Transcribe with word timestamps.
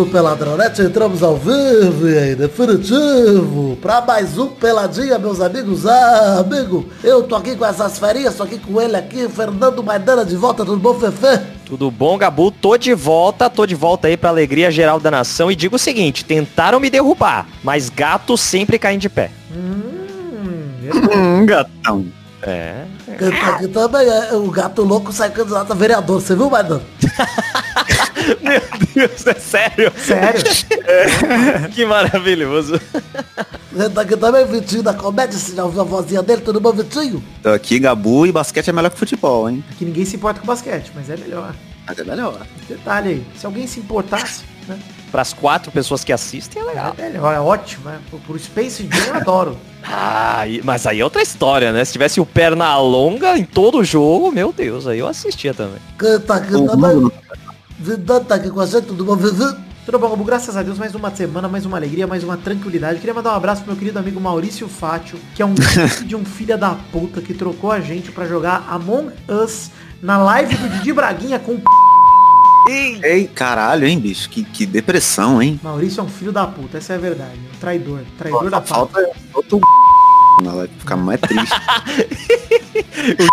do 0.00 0.06
Peladronete, 0.06 0.80
entramos 0.80 1.22
ao 1.22 1.36
vivo 1.36 2.08
e 2.08 2.32
em 2.32 2.34
definitivo 2.34 3.76
para 3.82 4.00
mais 4.00 4.38
um 4.38 4.46
Peladinha, 4.46 5.18
meus 5.18 5.42
amigos. 5.42 5.86
Ah, 5.86 6.38
amigo, 6.40 6.86
eu 7.04 7.22
tô 7.22 7.36
aqui 7.36 7.54
com 7.54 7.66
essas 7.66 7.98
ferinhas, 7.98 8.34
tô 8.34 8.44
aqui 8.44 8.58
com 8.58 8.80
ele 8.80 8.96
aqui, 8.96 9.28
Fernando 9.28 9.82
Maidana 9.82 10.24
de 10.24 10.36
volta, 10.36 10.64
tudo 10.64 10.78
bom, 10.78 10.94
Fefe? 10.94 11.44
Tudo 11.66 11.90
bom, 11.90 12.16
Gabu? 12.16 12.50
Tô 12.50 12.78
de 12.78 12.94
volta, 12.94 13.50
tô 13.50 13.66
de 13.66 13.74
volta 13.74 14.08
aí 14.08 14.16
pra 14.16 14.30
alegria 14.30 14.70
geral 14.70 14.98
da 14.98 15.10
nação 15.10 15.52
e 15.52 15.56
digo 15.56 15.76
o 15.76 15.78
seguinte, 15.78 16.24
tentaram 16.24 16.80
me 16.80 16.88
derrubar, 16.88 17.46
mas 17.62 17.90
gato 17.90 18.38
sempre 18.38 18.78
caem 18.78 18.98
de 18.98 19.10
pé. 19.10 19.30
Hum, 19.54 21.44
gatão. 21.44 22.06
É. 22.42 22.84
Tá 23.18 23.56
aqui 23.56 23.68
também 23.68 24.08
é 24.08 24.32
o 24.32 24.50
gato 24.50 24.82
louco 24.82 25.12
sai 25.12 25.28
candidato 25.28 25.72
a 25.72 25.74
vereador, 25.74 26.22
você 26.22 26.34
viu, 26.34 26.48
Maidana? 26.48 26.80
Meu 28.42 28.60
Deus, 28.94 29.26
é 29.26 29.34
sério? 29.34 29.92
Sério? 29.96 30.42
Que 31.74 31.84
maravilhoso. 31.84 32.80
Tá 33.94 34.02
aqui 34.02 34.16
também, 34.16 34.44
Vitinho 34.46 34.82
da 34.82 34.92
comédia, 34.94 35.38
você 35.38 35.54
já 35.54 35.64
ouviu 35.64 35.80
a 35.80 35.84
vozinha 35.84 36.22
dele, 36.22 36.42
tudo 36.42 36.60
bom, 36.60 36.72
Vitinho? 36.72 37.22
Tô 37.42 37.50
aqui, 37.50 37.78
Gabu, 37.78 38.26
e 38.26 38.32
basquete 38.32 38.68
é 38.68 38.72
melhor 38.72 38.90
que 38.90 38.98
futebol, 38.98 39.48
hein? 39.48 39.64
Aqui 39.70 39.84
ninguém 39.84 40.04
se 40.04 40.16
importa 40.16 40.40
com 40.40 40.46
basquete, 40.46 40.90
mas 40.94 41.08
é 41.08 41.16
melhor. 41.16 41.54
Mas 41.90 41.98
é. 41.98 42.46
Detalhe 42.68 43.08
aí, 43.08 43.26
se 43.36 43.46
alguém 43.46 43.66
se 43.66 43.80
importasse, 43.80 44.44
né? 44.66 44.78
Para 45.10 45.22
as 45.22 45.32
quatro 45.32 45.72
pessoas 45.72 46.04
que 46.04 46.12
assistem 46.12 46.62
é 46.62 46.64
legal. 46.64 46.94
É 46.96 47.02
melhor, 47.02 47.34
é 47.34 47.40
ótimo, 47.40 47.90
né? 47.90 47.98
Por, 48.10 48.20
por 48.20 48.38
Space 48.38 48.88
Jam 48.90 49.06
eu 49.06 49.14
adoro. 49.14 49.58
Ah, 49.82 50.42
mas 50.62 50.86
aí 50.86 51.00
é 51.00 51.04
outra 51.04 51.22
história, 51.22 51.72
né? 51.72 51.82
Se 51.86 51.92
tivesse 51.92 52.20
o 52.20 52.26
perna 52.26 52.76
longa 52.76 53.38
em 53.38 53.44
todo 53.46 53.78
o 53.78 53.84
jogo, 53.84 54.30
meu 54.30 54.52
Deus, 54.52 54.86
aí 54.86 54.98
eu 54.98 55.08
assistia 55.08 55.54
também. 55.54 55.80
Tá 56.26 56.34
aqui 56.36 56.52
tá 58.46 58.50
com 58.50 58.60
a 58.60 58.66
gente, 58.66 58.82
tudo 58.86 59.04
bom? 59.06 59.16
Tudo 59.84 59.98
bom, 59.98 60.10
Gabu? 60.10 60.24
Graças 60.24 60.56
a 60.56 60.62
Deus, 60.62 60.78
mais 60.78 60.94
uma 60.94 61.10
semana, 61.10 61.48
mais 61.48 61.64
uma 61.64 61.76
alegria, 61.76 62.06
mais 62.06 62.22
uma 62.22 62.36
tranquilidade. 62.36 63.00
Queria 63.00 63.14
mandar 63.14 63.32
um 63.32 63.36
abraço 63.36 63.62
pro 63.62 63.72
meu 63.72 63.78
querido 63.78 63.98
amigo 63.98 64.20
Maurício 64.20 64.68
Fátio, 64.68 65.18
que 65.34 65.42
é 65.42 65.46
um 65.46 65.56
filho 65.56 66.06
de 66.06 66.14
um 66.14 66.24
filho 66.24 66.56
da 66.56 66.74
puta 66.92 67.20
que 67.20 67.32
trocou 67.32 67.72
a 67.72 67.80
gente 67.80 68.12
pra 68.12 68.26
jogar 68.26 68.66
Among 68.68 69.10
Us 69.28 69.70
na 70.02 70.18
live 70.18 70.54
do 70.54 70.68
Didi 70.68 70.92
Braguinha 70.92 71.38
com 71.38 71.54
o 71.54 71.58
p... 71.58 71.64
Ei, 73.02 73.26
caralho, 73.26 73.86
hein, 73.86 73.98
bicho? 73.98 74.28
Que, 74.28 74.44
que 74.44 74.66
depressão, 74.66 75.42
hein? 75.42 75.58
Maurício 75.62 76.00
é 76.00 76.04
um 76.04 76.08
filho 76.08 76.30
da 76.30 76.46
puta, 76.46 76.78
essa 76.78 76.92
é 76.92 76.96
a 76.96 77.00
verdade. 77.00 77.38
Um 77.52 77.58
traidor, 77.58 78.00
traidor 78.18 78.50
da 78.50 78.62
Só 78.64 78.86
pauta. 78.86 79.00
falta 79.00 79.18
falta 79.32 79.56
o 79.56 79.60
na 80.42 80.52
live, 80.52 80.72
ficar 80.78 80.96
mais 80.96 81.20
triste. 81.20 81.54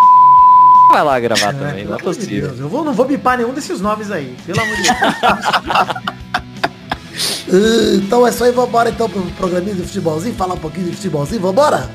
Vai 0.90 1.03
lá 1.03 1.20
gravar 1.20 1.53
também, 1.53 1.86
pelo 1.86 1.90
não 1.90 1.98
é 1.98 2.02
possível. 2.02 2.48
Deus, 2.48 2.59
Eu 2.59 2.70
vou, 2.70 2.84
não 2.84 2.94
vou 2.94 3.06
bipar 3.06 3.38
nenhum 3.38 3.53
desses 3.53 3.81
nomes 3.81 4.09
aí, 4.09 4.36
pelo 4.45 4.62
amor 4.62 4.75
de 4.78 4.84
Deus. 4.84 4.98
Então 7.95 8.25
é 8.25 8.30
isso 8.30 8.44
aí, 8.44 8.52
vambora 8.52 8.89
então 8.89 9.09
pro 9.09 9.22
programinha 9.38 9.75
de 9.75 9.81
futebolzinho, 9.83 10.36
falar 10.36 10.53
um 10.55 10.58
pouquinho 10.59 10.89
de 10.89 10.95
futebolzinho, 10.95 11.41
vambora? 11.41 11.89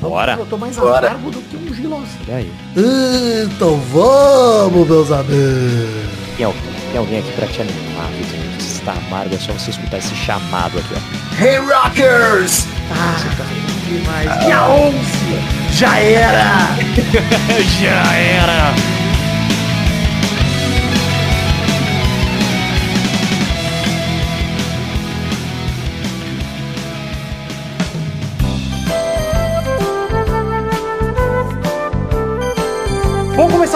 Bora. 0.00 0.36
Eu 0.38 0.46
tô 0.46 0.58
mais 0.58 0.76
Bora. 0.76 1.08
amargo 1.08 1.30
do 1.30 1.40
que 1.42 1.56
um 1.56 1.74
gilócio. 1.74 2.18
E 2.28 2.32
aí? 2.32 2.52
Então 3.44 3.80
vamos, 3.92 4.86
meus 4.88 5.10
amigos. 5.12 6.06
Tem 6.36 6.44
alguém, 6.44 6.62
tem 6.90 6.98
alguém 6.98 7.18
aqui 7.20 7.32
pra 7.32 7.46
te 7.46 7.60
animar, 7.62 8.08
Vitor? 8.18 8.38
Você 8.58 8.78
está 8.80 8.92
amargo, 8.92 9.34
é 9.34 9.38
só 9.38 9.52
você 9.52 9.70
escutar 9.70 9.98
esse 9.98 10.14
chamado 10.14 10.78
aqui, 10.78 10.94
ó. 10.94 11.42
hey, 11.42 11.56
Rockers! 11.58 12.66
Ah, 12.90 13.16
demais. 13.88 14.44
Dia 14.44 14.68
11, 14.68 14.96
já 15.72 15.98
era. 15.98 16.76
Já 17.80 18.14
era! 18.14 18.95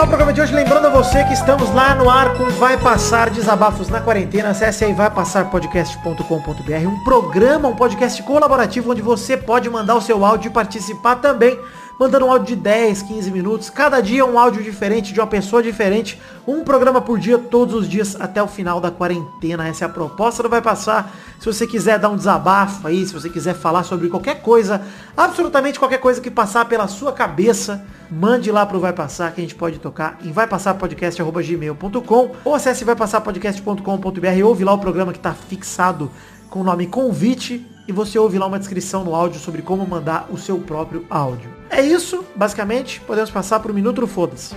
Começar 0.00 0.04
o 0.04 0.08
programa 0.08 0.32
de 0.32 0.40
hoje 0.40 0.54
lembrando 0.54 0.86
a 0.86 0.90
você 0.90 1.24
que 1.24 1.34
estamos 1.34 1.74
lá 1.74 1.94
no 1.94 2.08
ar 2.08 2.34
com 2.34 2.44
Vai 2.50 2.78
Passar 2.78 3.28
Desabafos 3.28 3.88
na 3.88 4.00
Quarentena. 4.00 4.50
Acesse 4.50 4.84
aí 4.84 4.94
vaipassarpodcast.com.br, 4.94 6.86
um 6.86 7.04
programa, 7.04 7.68
um 7.68 7.76
podcast 7.76 8.22
colaborativo 8.22 8.92
onde 8.92 9.02
você 9.02 9.36
pode 9.36 9.68
mandar 9.68 9.96
o 9.96 10.00
seu 10.00 10.24
áudio 10.24 10.48
e 10.48 10.52
participar 10.52 11.16
também, 11.16 11.58
mandando 12.00 12.24
um 12.24 12.30
áudio 12.30 12.56
de 12.56 12.62
10, 12.62 13.02
15 13.02 13.30
minutos. 13.30 13.68
Cada 13.68 14.00
dia 14.00 14.24
um 14.24 14.38
áudio 14.38 14.62
diferente, 14.62 15.12
de 15.12 15.20
uma 15.20 15.26
pessoa 15.26 15.62
diferente, 15.62 16.18
um 16.48 16.64
programa 16.64 16.98
por 17.02 17.18
dia, 17.18 17.36
todos 17.36 17.74
os 17.74 17.86
dias 17.86 18.18
até 18.18 18.42
o 18.42 18.48
final 18.48 18.80
da 18.80 18.90
quarentena. 18.90 19.68
Essa 19.68 19.84
é 19.84 19.86
a 19.86 19.90
proposta 19.90 20.42
do 20.42 20.48
Vai 20.48 20.62
Passar. 20.62 21.14
Se 21.38 21.44
você 21.44 21.66
quiser 21.66 21.98
dar 21.98 22.08
um 22.08 22.16
desabafo 22.16 22.88
aí, 22.88 23.06
se 23.06 23.12
você 23.12 23.28
quiser 23.28 23.52
falar 23.52 23.84
sobre 23.84 24.08
qualquer 24.08 24.40
coisa, 24.40 24.80
absolutamente 25.14 25.78
qualquer 25.78 25.98
coisa 25.98 26.22
que 26.22 26.30
passar 26.30 26.64
pela 26.64 26.88
sua 26.88 27.12
cabeça, 27.12 27.84
mande 28.10 28.50
lá 28.50 28.64
pro 28.64 28.80
Vai 28.80 28.94
Passar 28.94 29.32
que 29.32 29.42
a 29.42 29.44
gente 29.44 29.54
pode 29.54 29.78
tocar 29.78 30.16
em 30.24 30.32
vaipassarpodcast.gmail.com 30.32 32.30
ou 32.42 32.54
acesse 32.54 32.82
vaipassarpodcast.com.br 32.82 34.26
e 34.38 34.42
ouve 34.42 34.64
lá 34.64 34.72
o 34.72 34.78
programa 34.78 35.12
que 35.12 35.18
está 35.18 35.34
fixado 35.34 36.10
com 36.48 36.62
o 36.62 36.64
nome 36.64 36.86
convite 36.86 37.66
e 37.86 37.92
você 37.92 38.18
ouve 38.18 38.38
lá 38.38 38.46
uma 38.46 38.58
descrição 38.58 39.04
no 39.04 39.14
áudio 39.14 39.38
sobre 39.38 39.60
como 39.60 39.86
mandar 39.86 40.28
o 40.30 40.38
seu 40.38 40.58
próprio 40.60 41.04
áudio. 41.10 41.59
É 41.70 41.80
isso, 41.80 42.24
basicamente, 42.34 43.00
podemos 43.00 43.30
passar 43.30 43.60
pro 43.60 43.72
Minuto 43.72 44.00
do 44.00 44.06
Foda-se. 44.06 44.54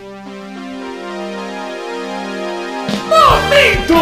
Momento 3.07 3.94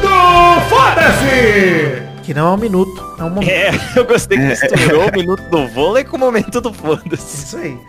do 0.00 0.68
Foda-se! 0.68 2.08
Que 2.22 2.34
não 2.34 2.48
é 2.48 2.50
um 2.50 2.58
minuto, 2.58 3.16
é 3.18 3.24
um 3.24 3.30
momento. 3.30 3.48
É, 3.50 3.70
eu 3.96 4.04
gostei 4.04 4.36
que 4.36 4.44
misturou 4.44 5.08
o 5.08 5.12
minuto 5.12 5.42
do 5.44 5.66
vôlei 5.68 6.04
com 6.04 6.18
o 6.18 6.20
momento 6.20 6.60
do 6.60 6.74
foda-se. 6.74 7.46
Isso 7.46 7.56
aí. 7.56 7.80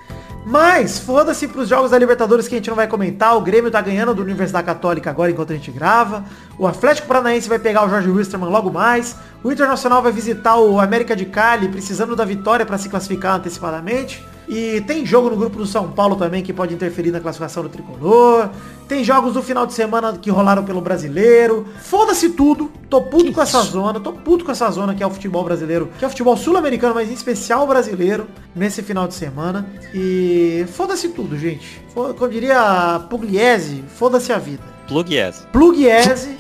Mas, 0.45 0.97
foda-se 0.97 1.45
pros 1.45 1.67
jogos 1.67 1.91
da 1.91 1.97
Libertadores 1.97 2.47
que 2.47 2.55
a 2.55 2.57
gente 2.57 2.69
não 2.69 2.75
vai 2.77 2.87
comentar. 2.87 3.35
O 3.35 3.41
Grêmio 3.41 3.69
tá 3.69 3.81
ganhando 3.81 4.15
do 4.15 4.21
Universidade 4.21 4.65
Católica 4.65 5.09
agora 5.09 5.29
enquanto 5.29 5.51
a 5.51 5.55
gente 5.55 5.69
grava. 5.69 6.23
O 6.57 6.65
Atlético 6.65 7.07
Paranaense 7.07 7.49
vai 7.49 7.59
pegar 7.59 7.85
o 7.85 7.89
Jorge 7.89 8.09
Wisterman 8.09 8.49
logo 8.49 8.71
mais. 8.71 9.15
O 9.43 9.51
Internacional 9.51 10.01
vai 10.01 10.13
visitar 10.13 10.55
o 10.55 10.79
América 10.79 11.15
de 11.17 11.25
Cali, 11.25 11.67
precisando 11.67 12.15
da 12.15 12.23
vitória 12.23 12.65
para 12.65 12.77
se 12.77 12.87
classificar 12.87 13.35
antecipadamente. 13.35 14.25
E 14.51 14.81
tem 14.81 15.05
jogo 15.05 15.29
no 15.29 15.35
grupo 15.37 15.57
do 15.59 15.65
São 15.67 15.91
Paulo 15.91 16.15
também 16.15 16.41
que 16.41 16.51
pode 16.51 16.73
interferir 16.73 17.11
na 17.11 17.19
classificação 17.19 17.61
do 17.61 17.69
Tricolor. 17.69 18.49
Tem 18.87 19.03
jogos 19.03 19.33
do 19.35 19.43
final 19.43 19.67
de 19.67 19.73
semana 19.73 20.13
que 20.19 20.31
rolaram 20.31 20.63
pelo 20.63 20.81
Brasileiro. 20.81 21.67
Foda-se 21.83 22.29
tudo. 22.31 22.71
Tô 22.89 22.99
puto 22.99 23.31
com 23.31 23.41
essa 23.43 23.61
zona. 23.61 23.99
Tô 23.99 24.11
puto 24.11 24.43
com 24.43 24.51
essa 24.51 24.67
zona 24.71 24.95
que 24.95 25.03
é 25.03 25.05
o 25.05 25.11
futebol 25.11 25.43
brasileiro. 25.43 25.89
Que 25.99 26.03
é 26.03 26.07
o 26.07 26.09
futebol 26.09 26.35
sul-americano, 26.35 26.95
mas 26.95 27.07
em 27.09 27.13
especial 27.13 27.67
brasileiro. 27.67 28.25
Nesse 28.55 28.81
final 28.81 29.07
de 29.07 29.13
semana. 29.13 29.67
E 29.93 30.65
foda-se 30.73 31.09
tudo, 31.09 31.37
gente. 31.37 31.79
Foda- 31.93 32.15
Como 32.15 32.31
diria 32.31 32.59
a 32.95 32.99
Pugliese, 33.01 33.83
foda-se 33.95 34.33
a 34.33 34.39
vida. 34.39 34.63
Plug 34.87 35.13
yes. 35.13 35.45
Pugliese, 35.53 36.35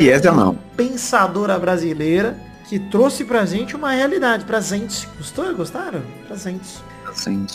Yes, 0.00 0.22
não. 0.34 0.54
pensadora 0.74 1.58
brasileira, 1.58 2.38
que 2.66 2.78
trouxe 2.78 3.24
pra 3.26 3.44
gente 3.44 3.76
uma 3.76 3.90
realidade. 3.90 4.46
Pra 4.46 4.58
gente. 4.62 5.06
Gostou? 5.18 5.54
Gostaram? 5.54 6.00
Pra 6.26 6.34
gente. 6.38 6.82
Assim. 7.14 7.46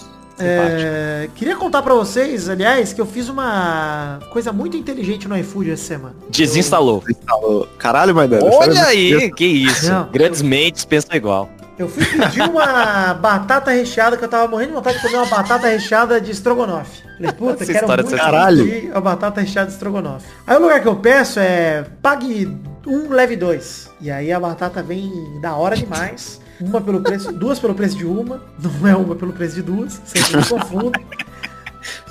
É, 0.42 1.30
queria 1.36 1.56
contar 1.58 1.82
pra 1.82 1.94
vocês, 1.94 2.48
aliás, 2.48 2.94
que 2.94 3.02
eu 3.02 3.06
fiz 3.06 3.28
uma 3.28 4.20
coisa 4.32 4.54
muito 4.54 4.78
inteligente 4.78 5.28
no 5.28 5.38
iFood 5.38 5.72
essa 5.72 5.84
semana. 5.84 6.16
Desinstalou. 6.30 7.04
Instalou. 7.10 7.68
Caralho, 7.78 8.16
Maidana. 8.16 8.46
Olha 8.46 8.86
aí, 8.86 9.30
que 9.32 9.46
isso. 9.46 9.92
Não. 9.92 10.10
Grandes 10.10 10.42
mentes 10.42 10.86
pensam 10.86 11.14
igual. 11.16 11.50
Eu 11.78 11.88
fui 11.90 12.06
pedir 12.06 12.42
uma 12.42 13.14
batata 13.22 13.72
recheada, 13.72 14.16
que 14.18 14.24
eu 14.24 14.30
tava 14.30 14.48
morrendo 14.48 14.70
de 14.70 14.76
vontade 14.76 14.98
de 14.98 15.02
comer 15.04 15.18
uma 15.18 15.26
batata 15.26 15.68
recheada 15.68 16.20
de 16.22 16.32
estrogonofe. 16.32 17.04
Falei, 17.18 17.32
puta, 17.34 17.64
Essa 17.64 17.74
quero 17.74 17.86
história 17.86 18.04
muito 18.04 18.16
de 18.16 18.22
caralho. 18.22 18.64
pedir 18.66 18.92
a 18.96 19.02
batata 19.02 19.42
recheada 19.42 19.68
de 19.68 19.74
estrogonofe. 19.74 20.26
Aí 20.48 20.58
o 20.58 20.62
lugar 20.62 20.82
que 20.82 20.88
eu 20.88 20.96
peço 20.96 21.40
é 21.40 21.86
pague 22.02 22.54
um, 22.88 23.10
leve 23.10 23.36
dois. 23.36 23.90
E 24.02 24.10
aí 24.10 24.32
a 24.32 24.40
batata 24.40 24.82
vem 24.82 25.12
da 25.42 25.54
hora 25.56 25.76
demais. 25.76 26.40
Uma 26.60 26.82
pelo 26.82 27.02
preço, 27.02 27.32
duas 27.32 27.60
pelo 27.60 27.74
preço 27.74 27.98
de 27.98 28.06
uma. 28.06 28.42
Não 28.62 28.88
é 28.88 28.96
uma 28.96 29.16
pelo 29.16 29.32
preço 29.32 29.56
de 29.56 29.62
duas. 29.62 30.02
Sempre 30.06 30.38
me 30.38 30.46
confundo. 30.46 31.00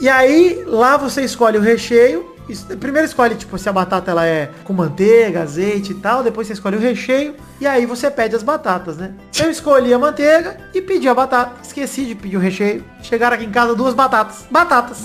E 0.01 0.09
aí, 0.09 0.63
lá 0.67 0.97
você 0.97 1.23
escolhe 1.23 1.59
o 1.59 1.61
recheio. 1.61 2.35
Isso- 2.49 2.67
Primeiro 2.79 3.07
escolhe, 3.07 3.35
tipo, 3.35 3.59
se 3.59 3.69
a 3.69 3.73
batata 3.73 4.11
ela 4.11 4.25
é 4.25 4.49
com 4.65 4.73
manteiga, 4.73 5.43
azeite 5.43 5.93
e 5.93 5.97
tal. 5.97 6.23
Depois 6.23 6.47
você 6.47 6.55
escolhe 6.55 6.77
o 6.77 6.81
recheio. 6.81 7.35
E 7.61 7.67
aí 7.67 7.85
você 7.85 8.11
pede 8.11 8.35
as 8.37 8.43
batatas, 8.43 8.97
né? 8.97 9.13
Eu 9.39 9.51
escolhi 9.51 9.93
a 9.93 9.99
manteiga 9.99 10.57
e 10.75 10.81
pedi 10.81 11.09
a 11.09 11.15
batata. 11.15 11.53
Esqueci 11.63 12.05
de 12.07 12.15
pedir 12.15 12.37
o 12.37 12.41
recheio. 12.41 12.83
Chegaram 13.03 13.35
aqui 13.35 13.45
em 13.45 13.51
casa 13.51 13.75
duas 13.75 13.93
batatas. 13.93 14.47
Batatas. 14.51 15.03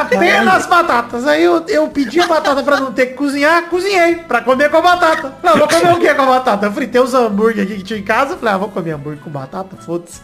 Apenas 0.00 0.66
batatas. 0.66 1.26
Aí 1.26 1.44
eu, 1.44 1.64
eu 1.68 1.86
pedi 1.88 2.20
a 2.20 2.26
batata 2.26 2.62
pra 2.62 2.80
não 2.80 2.92
ter 2.92 3.06
que 3.06 3.14
cozinhar, 3.14 3.64
cozinhei 3.68 4.16
pra 4.16 4.40
comer 4.40 4.70
com 4.70 4.78
a 4.78 4.82
batata. 4.82 5.34
Não, 5.42 5.56
vou 5.58 5.68
comer 5.68 5.92
o 5.92 5.98
que 6.00 6.12
com 6.14 6.22
a 6.22 6.26
batata? 6.26 6.66
Eu 6.66 6.72
fritei 6.72 7.00
os 7.00 7.14
hambúrguer 7.14 7.64
aqui 7.64 7.76
que 7.76 7.82
tinha 7.84 7.98
em 7.98 8.02
casa. 8.02 8.36
Falei, 8.36 8.54
ah, 8.54 8.58
vou 8.58 8.68
comer 8.68 8.92
hambúrguer 8.92 9.22
com 9.22 9.30
batata, 9.30 9.76
foda-se. 9.76 10.20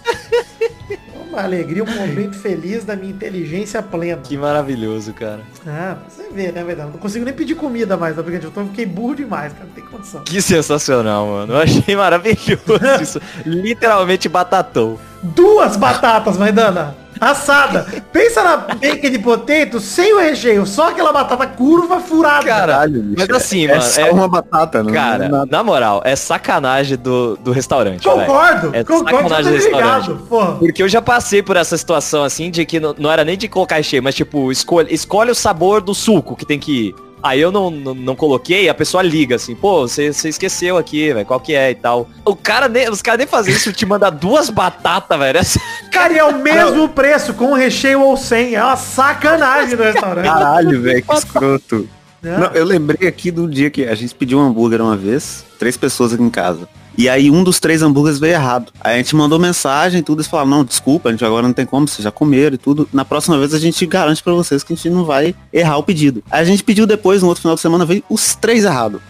Uma 1.35 1.43
alegria, 1.43 1.85
um 1.85 1.95
momento 1.95 2.37
feliz 2.37 2.85
da 2.85 2.97
minha 2.97 3.11
inteligência 3.13 3.83
plena. 3.83 4.21
Que 4.23 4.37
maravilhoso, 4.37 5.13
cara. 5.13 5.41
Ah, 5.67 5.97
você 6.09 6.29
vê, 6.33 6.51
né, 6.53 6.65
verdade? 6.65 6.91
Não 6.93 6.99
consigo 6.99 7.25
nem 7.25 7.35
pedir 7.35 7.55
comida 7.55 7.97
mais, 7.97 8.17
tá? 8.17 8.23
Porque 8.23 8.45
eu 8.45 8.51
tô- 8.51 8.65
fiquei 8.65 8.87
burro 8.87 9.15
demais, 9.15 9.53
cara. 9.53 9.65
Não 9.67 9.73
tem 9.73 9.85
condição. 9.85 10.23
Que 10.25 10.41
sensacional, 10.41 11.27
mano. 11.27 11.53
Eu 11.55 11.59
achei 11.59 11.95
maravilhoso 11.97 12.41
isso. 13.03 13.21
Literalmente 13.45 14.29
batatou. 14.29 14.99
Duas 15.23 15.77
batatas, 15.77 16.37
Maidana. 16.37 16.95
Assada. 17.31 17.87
Pensa 18.13 18.43
na 18.43 18.57
bacon 18.57 19.11
de 19.11 19.19
potato 19.19 19.81
sem 19.81 20.13
o 20.15 20.19
recheio. 20.19 20.67
Só 20.67 20.91
aquela 20.91 21.13
batata 21.13 21.47
curva 21.47 22.01
furada. 22.01 22.45
Cara, 22.47 22.73
Caralho, 22.73 23.03
bicho, 23.03 23.27
mas 23.29 23.31
assim, 23.31 23.65
é, 23.65 23.69
mano, 23.69 23.81
É 23.81 23.83
só 23.83 24.01
é- 24.03 24.11
uma 24.13 24.29
batata, 24.29 24.83
não 24.83 24.93
Cara, 24.93 25.25
é 25.25 25.29
nada. 25.29 25.49
na 25.51 25.63
moral, 25.63 26.03
é 26.05 26.15
sacanagem 26.15 26.97
do, 26.99 27.37
do 27.37 27.51
restaurante. 27.53 28.05
concordo. 28.07 28.71
É 28.75 28.85
concordo, 28.85 29.29
sacanagem 29.29 29.53
do 29.53 29.59
tá 29.59 29.65
restaurante. 29.65 30.09
ligado. 30.09 30.59
Porque 30.59 30.83
eu 30.83 30.89
já 30.89 31.01
passei 31.03 31.43
por 31.43 31.57
essa 31.57 31.77
situação 31.77 32.23
assim, 32.25 32.51
de 32.51 32.65
que 32.67 32.79
não, 32.79 32.95
não 32.99 33.11
era 33.11 33.25
nem 33.25 33.37
de 33.37 33.49
colocar 33.49 33.77
recheio, 33.77 34.03
mas 34.03 34.15
tipo, 34.15 34.51
escolhe, 34.53 34.93
escolhe 34.93 35.31
o 35.31 35.35
sabor 35.35 35.81
do 35.81 35.95
suco 35.95 36.37
que 36.37 36.45
tem 36.45 36.59
que 36.59 36.89
ir. 36.89 36.95
Aí 37.25 37.41
eu 37.41 37.51
não, 37.51 37.71
não, 37.71 37.95
não 37.95 38.15
coloquei, 38.15 38.69
a 38.69 38.75
pessoa 38.75 39.03
liga 39.03 39.37
assim, 39.37 39.55
pô, 39.55 39.89
você 39.89 40.13
você 40.13 40.29
esqueceu 40.29 40.77
aqui, 40.77 41.11
velho, 41.11 41.25
qual 41.25 41.41
que 41.41 41.55
é 41.55 41.71
e 41.71 41.75
tal. 41.75 42.07
O 42.23 42.37
cara 42.37 42.69
nem, 42.69 42.91
os 42.91 43.01
caras 43.01 43.17
nem 43.17 43.27
fazem 43.27 43.55
isso, 43.55 43.73
te 43.73 43.87
manda 43.87 44.11
duas 44.11 44.51
batatas, 44.51 45.19
velho. 45.19 45.41
Cara, 45.91 46.13
e 46.13 46.19
é 46.19 46.25
o 46.25 46.39
mesmo 46.39 46.87
preço, 46.87 47.33
com 47.33 47.55
recheio 47.55 48.03
ou 48.03 48.15
sem. 48.15 48.55
É 48.55 48.63
uma 48.63 48.77
sacanagem 48.77 49.75
no 49.75 49.85
restaurante. 49.85 50.27
Caralho, 50.27 50.83
velho, 50.83 51.03
que 51.03 51.15
escroto. 51.15 51.89
né? 52.21 52.37
Não, 52.37 52.49
eu 52.49 52.65
lembrei 52.65 53.09
aqui 53.09 53.31
do 53.31 53.49
dia 53.49 53.71
que 53.71 53.87
a 53.87 53.95
gente 53.95 54.15
pediu 54.15 54.39
um 54.39 54.43
hambúrguer 54.43 54.83
uma 54.83 54.97
vez, 54.97 55.47
três 55.59 55.79
pessoas 55.79 56.13
aqui 56.13 56.23
em 56.23 56.29
casa. 56.29 56.69
E 56.97 57.09
aí 57.09 57.31
um 57.31 57.43
dos 57.43 57.59
três 57.59 57.83
hambúrgueres 57.83 58.19
veio 58.19 58.35
errado. 58.35 58.73
Aí 58.81 58.95
a 58.95 58.97
gente 58.99 59.15
mandou 59.17 59.39
mensagem 59.39 60.01
e 60.01 60.03
tudo, 60.03 60.21
eles 60.21 60.29
falaram, 60.29 60.51
não, 60.51 60.65
desculpa, 60.65 61.09
a 61.09 61.13
gente 61.13 61.25
agora 61.25 61.47
não 61.47 61.53
tem 61.53 61.67
como, 61.67 61.89
vocês 61.89 62.05
já 62.05 62.11
comeram 62.11 62.55
e 62.55 62.59
tudo. 62.59 62.89
Na 62.93 63.05
próxima 63.05 63.39
vez 63.39 63.53
a 63.53 63.59
gente 63.59 63.85
garante 63.87 64.23
pra 64.23 64.33
vocês 64.33 64.63
que 64.63 64.73
a 64.73 64.77
gente 64.77 64.91
não 64.91 65.05
vai 65.05 65.35
errar 65.53 65.79
o 65.79 65.83
pedido. 65.83 66.23
Aí 66.31 66.41
a 66.41 66.45
gente 66.45 66.63
pediu 66.63 66.87
depois, 66.87 67.23
no 67.23 67.29
outro 67.29 67.43
final 67.43 67.57
de 67.57 67.61
semana, 67.61 67.85
veio 67.85 68.03
os 68.09 68.35
três 68.35 68.65
errados. 68.65 69.01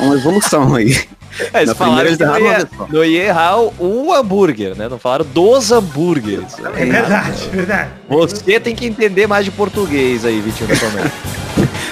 Uma 0.00 0.14
evolução 0.14 0.74
aí. 0.74 0.98
É, 1.52 1.58
eles 1.58 1.68
Na 1.68 1.74
falaram 1.74 1.98
primeira 1.98 2.16
que 2.16 2.24
não 2.24 2.36
eles 2.36 2.48
erraram 2.48 2.68
ia, 2.80 2.86
não 2.88 3.04
ia 3.04 3.24
errar 3.26 3.60
o, 3.60 3.72
o 3.78 4.12
hambúrguer, 4.12 4.74
né? 4.74 4.88
Não 4.88 4.98
falaram 4.98 5.24
dos 5.26 5.70
hambúrgueres. 5.70 6.56
É 6.74 6.84
verdade, 6.84 7.48
verdade. 7.52 7.90
Você 8.08 8.58
tem 8.58 8.74
que 8.74 8.86
entender 8.86 9.28
mais 9.28 9.44
de 9.44 9.52
português 9.52 10.24
aí, 10.24 10.40
Vitinho 10.40 10.68
da 10.68 10.76
Comédia. 10.76 11.12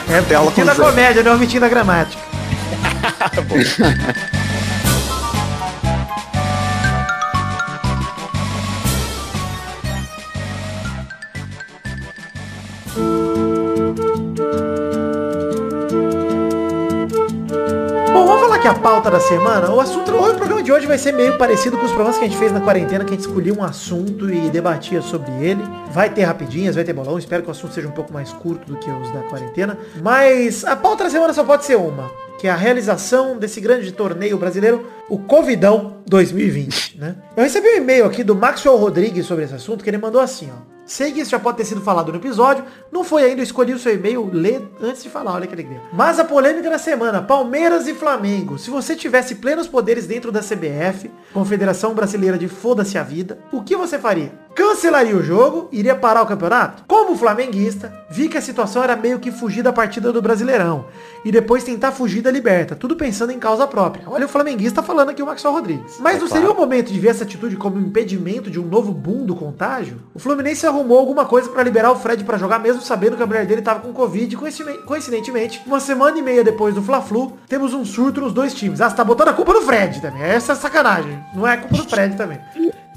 É 0.09 0.21
Vitinho 0.21 0.67
da 0.67 0.75
comédia, 0.75 1.23
não 1.23 1.33
é 1.33 1.37
Vitinho 1.37 1.61
da 1.61 1.69
gramática. 1.69 2.21
Bom, 18.13 18.27
vamos 18.27 18.41
falar 18.41 18.57
aqui 18.57 18.69
a 18.69 18.75
pauta 18.75 19.11
da 19.11 19.21
semana. 19.21 19.71
O 19.71 19.81
assunto, 19.81 20.11
o 20.11 20.35
programa 20.35 20.63
de 20.63 20.73
hoje 20.73 20.87
vai 20.87 20.99
ser 20.99 21.13
meio 21.13 21.37
parecido 21.37 21.77
com 21.77 21.85
os 21.85 21.93
programas 21.93 22.19
que 22.19 22.25
a 22.25 22.29
gente 22.29 22.39
fez 22.39 22.51
na 22.51 22.61
quarentena, 22.61 23.05
que 23.05 23.11
a 23.11 23.17
gente 23.17 23.27
escolhia 23.27 23.53
um 23.53 23.63
assunto 23.63 24.31
e 24.33 24.49
debatia 24.51 25.03
sobre 25.03 25.31
ele. 25.41 25.63
Vai 25.91 26.11
ter 26.11 26.25
rapidinhas, 26.25 26.75
vai 26.75 26.85
ter 26.85 26.93
bolão. 26.93 27.19
Espero 27.19 27.43
que 27.43 27.49
o 27.49 27.53
assunto 27.53 27.75
seja 27.75 27.89
um 27.89 27.93
pouco 27.93 28.13
mais 28.13 28.33
curto 28.33 28.67
do 28.67 28.79
que 28.79 28.91
os 28.91 29.13
da 29.13 29.21
quarentena. 29.21 29.79
Mas 30.03 30.65
a 30.65 30.75
pauta 30.75 31.05
da 31.05 31.11
semana 31.11 31.33
só 31.33 31.45
pode 31.45 31.65
ser 31.65 31.77
uma, 31.77 32.11
que 32.39 32.49
é 32.49 32.51
a 32.51 32.57
realização 32.57 33.39
desse 33.39 33.61
grande 33.61 33.93
torneio 33.93 34.39
brasileiro, 34.39 34.87
o 35.09 35.19
Covidão 35.19 35.99
2020, 36.07 36.99
né? 36.99 37.17
Eu 37.37 37.43
recebi 37.45 37.69
um 37.69 37.77
e-mail 37.77 38.05
aqui 38.07 38.25
do 38.25 38.35
Maxwell 38.35 38.77
Rodrigues 38.77 39.27
sobre 39.27 39.45
esse 39.45 39.55
assunto, 39.55 39.85
que 39.85 39.91
ele 39.91 39.99
mandou 39.99 40.21
assim, 40.21 40.51
ó. 40.51 40.76
Sei 40.87 41.11
que 41.13 41.21
isso 41.21 41.33
já 41.33 41.39
pode 41.39 41.57
ter 41.57 41.65
sido 41.65 41.81
falado 41.81 42.13
no 42.13 42.19
episódio, 42.19 42.65
não 42.93 43.03
foi 43.03 43.25
ainda, 43.25 43.41
eu 43.41 43.45
escolhi 43.45 43.73
o 43.73 43.79
seu 43.79 43.93
e-mail, 43.93 44.31
lê 44.33 44.61
antes 44.81 45.03
de 45.03 45.11
falar, 45.11 45.33
olha 45.33 45.47
que 45.47 45.53
alegria. 45.53 45.83
Mas 45.93 46.21
a 46.21 46.25
polêmica 46.25 46.71
da 46.71 46.79
semana, 46.79 47.21
Palmeiras 47.21 47.89
e 47.89 47.95
Flamengo. 47.95 48.57
Se 48.57 48.71
você 48.71 48.95
tivesse 48.95 49.35
plenos 49.35 49.67
poderes 49.67 50.07
dentro 50.07 50.31
da 50.31 50.41
CBF, 50.41 51.11
Confederação 51.33 51.93
Brasileira 51.93 52.39
de 52.39 52.47
Foda-se 52.47 52.97
a 52.97 53.03
Vida, 53.03 53.37
o 53.51 53.63
que 53.63 53.77
você 53.77 53.99
faria? 53.99 54.46
Cancelaria 54.57 55.15
o 55.15 55.23
jogo? 55.23 55.69
Iria 55.71 55.95
parar 55.95 56.23
o 56.23 56.27
campeonato? 56.27 56.83
Como 56.89 57.15
flamenguista, 57.15 57.93
vi 58.09 58.27
que 58.27 58.39
a 58.39 58.41
situação 58.41 58.83
era 58.83 58.97
meio 58.97 59.19
que 59.19 59.31
fugir 59.31 59.63
da 59.63 59.71
partida 59.71 60.11
do 60.11 60.23
Brasileirão 60.23 60.87
e 61.23 61.31
depois 61.31 61.63
tentar 61.63 61.93
fugir 61.93 62.23
da 62.23 62.31
Liberta, 62.31 62.75
tudo 62.75 62.97
pensando 62.97 63.33
em 63.33 63.39
causa 63.39 63.67
própria. 63.67 64.05
Olha 64.07 64.25
o 64.25 64.29
flamenguista 64.29 64.83
falando 64.83 65.11
aqui 65.11 65.23
o 65.23 65.27
Maxwell 65.27 65.53
Rodrigues. 65.53 65.99
Mas 66.01 66.19
não 66.21 66.27
seria 66.27 66.51
o 66.51 66.57
momento 66.57 66.91
de 66.91 66.99
ver 66.99 67.09
essa 67.09 67.25
atitude 67.25 67.55
como 67.57 67.77
um 67.77 67.81
impedimento 67.81 68.51
de 68.51 68.59
um 68.59 68.65
novo 68.67 68.93
boom 68.93 69.27
do 69.27 69.37
contágio? 69.37 69.99
O 70.15 70.19
Fluminense 70.19 70.67
arrumou 70.67 70.99
alguma 70.99 71.27
coisa 71.27 71.51
pra 71.51 71.63
liberar 71.63 71.91
o 71.93 71.97
Fred 71.97 72.25
pra 72.25 72.39
jogar, 72.39 72.59
mesmo 72.59 72.81
sabendo 72.81 73.15
que 73.17 73.23
a 73.23 73.27
mulher 73.27 73.45
dele 73.45 73.61
tava 73.61 73.81
com 73.81 73.93
Covid. 73.93 74.35
e, 74.35 74.39
coinciden- 74.39 74.81
Coincidentemente, 74.87 75.63
uma 75.67 75.81
semana 75.81 76.19
e 76.19 76.23
meia 76.23 76.43
depois 76.43 76.75
do 76.75 76.83
Fla-Flu, 76.83 77.37
temos 77.47 77.75
um 77.75 77.85
surto 77.85 78.23
nos 78.23 78.33
dois 78.33 78.55
times. 78.55 78.81
Ah, 78.81 78.89
você 78.89 78.97
tá 78.97 79.05
botando 79.05 79.29
a 79.29 79.33
culpa 79.35 79.53
no 79.53 79.61
Fred 79.61 80.01
também. 80.01 80.23
Essa 80.23 80.53
é 80.53 80.55
sacanagem. 80.55 81.23
Não 81.35 81.47
é 81.47 81.59
culpa 81.59 81.77
do 81.77 81.85
Fred 81.91 82.17
também. 82.17 82.39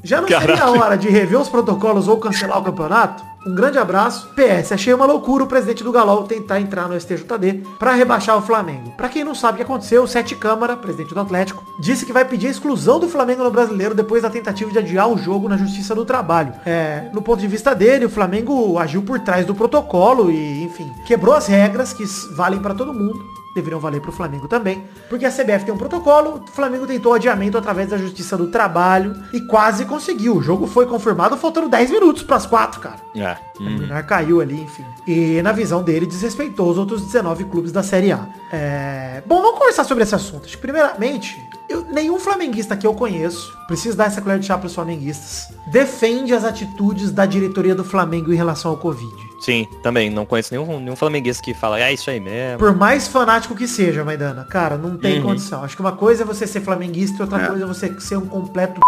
Já 0.04 0.22
não 0.22 0.28
seria 0.28 0.63
a 0.63 0.72
hora 0.72 0.98
de 0.98 1.10
rever 1.10 1.40
os 1.40 1.50
protocolos 1.50 2.07
ou 2.07 2.18
cancelar 2.18 2.60
o 2.60 2.63
campeonato? 2.63 3.24
Um 3.46 3.56
grande 3.56 3.78
abraço. 3.78 4.30
PS, 4.36 4.74
achei 4.74 4.94
uma 4.94 5.06
loucura 5.06 5.44
o 5.44 5.48
presidente 5.48 5.84
do 5.84 5.92
Galol 5.92 6.24
tentar 6.24 6.60
entrar 6.60 6.90
no 6.90 7.00
STJD 7.00 7.63
pra 7.80 7.94
rebaixar 7.94 8.38
o 8.38 8.42
Flamengo. 8.42 8.92
Pra 8.98 9.07
quem 9.07 9.24
não 9.24 9.34
sabe 9.34 9.54
o 9.54 9.57
que 9.57 9.63
aconteceu, 9.63 10.04
o 10.04 10.07
Sete 10.07 10.36
Câmara, 10.36 10.75
presidente 10.75 11.13
do 11.13 11.19
Atlético, 11.19 11.63
disse 11.80 12.06
que 12.06 12.12
vai 12.12 12.25
pedir 12.25 12.48
a 12.48 12.51
exclusão 12.51 13.00
do 13.00 13.07
Flamengo 13.07 13.44
no 13.44 13.51
Brasileiro 13.51 13.96
depois 13.96 14.24
da 14.24 14.30
tentativa 14.30 14.72
de 14.72 14.80
adiar 14.80 15.07
o 15.07 15.18
jogo 15.18 15.48
na 15.48 15.56
Justiça 15.56 15.96
do 15.96 16.06
Trabalho. 16.06 16.54
É, 16.66 17.10
no 17.13 17.22
ponto 17.22 17.40
de 17.40 17.48
vista 17.48 17.74
dele, 17.74 18.06
o 18.06 18.10
Flamengo 18.10 18.78
agiu 18.78 19.01
por 19.01 19.19
trás 19.19 19.46
do 19.46 19.56
protocolo 19.56 20.30
e, 20.30 20.63
enfim, 20.63 20.92
quebrou 21.06 21.34
as 21.34 21.48
regras 21.48 21.94
que 21.94 22.04
valem 22.36 22.60
pra 22.60 22.74
todo 22.74 22.94
mundo 22.94 23.38
deveriam 23.56 23.80
valer 23.80 24.00
para 24.01 24.10
o 24.10 24.13
Flamengo 24.13 24.48
também, 24.48 24.84
porque 25.10 25.25
a 25.25 25.31
CBF 25.31 25.66
tem 25.66 25.74
um 25.74 25.78
protocolo, 25.78 26.44
o 26.48 26.51
Flamengo 26.51 26.86
tentou 26.86 27.13
adiamento 27.13 27.57
através 27.57 27.90
da 27.90 27.98
Justiça 27.98 28.38
do 28.38 28.48
Trabalho 28.48 29.16
e 29.34 29.42
quase 29.42 29.86
conseguiu. 29.86 30.38
O 30.38 30.42
jogo 30.44 30.68
foi 30.68 30.86
confirmado 30.86 31.36
faltando 31.38 31.68
10 31.69 31.92
minutos 31.92 32.24
para 32.24 32.36
as 32.36 32.46
4, 32.46 32.80
cara. 32.80 32.98
É. 33.16 33.38
O 33.60 33.63
Minar 33.63 34.06
caiu 34.06 34.40
ali, 34.40 34.62
enfim. 34.62 34.86
E 35.07 35.42
na 35.42 35.51
visão 35.51 35.84
dele, 35.84 36.06
desrespeitou 36.06 36.69
os 36.69 36.78
outros 36.78 37.01
19 37.01 37.46
clubes 37.46 37.72
da 37.72 37.84
Série 37.84 38.12
A. 38.12 38.27
É, 38.51 39.22
Bom, 39.25 39.41
vamos 39.41 39.60
conversar 39.60 39.84
sobre 39.84 40.03
esse 40.03 40.15
assunto. 40.15 40.46
Acho 40.46 40.56
que, 40.56 40.62
primeiramente, 40.62 41.38
eu- 41.68 41.86
nenhum 41.91 42.18
flamenguista 42.20 42.77
que 42.77 42.88
eu 42.88 42.94
conheço, 42.94 43.51
preciso 43.68 43.98
dar 43.98 44.06
essa 44.06 44.22
colher 44.22 44.39
de 44.39 44.46
chá 44.46 44.58
para 44.58 44.68
os 44.68 44.74
flamenguistas, 44.75 45.50
defende 45.68 46.34
as 46.34 46.44
atitudes 46.46 47.12
da 47.12 47.25
diretoria 47.25 47.75
do 47.75 47.84
Flamengo 47.84 48.32
em 48.32 48.36
relação 48.36 48.72
ao 48.72 48.77
Covid. 48.77 49.28
Sim, 49.39 49.67
também. 49.81 50.10
Não 50.10 50.25
conheço 50.25 50.53
nenhum, 50.53 50.79
nenhum 50.79 50.96
flamenguista 50.96 51.41
que 51.43 51.53
fala, 51.53 51.79
é 51.79 51.93
isso 51.93 52.10
aí 52.10 52.19
mesmo. 52.19 52.60
Por 52.60 52.75
mais 52.75 53.08
fanático 53.08 53.55
que 53.55 53.67
seja, 53.67 54.03
Maidana, 54.03 54.43
cara, 54.46 54.77
não 54.77 54.98
tem 54.98 55.17
Uhum. 55.19 55.27
condição. 55.27 55.63
Acho 55.63 55.75
que 55.75 55.81
uma 55.81 55.93
coisa 55.93 56.24
é 56.24 56.25
você 56.25 56.46
ser 56.46 56.62
flamenguista 56.62 57.17
e 57.17 57.22
outra 57.22 57.41
É. 57.43 57.48
coisa 57.48 57.63
é 57.63 57.67
você 57.67 58.00
ser 58.00 58.17
um 58.17 58.25
completo. 58.25 58.81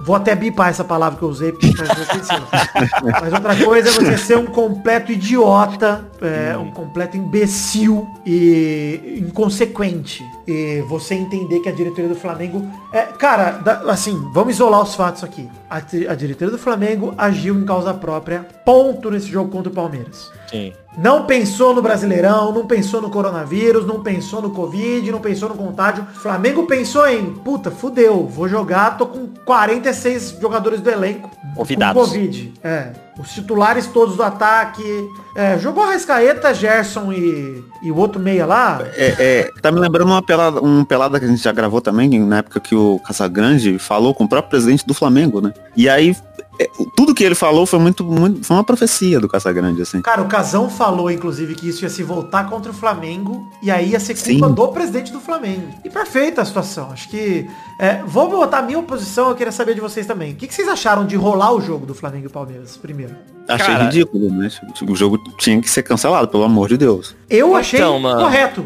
Vou 0.00 0.14
até 0.16 0.34
bipar 0.34 0.68
essa 0.68 0.84
palavra 0.84 1.18
que 1.18 1.24
eu 1.24 1.28
usei, 1.28 1.52
porque 1.52 1.72
parece 1.76 2.00
ofensiva. 2.02 2.48
Mas 3.20 3.32
outra 3.32 3.56
coisa 3.64 3.88
é 3.88 3.92
você 3.92 4.16
ser 4.18 4.38
um 4.38 4.46
completo 4.46 5.12
idiota, 5.12 6.04
é, 6.22 6.56
um 6.56 6.70
completo 6.70 7.16
imbecil 7.16 8.06
e 8.24 9.18
inconsequente. 9.26 10.24
E 10.46 10.82
você 10.88 11.14
entender 11.14 11.60
que 11.60 11.68
a 11.68 11.72
diretoria 11.72 12.08
do 12.08 12.14
Flamengo. 12.14 12.66
É, 12.92 13.02
cara, 13.02 13.52
da- 13.58 13.80
assim, 13.90 14.18
vamos 14.32 14.54
isolar 14.54 14.82
os 14.82 14.94
fatos 14.94 15.22
aqui. 15.24 15.48
A, 15.68 15.76
a 15.76 16.14
diretoria 16.14 16.50
do 16.50 16.58
Flamengo 16.58 17.12
agiu 17.18 17.54
em 17.58 17.64
causa 17.64 17.92
própria, 17.92 18.46
ponto 18.64 19.10
nesse 19.10 19.26
jogo 19.28 19.50
contra 19.50 19.70
o 19.70 19.74
Palmeiras. 19.74 20.30
Sim. 20.50 20.72
Não 20.98 21.26
pensou 21.26 21.72
no 21.72 21.80
Brasileirão, 21.80 22.52
não 22.52 22.66
pensou 22.66 23.00
no 23.00 23.08
coronavírus, 23.08 23.86
não 23.86 24.02
pensou 24.02 24.42
no 24.42 24.50
Covid, 24.50 25.12
não 25.12 25.20
pensou 25.20 25.48
no 25.48 25.54
contágio. 25.54 26.04
Flamengo 26.14 26.66
pensou 26.66 27.06
em, 27.06 27.34
puta, 27.34 27.70
fudeu, 27.70 28.26
vou 28.26 28.48
jogar, 28.48 28.98
tô 28.98 29.06
com 29.06 29.28
46 29.44 30.38
jogadores 30.40 30.80
do 30.80 30.90
elenco. 30.90 31.30
Convidados. 31.54 32.02
Com 32.02 32.08
Covid. 32.08 32.52
É. 32.64 32.90
Os 33.16 33.32
titulares 33.32 33.86
todos 33.86 34.16
do 34.16 34.24
ataque. 34.24 34.82
É, 35.36 35.56
jogou 35.56 35.84
Rascaeta, 35.84 36.52
Gerson 36.52 37.12
e, 37.12 37.64
e 37.80 37.92
o 37.92 37.96
outro 37.96 38.20
meia 38.20 38.44
lá. 38.44 38.80
É, 38.96 39.14
é, 39.18 39.50
tá 39.62 39.70
me 39.70 39.78
lembrando 39.78 40.08
uma 40.08 40.22
pelada, 40.22 40.60
um 40.60 40.84
pelada 40.84 41.20
que 41.20 41.24
a 41.24 41.28
gente 41.28 41.42
já 41.42 41.52
gravou 41.52 41.80
também, 41.80 42.18
na 42.18 42.38
época 42.38 42.58
que 42.58 42.74
o 42.74 42.98
Casagrande 43.06 43.78
falou 43.78 44.12
com 44.12 44.24
o 44.24 44.28
próprio 44.28 44.50
presidente 44.50 44.84
do 44.84 44.94
Flamengo, 44.94 45.40
né? 45.40 45.54
E 45.76 45.88
aí, 45.88 46.16
tudo 46.96 47.14
que 47.14 47.22
ele 47.22 47.34
falou 47.34 47.64
foi 47.66 47.78
muito, 47.78 48.02
muito 48.04 48.44
foi 48.44 48.56
uma 48.56 48.64
profecia 48.64 49.20
do 49.20 49.28
Casagrande, 49.28 49.82
assim. 49.82 50.00
Cara, 50.02 50.22
o 50.22 50.26
Casão 50.26 50.68
falou, 50.68 51.10
inclusive, 51.10 51.54
que 51.54 51.68
isso 51.68 51.84
ia 51.84 51.88
se 51.88 52.02
voltar 52.02 52.48
contra 52.48 52.70
o 52.70 52.74
Flamengo 52.74 53.48
e 53.62 53.70
aí 53.70 53.90
ia 53.90 54.00
ser 54.00 54.14
culpa 54.14 54.48
Sim. 54.48 54.54
do 54.54 54.68
presidente 54.68 55.12
do 55.12 55.20
Flamengo. 55.20 55.68
E 55.84 55.90
perfeita 55.90 56.42
a 56.42 56.44
situação. 56.44 56.90
Acho 56.92 57.08
que. 57.08 57.46
é, 57.78 58.02
vou 58.06 58.28
botar 58.28 58.58
a 58.58 58.62
minha 58.62 58.78
oposição, 58.78 59.28
eu 59.28 59.34
queria 59.34 59.52
saber 59.52 59.74
de 59.74 59.80
vocês 59.80 60.06
também. 60.06 60.32
O 60.32 60.36
que, 60.36 60.46
que 60.46 60.54
vocês 60.54 60.68
acharam 60.68 61.06
de 61.06 61.16
rolar 61.16 61.52
o 61.52 61.60
jogo 61.60 61.86
do 61.86 61.94
Flamengo 61.94 62.26
e 62.26 62.28
Palmeiras 62.30 62.76
primeiro? 62.76 63.14
Achei 63.48 63.66
Cara- 63.66 63.84
ridículo, 63.84 64.28
né? 64.30 64.48
O 64.86 64.94
jogo 64.94 65.18
tinha 65.38 65.60
que 65.60 65.70
ser 65.70 65.82
cancelado, 65.82 66.28
pelo 66.28 66.44
amor 66.44 66.68
de 66.68 66.76
Deus. 66.76 67.16
Eu 67.30 67.56
achei 67.56 67.78
Então, 67.80 67.98
mano. 67.98 68.20
correto. 68.20 68.64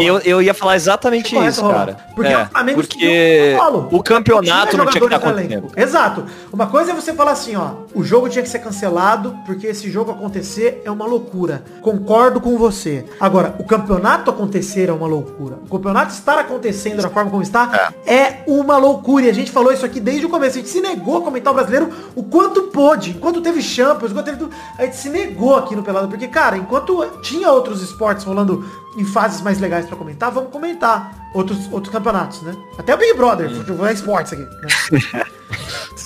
Eu, 0.00 0.18
eu 0.20 0.42
ia 0.42 0.54
falar 0.54 0.76
exatamente 0.76 1.36
isso, 1.36 1.68
cara. 1.68 1.96
Porque 2.14 2.32
É, 2.32 2.42
o 2.42 2.46
Flamengo 2.46 2.80
porque 2.80 3.56
o 3.92 4.02
campeonato 4.02 4.76
não 4.76 4.86
tinha 4.86 5.00
que 5.00 5.14
estar 5.14 5.28
acontecendo. 5.28 5.68
Exato. 5.76 6.24
Uma 6.52 6.66
coisa 6.66 6.92
é 6.92 6.94
você 6.94 7.12
falar 7.12 7.32
assim, 7.32 7.54
ó, 7.56 7.72
o 7.94 8.02
jogo 8.02 8.28
tinha 8.28 8.42
que 8.42 8.48
ser 8.48 8.60
cancelado 8.60 9.36
porque 9.44 9.66
esse 9.66 9.90
jogo 9.90 10.10
acontecer 10.10 10.82
é 10.84 10.90
uma 10.90 11.06
loucura. 11.06 11.62
Concordo 11.82 12.40
com 12.40 12.56
você. 12.56 13.04
Agora, 13.20 13.54
o 13.58 13.64
campeonato 13.64 14.30
acontecer 14.30 14.88
é 14.88 14.92
uma 14.92 15.06
loucura. 15.06 15.56
O 15.68 15.76
campeonato 15.76 16.12
estar 16.12 16.38
acontecendo 16.38 17.02
da 17.02 17.10
forma 17.10 17.30
como 17.30 17.42
está 17.42 17.92
é. 18.06 18.42
uma 18.46 18.78
loucura. 18.78 19.26
E 19.26 19.30
a 19.30 19.34
gente 19.34 19.50
falou 19.50 19.72
isso 19.72 19.84
aqui 19.84 20.00
desde 20.00 20.26
o 20.26 20.28
começo. 20.28 20.56
A 20.56 20.60
gente 20.60 20.70
se 20.70 20.80
negou 20.80 21.18
a 21.18 21.22
comentar 21.22 21.52
o 21.52 21.56
brasileiro 21.56 21.90
o 22.14 22.22
quanto 22.22 22.62
pôde. 22.64 23.10
Enquanto 23.10 23.40
teve 23.40 23.60
Champions, 23.60 24.10
enquanto 24.10 24.24
teve 24.24 24.38
tudo, 24.38 24.54
a 24.78 24.84
gente 24.84 24.96
se 24.96 25.10
negou 25.10 25.56
aqui 25.56 25.76
no 25.76 25.82
Pelado. 25.82 26.08
Porque, 26.08 26.28
cara, 26.28 26.56
enquanto 26.56 27.04
tinha 27.22 27.50
outros 27.50 27.82
esportes 27.82 28.24
rolando 28.24 28.64
em 28.98 29.04
fases 29.04 29.40
mais 29.40 29.58
legais 29.60 29.86
pra 29.86 29.96
comentar, 29.96 30.30
vamos 30.30 30.50
comentar 30.50 31.30
outros, 31.32 31.70
outros 31.70 31.92
campeonatos, 31.92 32.42
né? 32.42 32.54
Até 32.76 32.94
o 32.94 32.98
Big 32.98 33.14
Brother, 33.14 33.50
futebol 33.54 33.86
é 33.86 33.92
esportes 33.92 34.32
aqui. 34.32 34.42
né? 34.42 35.24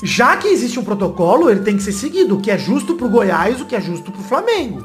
Já 0.02 0.36
que 0.36 0.48
existe 0.48 0.78
um 0.78 0.84
protocolo, 0.84 1.50
ele 1.50 1.60
tem 1.60 1.76
que 1.76 1.82
ser 1.82 1.92
seguido. 1.92 2.36
O 2.36 2.40
que 2.40 2.50
é 2.50 2.58
justo 2.58 2.94
pro 2.94 3.08
Goiás, 3.08 3.60
o 3.60 3.64
que 3.64 3.74
é 3.74 3.80
justo 3.80 4.10
pro 4.10 4.22
Flamengo. 4.22 4.82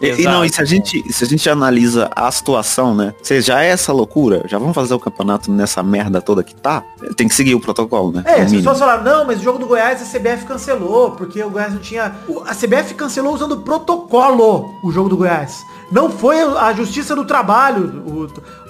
E, 0.00 0.06
e 0.06 0.10
Exato. 0.10 0.28
não, 0.28 0.44
e 0.44 0.52
se 0.52 0.60
a 0.60 0.64
gente, 0.64 1.12
se 1.12 1.24
a 1.24 1.26
gente 1.26 1.48
analisa 1.48 2.10
a 2.14 2.30
situação, 2.30 2.94
né? 2.94 3.14
Se 3.22 3.40
já 3.40 3.62
é 3.62 3.68
essa 3.68 3.92
loucura, 3.92 4.42
já 4.46 4.58
vamos 4.58 4.74
fazer 4.74 4.94
o 4.94 4.98
campeonato 4.98 5.50
nessa 5.50 5.82
merda 5.82 6.20
toda 6.20 6.42
que 6.42 6.54
tá, 6.54 6.82
tem 7.16 7.28
que 7.28 7.34
seguir 7.34 7.54
o 7.54 7.60
protocolo, 7.60 8.12
né? 8.12 8.22
É, 8.26 8.32
as 8.42 8.50
mínimo. 8.50 8.58
pessoas 8.58 8.78
falaram, 8.78 9.04
não, 9.04 9.24
mas 9.24 9.40
o 9.40 9.42
jogo 9.42 9.58
do 9.58 9.66
Goiás 9.66 10.02
a 10.02 10.04
CBF 10.04 10.44
cancelou, 10.44 11.12
porque 11.12 11.42
o 11.42 11.50
Goiás 11.50 11.72
não 11.72 11.80
tinha. 11.80 12.14
A 12.46 12.54
CBF 12.54 12.94
cancelou 12.94 13.34
usando 13.34 13.58
protocolo 13.58 14.74
o 14.82 14.92
jogo 14.92 15.08
do 15.08 15.16
Goiás. 15.16 15.64
Não 15.90 16.10
foi 16.10 16.40
a 16.42 16.72
Justiça 16.72 17.14
do 17.14 17.24
Trabalho, 17.24 18.02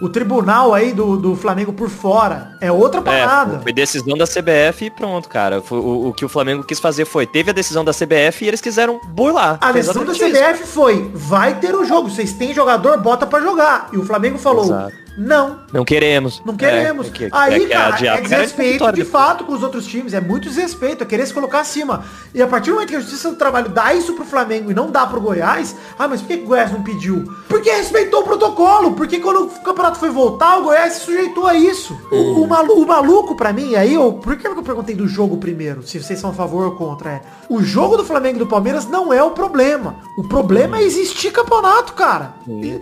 o, 0.00 0.04
o 0.04 0.08
tribunal 0.08 0.74
aí 0.74 0.92
do, 0.92 1.16
do 1.16 1.34
Flamengo 1.34 1.72
por 1.72 1.88
fora. 1.88 2.56
É 2.60 2.70
outra 2.70 3.00
É, 3.00 3.02
parada. 3.02 3.60
foi 3.60 3.72
decisão 3.72 4.16
da 4.18 4.26
CBF 4.26 4.84
e 4.86 4.90
pronto, 4.90 5.28
cara. 5.28 5.62
O, 5.70 6.08
o 6.08 6.12
que 6.12 6.24
o 6.24 6.28
Flamengo 6.28 6.62
quis 6.62 6.78
fazer 6.78 7.04
foi, 7.06 7.26
teve 7.26 7.50
a 7.50 7.54
decisão 7.54 7.84
da 7.84 7.92
CBF 7.92 8.44
e 8.44 8.48
eles 8.48 8.60
quiseram 8.60 9.00
burlar. 9.08 9.56
A 9.60 9.72
decisão 9.72 10.04
da 10.04 10.12
exatamente 10.12 10.36
isso. 10.38 10.44
CBF 10.54 10.66
foi, 10.66 11.10
vai 11.14 11.54
ter 11.58 11.74
o 11.74 11.84
jogo, 11.84 12.10
vocês 12.10 12.32
têm 12.34 12.52
jogador, 12.52 12.98
bota 12.98 13.26
pra 13.26 13.40
jogar. 13.40 13.88
E 13.92 13.96
o 13.96 14.04
Flamengo 14.04 14.36
falou, 14.38 14.64
Exato. 14.64 15.05
Não, 15.16 15.58
Não 15.72 15.84
queremos. 15.84 16.42
Não 16.44 16.56
queremos. 16.56 17.06
É, 17.06 17.10
que- 17.10 17.30
que- 17.30 17.36
Aí, 17.36 17.60
que- 17.60 17.66
que 17.66 17.72
cara, 17.72 17.94
é 17.96 17.98
Quero 17.98 18.22
desrespeito 18.22 18.92
de 18.92 19.04
fato 19.04 19.44
com 19.44 19.52
os 19.52 19.62
outros 19.62 19.86
times. 19.86 20.12
É 20.14 20.20
muito 20.20 20.48
desrespeito, 20.48 21.02
é 21.02 21.06
querer 21.06 21.26
se 21.26 21.32
colocar 21.34 21.60
acima. 21.60 22.04
E 22.34 22.42
a 22.42 22.46
partir 22.46 22.70
do 22.70 22.74
momento 22.74 22.90
que 22.90 22.96
a 22.96 23.00
Justiça 23.00 23.30
do 23.30 23.36
Trabalho 23.36 23.68
dá 23.70 23.94
isso 23.94 24.12
pro 24.14 24.24
Flamengo 24.24 24.70
e 24.70 24.74
não 24.74 24.90
dá 24.90 25.06
pro 25.06 25.20
Goiás, 25.20 25.74
ah, 25.98 26.06
mas 26.08 26.20
por 26.20 26.28
que, 26.28 26.36
que 26.38 26.44
o 26.44 26.46
Goiás 26.46 26.70
não 26.72 26.82
pediu? 26.82 27.24
Porque 27.48 27.70
respeitou 27.70 28.20
o 28.20 28.24
protocolo. 28.24 28.92
Porque 28.94 29.18
quando 29.20 29.44
o 29.44 29.48
campeonato 29.60 29.98
foi 29.98 30.10
voltar, 30.10 30.58
o 30.58 30.64
Goiás 30.64 30.94
se 30.94 31.00
sujeitou 31.00 31.46
a 31.46 31.54
isso. 31.54 31.96
O, 32.10 32.42
o 32.42 32.46
malu- 32.48 32.80
o 32.82 32.86
maluco, 32.86 33.36
pra 33.36 33.52
mim, 33.52 33.74
aí, 33.74 33.94
eu, 33.94 34.12
por 34.14 34.36
que 34.36 34.46
eu 34.46 34.62
perguntei 34.62 34.94
do 34.94 35.06
jogo 35.08 35.36
primeiro? 35.38 35.82
Se 35.86 36.02
vocês 36.02 36.18
são 36.18 36.30
a 36.30 36.34
favor 36.34 36.64
ou 36.66 36.72
contra? 36.72 37.10
É, 37.10 37.20
o 37.48 37.62
jogo 37.62 37.96
do 37.96 38.04
Flamengo 38.04 38.36
e 38.36 38.38
do 38.40 38.46
Palmeiras 38.46 38.86
não 38.86 39.12
é 39.12 39.22
o 39.22 39.30
problema. 39.30 39.96
O 40.18 40.24
problema 40.28 40.78
é 40.78 40.82
existir 40.82 41.30
campeonato, 41.30 41.92
cara. 41.92 42.34
E 42.46 42.80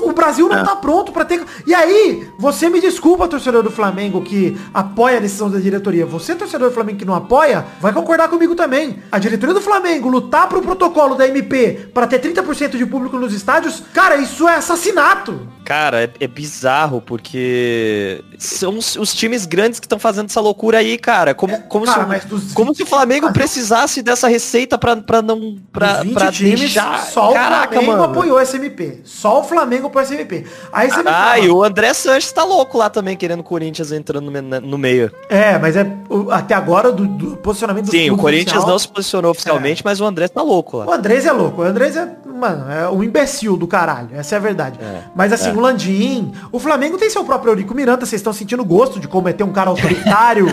o, 0.00 0.10
o 0.10 0.12
Brasil 0.12 0.48
não 0.48 0.64
tá 0.64 0.76
pronto 0.76 1.12
pra 1.12 1.24
ter. 1.24 1.44
E 1.66 1.73
aí, 1.74 2.28
você 2.38 2.68
me 2.70 2.80
desculpa, 2.80 3.28
torcedor 3.28 3.62
do 3.62 3.70
Flamengo, 3.70 4.22
que 4.22 4.56
apoia 4.72 5.18
a 5.18 5.20
decisão 5.20 5.50
da 5.50 5.58
diretoria. 5.58 6.06
Você, 6.06 6.34
torcedor 6.34 6.68
do 6.68 6.74
Flamengo 6.74 6.98
que 6.98 7.04
não 7.04 7.14
apoia, 7.14 7.64
vai 7.80 7.92
concordar 7.92 8.28
comigo 8.28 8.54
também. 8.54 8.98
A 9.10 9.18
diretoria 9.18 9.54
do 9.54 9.60
Flamengo 9.60 10.08
lutar 10.08 10.48
pro 10.48 10.62
protocolo 10.62 11.14
da 11.14 11.26
MP 11.28 11.88
pra 11.92 12.06
ter 12.06 12.20
30% 12.20 12.76
de 12.76 12.86
público 12.86 13.18
nos 13.18 13.32
estádios, 13.34 13.82
cara, 13.92 14.16
isso 14.16 14.48
é 14.48 14.56
assassinato. 14.56 15.48
Cara, 15.64 16.02
é, 16.04 16.10
é 16.20 16.26
bizarro, 16.28 17.00
porque 17.00 18.22
são 18.38 18.76
os, 18.76 18.96
os 18.96 19.14
times 19.14 19.46
grandes 19.46 19.80
que 19.80 19.86
estão 19.86 19.98
fazendo 19.98 20.26
essa 20.26 20.40
loucura 20.40 20.78
aí, 20.78 20.98
cara. 20.98 21.34
Como, 21.34 21.58
como, 21.62 21.86
cara, 21.86 22.20
se, 22.20 22.26
dos 22.26 22.52
como 22.52 22.68
20 22.72 22.76
se 22.76 22.82
o 22.82 22.86
Flamengo 22.86 23.26
mas- 23.26 23.32
precisasse 23.32 24.02
dessa 24.02 24.28
receita 24.28 24.76
pra, 24.76 24.94
pra 24.96 25.22
não. 25.22 25.56
Pra, 25.72 25.94
Dos 25.94 26.02
20 26.04 26.14
pra 26.14 26.32
times, 26.32 26.60
deixar. 26.60 26.98
só 27.06 27.30
o 27.30 27.34
Caraca, 27.34 27.72
Flamengo 27.72 27.92
mano. 27.92 28.04
apoiou 28.04 28.38
essa 28.38 28.56
MP. 28.56 29.00
Só 29.04 29.40
o 29.40 29.44
Flamengo 29.44 29.86
apoiou 29.86 30.04
essa 30.04 30.14
MP. 30.14 30.44
Aí 30.70 30.90
você 30.90 31.02
me 31.02 31.08
Ah, 31.10 31.38
e 31.38 31.48
o 31.48 31.63
André 31.64 31.92
Sanches 31.94 32.30
tá 32.32 32.44
louco 32.44 32.76
lá 32.78 32.88
também, 32.90 33.16
querendo 33.16 33.40
o 33.40 33.44
Corinthians 33.44 33.90
entrando 33.92 34.30
no, 34.30 34.30
me- 34.30 34.60
no 34.60 34.78
meio. 34.78 35.10
É, 35.28 35.58
mas 35.58 35.76
é 35.76 35.86
o- 36.08 36.30
até 36.30 36.54
agora 36.54 36.92
do, 36.92 37.06
do 37.06 37.36
posicionamento 37.38 37.86
do 37.86 37.90
Sim, 37.90 38.10
o 38.10 38.16
Corinthians 38.16 38.56
oficial- 38.56 38.68
não 38.70 38.78
se 38.78 38.88
posicionou 38.88 39.30
oficialmente, 39.30 39.82
mas 39.84 40.00
o 40.00 40.04
André 40.04 40.28
tá 40.28 40.42
louco 40.42 40.78
lá. 40.78 40.86
O 40.86 40.92
Andrés 40.92 41.24
é 41.26 41.32
louco. 41.32 41.62
O 41.62 41.64
Andrés 41.64 41.96
é, 41.96 42.08
mano, 42.34 42.70
é 42.70 42.88
um 42.90 43.02
imbecil 43.02 43.56
do 43.56 43.66
caralho. 43.66 44.08
Essa 44.12 44.34
é 44.34 44.38
a 44.38 44.40
verdade. 44.40 44.78
Mas 45.14 45.32
assim, 45.32 45.50
o 45.50 45.60
Landim, 45.60 46.32
o 46.52 46.58
Flamengo 46.58 46.98
tem 46.98 47.08
seu 47.10 47.24
próprio 47.24 47.50
Eurico 47.52 47.74
Miranda. 47.74 48.04
Vocês 48.04 48.20
estão 48.20 48.32
sentindo 48.32 48.64
gosto 48.64 48.98
de 49.00 49.06
cometer 49.08 49.44
um 49.44 49.52
cara 49.52 49.70
autoritário 49.70 50.46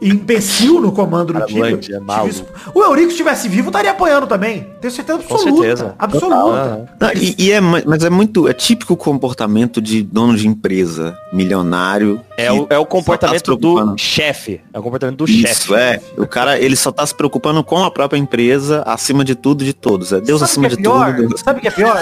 e 0.00 0.08
imbecil 0.10 0.80
no 0.80 0.92
comando 0.92 1.32
do 1.32 1.44
time. 1.46 1.60
É 1.72 2.00
O 2.74 2.82
Eurico, 2.82 3.08
se 3.08 3.12
estivesse 3.14 3.48
vivo, 3.48 3.68
estaria 3.68 3.90
apoiando 3.90 4.26
também. 4.26 4.66
Tenho 4.80 4.92
certeza 4.92 5.18
Com 5.22 5.34
absoluta. 5.34 5.62
certeza. 5.62 5.94
Absoluta. 5.98 6.88
Não, 7.00 7.12
e, 7.14 7.34
e 7.38 7.52
é, 7.52 7.60
mas 7.60 8.04
é 8.04 8.10
muito, 8.10 8.48
é 8.48 8.52
típico 8.52 8.96
comportamento 8.96 9.80
de 9.80 10.02
dono 10.02 10.36
de 10.36 10.46
empresa, 10.46 11.16
milionário. 11.32 12.20
É 12.36 12.50
o, 12.50 12.66
é 12.70 12.78
o 12.78 12.84
tá 12.84 12.86
comportamento 12.90 13.42
preocupando. 13.44 13.92
do 13.92 13.98
chefe. 14.00 14.60
É 14.72 14.78
o 14.78 14.82
comportamento 14.82 15.16
do 15.18 15.30
Isso, 15.30 15.66
chefe. 15.66 15.74
é. 15.74 16.00
O 16.16 16.26
cara, 16.26 16.58
ele 16.58 16.76
só 16.76 16.90
tá 16.90 17.04
se 17.04 17.14
preocupando 17.14 17.62
com 17.62 17.84
a 17.84 17.90
própria 17.90 18.18
empresa, 18.18 18.82
acima 18.86 19.24
de 19.24 19.34
tudo 19.34 19.64
de 19.64 19.72
todos. 19.74 20.12
É 20.12 20.20
Deus 20.20 20.40
Sabe 20.40 20.50
acima 20.50 20.68
que 20.68 20.76
de 20.76 20.80
é 20.80 20.82
pior? 20.82 20.92
tudo. 20.94 20.99
Deus- 21.12 21.40
Sabe 21.40 21.58
o 21.58 21.62
que 21.62 21.68
é 21.68 21.70
pior? 21.70 21.96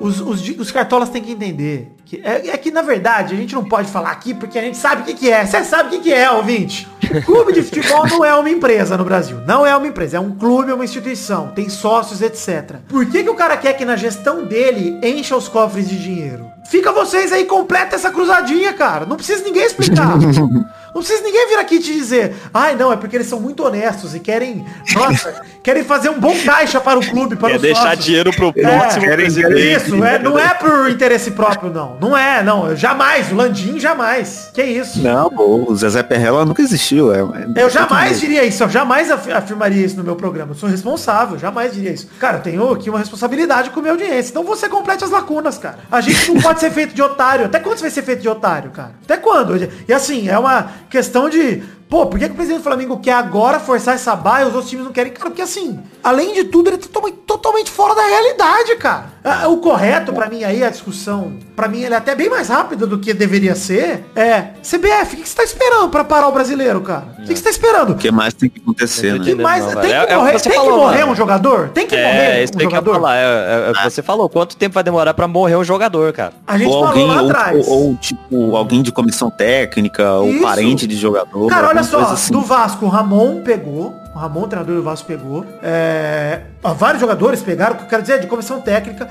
Os, 0.00 0.20
os, 0.20 0.48
os 0.48 0.70
cartolas 0.70 1.08
têm 1.08 1.22
que 1.22 1.32
entender. 1.32 1.92
É, 2.22 2.48
é 2.48 2.56
que, 2.56 2.70
na 2.70 2.82
verdade, 2.82 3.34
a 3.34 3.36
gente 3.36 3.54
não 3.54 3.64
pode 3.64 3.90
falar 3.90 4.10
aqui 4.10 4.34
porque 4.34 4.58
a 4.58 4.62
gente 4.62 4.76
sabe 4.76 5.02
o 5.02 5.04
que, 5.04 5.14
que 5.14 5.30
é. 5.30 5.44
Você 5.46 5.64
sabe 5.64 5.88
o 5.88 5.90
que, 5.92 6.00
que 6.04 6.12
é, 6.12 6.30
ouvinte. 6.30 6.88
Clube 7.24 7.52
de 7.52 7.62
futebol 7.62 8.06
não 8.06 8.24
é 8.24 8.34
uma 8.34 8.48
empresa 8.50 8.96
no 8.96 9.04
Brasil. 9.04 9.38
Não 9.46 9.66
é 9.66 9.76
uma 9.76 9.86
empresa. 9.86 10.16
É 10.16 10.20
um 10.20 10.30
clube, 10.32 10.70
é 10.70 10.74
uma 10.74 10.84
instituição. 10.84 11.48
Tem 11.54 11.68
sócios, 11.68 12.22
etc. 12.22 12.76
Por 12.88 13.04
que, 13.06 13.22
que 13.22 13.30
o 13.30 13.34
cara 13.34 13.56
quer 13.56 13.74
que 13.74 13.84
na 13.84 13.96
gestão 13.96 14.44
dele 14.44 14.98
encha 15.02 15.36
os 15.36 15.48
cofres 15.48 15.88
de 15.88 15.98
dinheiro? 16.00 16.50
Fica 16.70 16.90
vocês 16.92 17.32
aí, 17.32 17.44
completa 17.44 17.96
essa 17.96 18.10
cruzadinha, 18.10 18.72
cara. 18.72 19.04
Não 19.04 19.16
precisa 19.16 19.42
ninguém 19.44 19.64
explicar. 19.64 20.16
Não 20.18 21.00
precisa 21.00 21.22
ninguém 21.22 21.48
vir 21.48 21.58
aqui 21.58 21.80
te 21.80 21.92
dizer, 21.92 22.34
ai 22.52 22.76
não, 22.76 22.92
é 22.92 22.96
porque 22.96 23.16
eles 23.16 23.26
são 23.26 23.40
muito 23.40 23.64
honestos 23.64 24.14
e 24.14 24.20
querem, 24.20 24.64
nossa, 24.94 25.40
querem 25.62 25.82
fazer 25.84 26.10
um 26.10 26.20
bom 26.20 26.34
caixa 26.44 26.80
para 26.80 26.98
o 26.98 27.06
clube, 27.06 27.34
para 27.34 27.48
Quer 27.50 27.56
os 27.56 27.62
deixar 27.62 27.80
sócios. 27.82 28.04
dinheiro 28.04 28.30
pro 28.34 28.52
É, 28.54 28.62
próximo 28.78 29.06
presidente. 29.06 29.72
Isso, 29.72 30.04
é, 30.04 30.18
não 30.18 30.38
é 30.38 30.52
por 30.54 30.90
interesse 30.90 31.30
próprio, 31.30 31.70
não. 31.70 31.96
Não 32.02 32.16
é, 32.16 32.42
não. 32.42 32.74
Jamais. 32.76 33.30
O 33.30 33.34
Landim 33.34 33.78
jamais. 33.78 34.50
Que 34.52 34.62
isso? 34.62 35.00
Não, 35.00 35.30
pô, 35.30 35.64
o 35.68 35.74
Zezé 35.76 36.02
Perrela 36.02 36.44
nunca 36.44 36.60
existiu. 36.60 37.12
É, 37.14 37.20
é- 37.20 37.62
Eu 37.64 37.70
jamais 37.70 38.18
diria 38.20 38.44
isso, 38.44 38.62
eu 38.62 38.68
jamais 38.68 39.10
af- 39.10 39.30
afirmaria 39.32 39.84
isso 39.84 39.96
no 39.96 40.04
meu 40.04 40.16
programa. 40.16 40.50
Eu 40.52 40.54
sou 40.56 40.68
responsável, 40.68 41.38
jamais 41.38 41.72
diria 41.72 41.92
isso. 41.92 42.08
Cara, 42.18 42.38
eu 42.38 42.42
tenho 42.42 42.70
aqui 42.72 42.90
uma 42.90 42.98
responsabilidade 42.98 43.70
com 43.70 43.78
a 43.80 43.82
minha 43.82 43.92
audiência. 43.94 44.30
Então 44.30 44.44
você 44.44 44.68
complete 44.68 45.04
as 45.04 45.10
lacunas, 45.10 45.58
cara. 45.58 45.78
A 45.90 46.00
gente 46.00 46.32
não 46.32 46.40
pode 46.40 46.60
ser 46.60 46.70
feito 46.70 46.94
de 46.94 47.02
otário. 47.02 47.46
Até 47.46 47.58
quando 47.58 47.76
você 47.76 47.82
vai 47.82 47.90
ser 47.90 48.02
feito 48.02 48.20
de 48.22 48.28
otário, 48.28 48.70
cara? 48.70 48.92
Até 49.04 49.16
quando? 49.16 49.56
E 49.88 49.92
assim, 49.92 50.28
é 50.28 50.38
uma 50.38 50.68
questão 50.90 51.28
de. 51.28 51.62
Pô, 51.92 52.06
por 52.06 52.18
que, 52.18 52.24
que 52.24 52.32
o 52.32 52.34
presidente 52.34 52.60
do 52.60 52.64
Flamengo 52.64 53.00
quer 53.00 53.12
agora 53.12 53.60
forçar 53.60 53.94
essa 53.96 54.16
baia 54.16 54.44
e 54.44 54.48
os 54.48 54.54
outros 54.54 54.70
times 54.70 54.86
não 54.86 54.92
querem? 54.92 55.12
Cara, 55.12 55.28
porque 55.28 55.42
assim, 55.42 55.78
além 56.02 56.32
de 56.32 56.44
tudo, 56.44 56.70
ele 56.70 56.76
é 56.76 57.12
totalmente, 57.26 57.70
fora 57.70 57.94
da 57.94 58.00
realidade, 58.00 58.76
cara. 58.76 59.12
Ah, 59.22 59.46
O 59.48 59.58
correto 59.58 60.10
pra 60.10 60.26
mim 60.30 60.42
aí, 60.42 60.64
a 60.64 60.70
discussão, 60.70 61.34
pra 61.54 61.68
mim 61.68 61.82
ele 61.82 61.92
é 61.92 61.98
até 61.98 62.14
bem 62.14 62.30
mais 62.30 62.48
rápida 62.48 62.86
do 62.86 62.98
que 62.98 63.12
deveria 63.12 63.54
ser, 63.54 64.06
é 64.16 64.54
CBF, 64.62 65.16
o 65.16 65.22
que 65.22 65.28
você 65.28 65.36
tá 65.36 65.44
esperando 65.44 65.90
pra 65.90 66.02
parar 66.02 66.28
o 66.28 66.32
brasileiro, 66.32 66.80
cara? 66.80 67.14
O 67.22 67.24
que 67.24 67.34
que 67.34 67.36
você 67.38 67.44
tá 67.44 67.50
esperando? 67.50 67.92
O 67.92 67.94
que 67.96 68.10
mais 68.10 68.34
tem 68.34 68.50
que 68.50 68.60
acontecer, 68.60 69.12
né? 69.18 69.24
Que 69.24 69.34
mais, 69.34 69.64
não, 69.64 69.80
tem 69.80 69.90
que 69.90 69.96
É- 69.96 69.96
é 69.96 70.02
o 70.02 70.06
que 70.06 70.14
morrer, 70.16 70.32
você 70.32 70.42
tem 70.50 70.52
que 70.52 70.58
falou, 70.58 70.76
morrer 70.78 70.98
mano. 71.00 71.12
um 71.12 71.16
jogador? 71.16 71.68
Tem 71.68 71.86
que 71.86 71.94
É, 71.94 72.04
morrer 72.04 72.42
isso 72.44 72.52
um 72.54 72.56
que 72.58 72.64
jogador? 72.64 72.94
falar. 72.94 73.16
É, 73.16 73.22
é, 73.22 73.72
é, 73.86 73.90
Você 73.90 74.02
falou, 74.02 74.28
quanto 74.28 74.56
tempo 74.56 74.74
vai 74.74 74.82
demorar 74.82 75.14
pra 75.14 75.28
morrer 75.28 75.56
um 75.56 75.62
jogador, 75.64 76.12
cara? 76.12 76.32
A 76.46 76.58
gente 76.58 76.66
Ou 76.68 76.72
falou 76.84 76.88
alguém, 76.88 77.06
lá 77.06 77.22
ou, 77.22 77.30
atrás. 77.30 77.68
ou, 77.68 77.88
ou, 77.90 77.96
tipo, 77.96 78.56
alguém 78.56 78.82
de 78.82 78.90
comissão 78.92 79.30
técnica, 79.30 80.12
ou 80.14 80.28
Isso. 80.30 80.42
parente 80.42 80.86
de 80.86 80.96
jogador. 80.96 81.46
Cara, 81.48 81.68
olha 81.68 81.82
só, 81.84 82.00
assim. 82.00 82.32
do 82.32 82.40
Vasco, 82.40 82.84
o 82.86 82.88
Ramon 82.88 83.40
pegou. 83.42 83.94
O 84.14 84.18
Ramon, 84.18 84.42
o 84.42 84.48
treinador 84.48 84.76
do 84.76 84.82
Vasco, 84.82 85.06
pegou. 85.06 85.46
É, 85.62 86.40
vários 86.76 87.00
jogadores 87.00 87.40
pegaram, 87.40 87.74
o 87.74 87.78
que 87.78 87.84
eu 87.84 87.88
quero 87.88 88.02
dizer 88.02 88.14
é 88.14 88.18
de 88.18 88.26
comissão 88.26 88.60
técnica. 88.60 89.08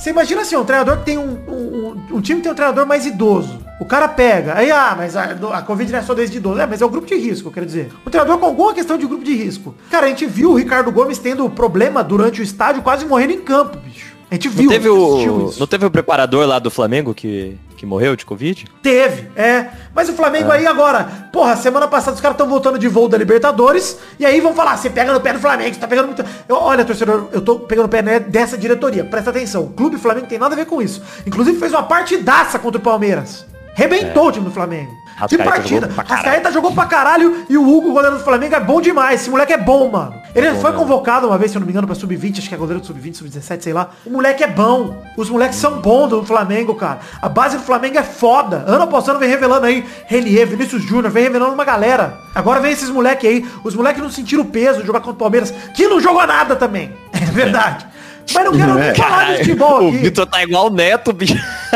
Você 0.00 0.08
imagina 0.08 0.40
assim, 0.40 0.56
um 0.56 0.64
treinador 0.64 0.96
que 0.96 1.04
tem 1.04 1.18
um, 1.18 1.38
um, 1.46 2.16
um- 2.16 2.20
time 2.22 2.38
que 2.40 2.44
tem 2.44 2.52
um 2.52 2.54
treinador 2.54 2.86
mais 2.86 3.04
idoso. 3.04 3.60
O 3.78 3.84
cara 3.84 4.08
pega, 4.08 4.54
aí, 4.56 4.70
ah, 4.70 4.94
mas 4.96 5.14
a, 5.14 5.24
a 5.24 5.60
Covid 5.60 5.92
não 5.92 5.98
é 5.98 6.02
só 6.02 6.14
desde 6.14 6.38
idoso. 6.38 6.58
É, 6.58 6.64
mas 6.66 6.80
é 6.80 6.86
o 6.86 6.88
grupo 6.88 7.06
de 7.06 7.16
risco, 7.16 7.50
quero 7.50 7.66
dizer. 7.66 7.90
Um 8.06 8.08
treinador 8.08 8.38
com 8.38 8.46
alguma 8.46 8.72
questão 8.72 8.96
de 8.96 9.06
grupo 9.06 9.22
de 9.22 9.34
risco. 9.36 9.74
Cara, 9.90 10.06
a 10.06 10.08
gente 10.08 10.24
viu 10.24 10.52
o 10.52 10.54
Ricardo 10.54 10.90
Gomes 10.90 11.18
tendo 11.18 11.50
problema 11.50 12.02
durante 12.02 12.40
o 12.40 12.42
estádio, 12.42 12.80
quase 12.80 13.04
morrendo 13.04 13.34
em 13.34 13.42
campo, 13.42 13.76
bicho. 13.76 14.09
A 14.30 14.34
gente 14.34 14.48
viu, 14.48 14.64
Não 14.64 14.70
teve, 14.70 14.88
o, 14.88 15.48
isso. 15.48 15.58
não 15.58 15.66
teve 15.66 15.84
o 15.84 15.90
preparador 15.90 16.46
lá 16.46 16.60
do 16.60 16.70
Flamengo 16.70 17.12
que, 17.12 17.58
que 17.76 17.84
morreu 17.84 18.14
de 18.14 18.24
Covid? 18.24 18.64
Teve, 18.80 19.28
é. 19.34 19.66
Mas 19.92 20.08
o 20.08 20.12
Flamengo 20.12 20.52
aí 20.52 20.68
agora, 20.68 21.28
porra, 21.32 21.56
semana 21.56 21.88
passada 21.88 22.14
os 22.14 22.20
caras 22.20 22.36
estão 22.36 22.48
voltando 22.48 22.78
de 22.78 22.86
voo 22.86 23.08
da 23.08 23.18
Libertadores, 23.18 23.98
e 24.20 24.24
aí 24.24 24.40
vão 24.40 24.54
falar, 24.54 24.76
você 24.76 24.88
pega 24.88 25.12
no 25.12 25.20
pé 25.20 25.32
do 25.32 25.40
Flamengo, 25.40 25.74
você 25.74 25.80
tá 25.80 25.88
pegando 25.88 26.06
muito. 26.06 26.24
Eu, 26.48 26.54
olha, 26.56 26.84
torcedor, 26.84 27.28
eu 27.32 27.40
tô 27.40 27.58
pegando 27.58 27.86
no 27.86 27.88
pé 27.90 28.02
né, 28.02 28.20
dessa 28.20 28.56
diretoria, 28.56 29.04
presta 29.04 29.30
atenção. 29.30 29.64
O 29.64 29.70
Clube 29.70 29.98
Flamengo 29.98 30.28
tem 30.28 30.38
nada 30.38 30.54
a 30.54 30.56
ver 30.56 30.66
com 30.66 30.80
isso. 30.80 31.02
Inclusive 31.26 31.58
fez 31.58 31.72
uma 31.72 31.82
partidaça 31.82 32.56
contra 32.56 32.78
o 32.78 32.82
Palmeiras. 32.82 33.44
Rebentou 33.80 34.28
o 34.28 34.32
time 34.32 34.44
do 34.44 34.50
Flamengo. 34.50 34.94
Rascaeta 35.16 35.44
partida. 35.44 35.80
jogou 35.80 36.04
caralho. 36.04 36.14
Rascaeta 36.14 36.52
jogou 36.52 36.72
pra 36.72 36.84
caralho 36.84 37.46
e 37.48 37.56
o 37.56 37.66
Hugo, 37.66 37.92
goleiro 37.92 38.18
do 38.18 38.22
Flamengo, 38.22 38.54
é 38.54 38.60
bom 38.60 38.78
demais. 38.78 39.22
Esse 39.22 39.30
moleque 39.30 39.54
é 39.54 39.56
bom, 39.56 39.90
mano. 39.90 40.20
Ele 40.34 40.54
foi 40.56 40.74
convocado 40.74 41.26
uma 41.26 41.38
vez, 41.38 41.50
se 41.50 41.56
eu 41.56 41.60
não 41.60 41.66
me 41.66 41.72
engano, 41.72 41.86
pra 41.86 41.96
sub-20, 41.96 42.38
acho 42.38 42.48
que 42.50 42.54
é 42.54 42.58
goleiro 42.58 42.80
do 42.80 42.86
sub-20, 42.86 43.14
sub-17, 43.14 43.62
sei 43.62 43.72
lá. 43.72 43.88
O 44.04 44.10
moleque 44.10 44.44
é 44.44 44.46
bom. 44.46 45.02
Os 45.16 45.30
moleques 45.30 45.56
são 45.56 45.80
bons 45.80 46.08
do 46.08 46.22
Flamengo, 46.26 46.74
cara. 46.74 46.98
A 47.22 47.28
base 47.30 47.56
do 47.56 47.62
Flamengo 47.62 47.96
é 47.96 48.02
foda. 48.02 48.64
Ano 48.66 48.82
após 48.82 49.08
ano 49.08 49.18
vem 49.18 49.30
revelando 49.30 49.64
aí 49.64 49.82
Renier, 50.06 50.46
Vinícius 50.46 50.82
Júnior, 50.82 51.10
vem 51.10 51.22
revelando 51.22 51.54
uma 51.54 51.64
galera. 51.64 52.18
Agora 52.34 52.60
vem 52.60 52.72
esses 52.72 52.90
moleques 52.90 53.28
aí. 53.30 53.48
Os 53.64 53.74
moleques 53.74 54.02
não 54.02 54.10
sentiram 54.10 54.42
o 54.42 54.46
peso 54.46 54.80
de 54.80 54.86
jogar 54.86 55.00
contra 55.00 55.14
o 55.14 55.16
Palmeiras, 55.16 55.54
que 55.74 55.88
não 55.88 56.00
jogou 56.00 56.26
nada 56.26 56.54
também. 56.54 56.92
É 57.20 57.32
verdade. 57.32 57.86
Mas 58.34 58.44
não 58.44 58.52
quero 58.52 58.78
É. 58.78 58.94
falar 58.94 59.24
de 59.32 59.38
futebol 59.38 59.84
o 59.84 59.88
aqui. 59.88 59.96
Vitor 59.98 60.26
tá 60.26 60.42
igual 60.42 60.66
o 60.66 60.70
Neto, 60.70 61.12
bicho. 61.12 61.34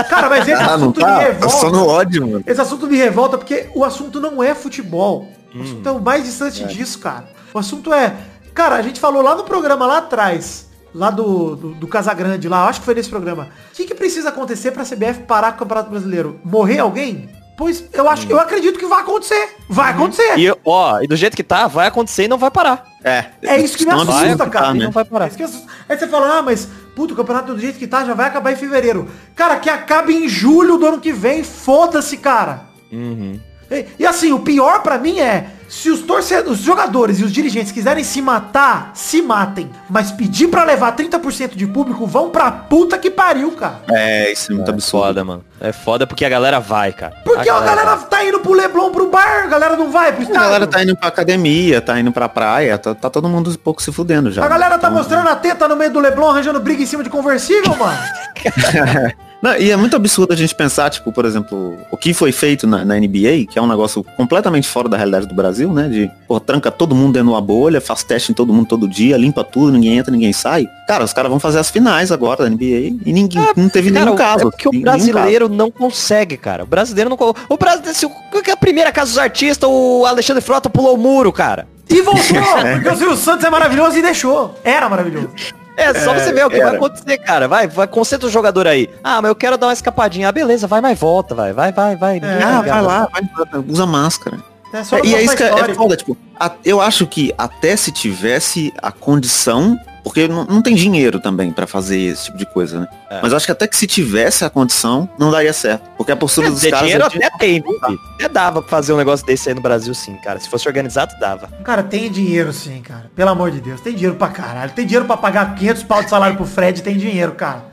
Cara, 0.09 0.29
mas 0.29 0.47
esse 0.49 0.53
Ah, 0.63 0.75
assunto 0.75 0.97
me 0.99 1.05
tá? 1.07 1.19
revolta. 1.19 1.41
Tá 1.41 1.49
só 1.49 1.71
no 1.71 1.87
ódio, 1.87 2.27
mano. 2.27 2.45
Esse 2.47 2.61
assunto 2.61 2.87
me 2.87 2.97
revolta 2.97 3.39
porque 3.39 3.67
o 3.75 3.85
assunto 3.85 4.21
não 4.21 4.43
é 4.43 4.55
futebol. 4.55 5.29
O 5.55 5.59
Hum. 5.59 5.63
assunto 5.63 5.89
é 5.89 5.93
o 5.93 6.01
mais 6.01 6.25
distante 6.25 6.65
disso, 6.65 6.99
cara. 6.99 7.25
O 7.53 7.59
assunto 7.59 7.93
é. 7.93 8.15
Cara, 8.55 8.77
a 8.77 8.83
gente 8.83 9.01
falou 9.01 9.23
lá 9.23 9.35
no 9.35 9.45
programa 9.45 9.87
lá 9.87 9.99
atrás, 9.99 10.67
lá 10.95 11.11
do, 11.11 11.57
do, 11.57 11.75
do 11.75 11.87
Casagrande, 11.89 12.49
lá, 12.49 12.69
acho 12.69 12.81
que 12.81 12.85
foi 12.87 12.95
nesse 12.95 13.09
programa. 13.09 13.49
O 13.73 13.75
que, 13.77 13.85
que 13.85 13.95
precisa 13.95 14.29
acontecer 14.29 14.71
pra 14.73 14.85
CBF 14.85 15.21
parar 15.27 15.53
com 15.53 15.57
o 15.57 15.59
Campeonato 15.61 15.91
Brasileiro? 15.91 16.39
Morrer 16.45 16.79
alguém? 16.79 17.29
Pois 17.57 17.85
eu 17.93 18.09
acho, 18.09 18.29
eu 18.29 18.39
acredito 18.41 18.79
que 18.79 18.87
vai 18.87 19.01
acontecer. 19.01 19.57
Vai 19.69 19.93
acontecer. 19.93 20.39
E, 20.39 20.53
ó, 20.65 21.01
e 21.01 21.07
do 21.07 21.15
jeito 21.15 21.37
que 21.37 21.45
tá, 21.45 21.69
vai 21.69 21.87
acontecer 21.87 22.25
e 22.25 22.29
não 22.29 22.37
vai 22.39 22.51
parar. 22.51 22.87
É. 23.05 23.27
É 23.43 23.61
isso 23.61 23.77
que 23.77 23.85
me 23.85 23.93
assusta, 23.93 24.45
que 24.45 24.51
cara. 24.51 24.67
tá, 24.67 24.75
né? 24.75 24.85
não 24.85 24.91
vai 24.91 25.03
É 25.03 25.07
parar. 25.07 25.29
isso 25.29 25.37
que 25.37 25.43
assusta. 25.43 25.67
Aí 25.89 25.97
você 25.97 26.09
fala, 26.09 26.39
ah, 26.39 26.43
mas, 26.43 26.69
puto, 26.97 27.15
o 27.15 27.17
campeonato 27.17 27.55
do 27.55 27.61
jeito 27.61 27.79
que 27.79 27.87
tá 27.87 28.05
já 28.05 28.15
vai 28.15 28.27
acabar 28.27 28.53
em 28.53 28.57
fevereiro. 28.57 29.09
Cara, 29.37 29.57
que 29.59 29.71
acabe 29.71 30.15
em 30.15 30.29
julho 30.29 30.77
do 30.79 30.87
ano 30.87 31.01
que 31.01 31.13
vem, 31.13 31.45
foda-se, 31.45 32.17
cara. 32.17 32.63
Uhum. 32.91 33.39
E, 33.75 33.87
e 33.99 34.07
assim, 34.07 34.33
o 34.33 34.41
pior 34.41 34.83
pra 34.83 34.99
mim 34.99 35.19
é, 35.21 35.47
se 35.69 35.91
os 35.91 36.01
torcedores, 36.03 36.61
os 36.61 36.65
jogadores 36.65 37.19
e 37.21 37.25
os 37.25 37.33
dirigentes 37.33 37.73
quiserem 37.73 38.05
se 38.05 38.21
matar, 38.23 38.93
se 38.95 39.21
matem. 39.23 39.71
Mas 39.91 40.11
pedir 40.13 40.49
pra 40.49 40.63
levar 40.65 40.95
30% 40.95 41.57
de 41.57 41.67
público, 41.67 42.07
vão 42.07 42.31
pra 42.31 42.51
puta 42.51 42.97
que 42.99 43.11
pariu, 43.11 43.51
cara. 43.53 43.81
É, 43.91 44.31
isso 44.33 44.53
é 44.53 44.55
muito 44.55 44.71
É 44.71 44.75
absurdo. 44.75 45.05
foda, 45.07 45.25
mano. 45.25 45.45
É 45.61 45.73
foda 45.73 46.07
porque 46.07 46.25
a 46.25 46.29
galera 46.29 46.61
vai, 46.61 46.93
cara. 46.93 47.15
Porque 47.25 47.49
a 47.49 47.61
galera 47.61 47.97
tá 47.97 48.25
indo 48.25 48.39
pro 48.41 48.53
Leblon, 48.53 48.91
pro 48.91 49.09
bar, 49.09 49.45
a 49.45 49.47
galera 49.47 49.77
não 49.77 49.91
vai 49.91 50.13
pro 50.13 50.21
A 50.21 50.25
estádio. 50.25 50.43
galera 50.43 50.67
tá 50.67 50.83
indo 50.83 50.97
pra 50.97 51.09
academia, 51.09 51.81
tá 51.81 51.99
indo 51.99 52.13
pra 52.13 52.29
praia, 52.29 52.77
tá, 52.79 52.95
tá 52.95 53.09
todo 53.11 53.29
mundo 53.29 53.51
um 53.51 53.55
pouco 53.55 53.83
se 53.83 53.91
fudendo 53.91 54.31
já. 54.31 54.45
A 54.45 54.49
galera 54.49 54.79
tá 54.79 54.89
Então, 54.89 54.99
mostrando 54.99 55.29
a 55.29 55.35
teta 55.37 55.67
no 55.67 55.75
meio 55.77 55.91
do 55.91 55.99
Leblon, 56.01 56.29
arranjando 56.31 56.61
briga 56.61 56.83
em 56.83 56.87
cima 56.87 57.03
de 57.03 57.09
conversível, 57.11 57.75
mano. 57.77 57.99
Não, 59.45 59.55
e 59.59 59.71
é 59.71 59.77
muito 59.77 59.95
absurdo 59.95 60.33
a 60.33 60.37
gente 60.37 60.55
pensar, 60.55 60.89
tipo, 60.89 61.13
por 61.13 61.27
exemplo, 61.27 61.77
o 61.91 61.99
que 61.99 62.15
foi 62.15 62.33
feito 62.33 62.67
na, 62.67 62.83
na 62.83 62.95
NBA, 62.95 63.45
que 63.47 63.59
é 63.59 63.61
um 63.61 63.67
negócio 63.67 64.03
completamente 64.17 64.67
fora 64.67 64.89
da 64.89 64.97
realidade 64.97 65.27
do 65.27 65.35
Brasil, 65.35 65.71
né? 65.71 65.87
De, 65.87 66.11
pô, 66.27 66.41
tranca 66.41 66.71
todo 66.71 66.95
mundo 66.95 67.13
dentro 67.13 67.29
de 67.29 67.35
uma 67.35 67.43
bolha, 67.43 67.79
faz 67.79 68.03
teste 68.03 68.33
em 68.33 68.35
todo 68.35 68.55
mundo 68.55 68.69
todo 68.69 68.89
dia, 68.89 69.19
limpa 69.19 69.45
tudo, 69.45 69.71
ninguém 69.71 69.99
entra, 69.99 70.11
ninguém 70.11 70.33
sai. 70.33 70.67
Cara, 70.89 71.05
os 71.05 71.13
caras 71.13 71.31
vão 71.31 71.39
fazer 71.39 71.59
as 71.59 71.69
finais 71.69 72.11
agora 72.11 72.45
da 72.45 72.49
NBA 72.49 72.65
e 73.05 73.13
ninguém, 73.13 73.47
não 73.55 73.69
teve 73.69 73.93
Cara, 73.93 74.07
nenhum 74.07 74.17
caso. 74.17 74.49
é 74.49 74.51
porque 74.51 74.67
o 74.67 74.81
brasileiro 74.81 75.47
não 75.51 75.71
consegue, 75.71 76.39
cara. 76.39 76.65
O 76.65 76.67
brasileiro 76.67 77.11
não 77.11 77.19
O 77.47 77.59
brasileiro, 77.59 77.95
se 77.95 78.07
o 78.07 78.43
que 78.43 78.49
é 78.49 78.55
a 78.55 78.57
primeira 78.57 78.91
casa 78.93 79.11
dos 79.11 79.19
artistas, 79.19 79.69
o 79.71 80.07
Alexandre 80.07 80.43
Frota 80.43 80.71
pulou 80.71 80.95
o 80.95 80.99
muro, 80.99 81.31
cara. 81.31 81.69
E 81.91 82.01
voltou, 82.01 82.23
porque 82.77 82.89
o 82.89 82.97
Silvio 82.97 83.17
Santos 83.19 83.45
é 83.45 83.51
maravilhoso 83.51 83.99
e 83.99 84.01
deixou. 84.01 84.55
Era 84.65 84.89
maravilhoso. 84.89 85.29
É, 85.77 85.93
só 85.95 86.15
você 86.15 86.33
ver 86.33 86.47
o 86.47 86.51
que 86.51 86.57
era. 86.57 86.67
vai 86.67 86.77
acontecer, 86.77 87.19
cara. 87.19 87.49
Vai, 87.49 87.67
vai, 87.67 87.87
concentra 87.87 88.27
o 88.27 88.31
jogador 88.31 88.67
aí. 88.67 88.89
Ah, 89.03 89.21
mas 89.21 89.29
eu 89.29 89.35
quero 89.35 89.57
dar 89.59 89.67
uma 89.67 89.73
escapadinha. 89.73 90.29
Ah, 90.29 90.33
beleza, 90.33 90.67
vai, 90.67 90.81
mas 90.81 90.99
volta, 90.99 91.35
vai, 91.35 91.53
vai, 91.53 91.73
vai, 91.73 91.97
vai. 91.97 92.15
Ninguém 92.15 92.43
Ah, 92.43 92.63
vai 92.63 92.83
lá, 92.83 93.09
vai, 93.13 93.23
usa 93.69 93.85
máscara. 93.87 94.39
É 94.75 94.85
só 94.85 94.97
É, 94.99 95.01
e 95.05 95.15
é 95.15 95.23
isso 95.23 95.37
que 95.37 95.43
é, 95.43 95.49
é 95.49 95.75
foda, 95.75 95.97
tipo, 95.97 96.17
a- 96.39 96.53
eu 96.65 96.81
acho 96.81 97.07
que 97.07 97.33
até 97.39 97.77
se 97.77 97.93
tivesse 97.93 98.73
a 98.83 98.91
condição, 98.91 99.79
porque 100.03 100.27
não, 100.29 100.45
não 100.45 100.61
tem 100.61 100.75
dinheiro 100.75 101.21
também 101.21 101.51
pra 101.53 101.67
fazer 101.67 101.99
esse 101.99 102.25
tipo 102.25 102.37
de 102.37 102.45
coisa, 102.45 102.81
né? 102.81 102.87
É. 103.09 103.21
Mas 103.23 103.31
eu 103.31 103.37
acho 103.37 103.47
que 103.47 103.53
até 103.53 103.67
que 103.69 103.77
se 103.77 103.87
tivesse 103.87 104.45
a 104.45 104.51
condição, 104.51 105.09
não 105.19 105.31
daria 105.31 105.53
certo. 105.53 105.89
Porque 105.97 106.11
a 106.13 106.17
postura 106.17 106.51
dos 106.51 106.61
Ter 106.61 106.71
caras... 106.73 106.87
dinheiro 106.87 107.05
é 107.05 107.09
de- 107.09 107.25
até 107.25 107.39
tem, 107.39 107.63
viu? 107.63 107.79
Até 108.17 108.29
dava 108.29 108.61
pra 108.61 108.69
fazer 108.71 108.93
um 108.93 108.97
negócio 108.97 109.25
desse 109.25 109.49
aí 109.49 109.55
no 109.55 109.61
Brasil, 109.63 109.95
sim, 109.95 110.17
cara. 110.17 110.41
Se 110.41 110.49
fosse 110.49 110.67
organizado, 110.69 111.15
dava. 111.21 111.47
Cara, 111.65 111.83
tem 111.83 112.11
dinheiro 112.11 112.53
sim, 112.53 112.83
cara. 112.83 113.11
Pelo 113.15 113.31
amor 113.31 113.51
de 113.53 113.61
Deus. 113.61 113.81
Tem 113.81 113.95
dinheiro 113.95 114.17
pra 114.17 114.29
caralho. 114.29 114.73
Tem 114.73 114.85
dinheiro 114.85 115.07
pra 115.07 115.17
pagar 115.17 115.55
500 115.55 115.83
pau 115.85 116.03
de 116.03 116.11
salário 116.11 116.37
pro 116.37 116.45
Fred, 116.45 116.83
tem 116.83 116.99
dinheiro, 116.99 117.33
cara. 117.33 117.65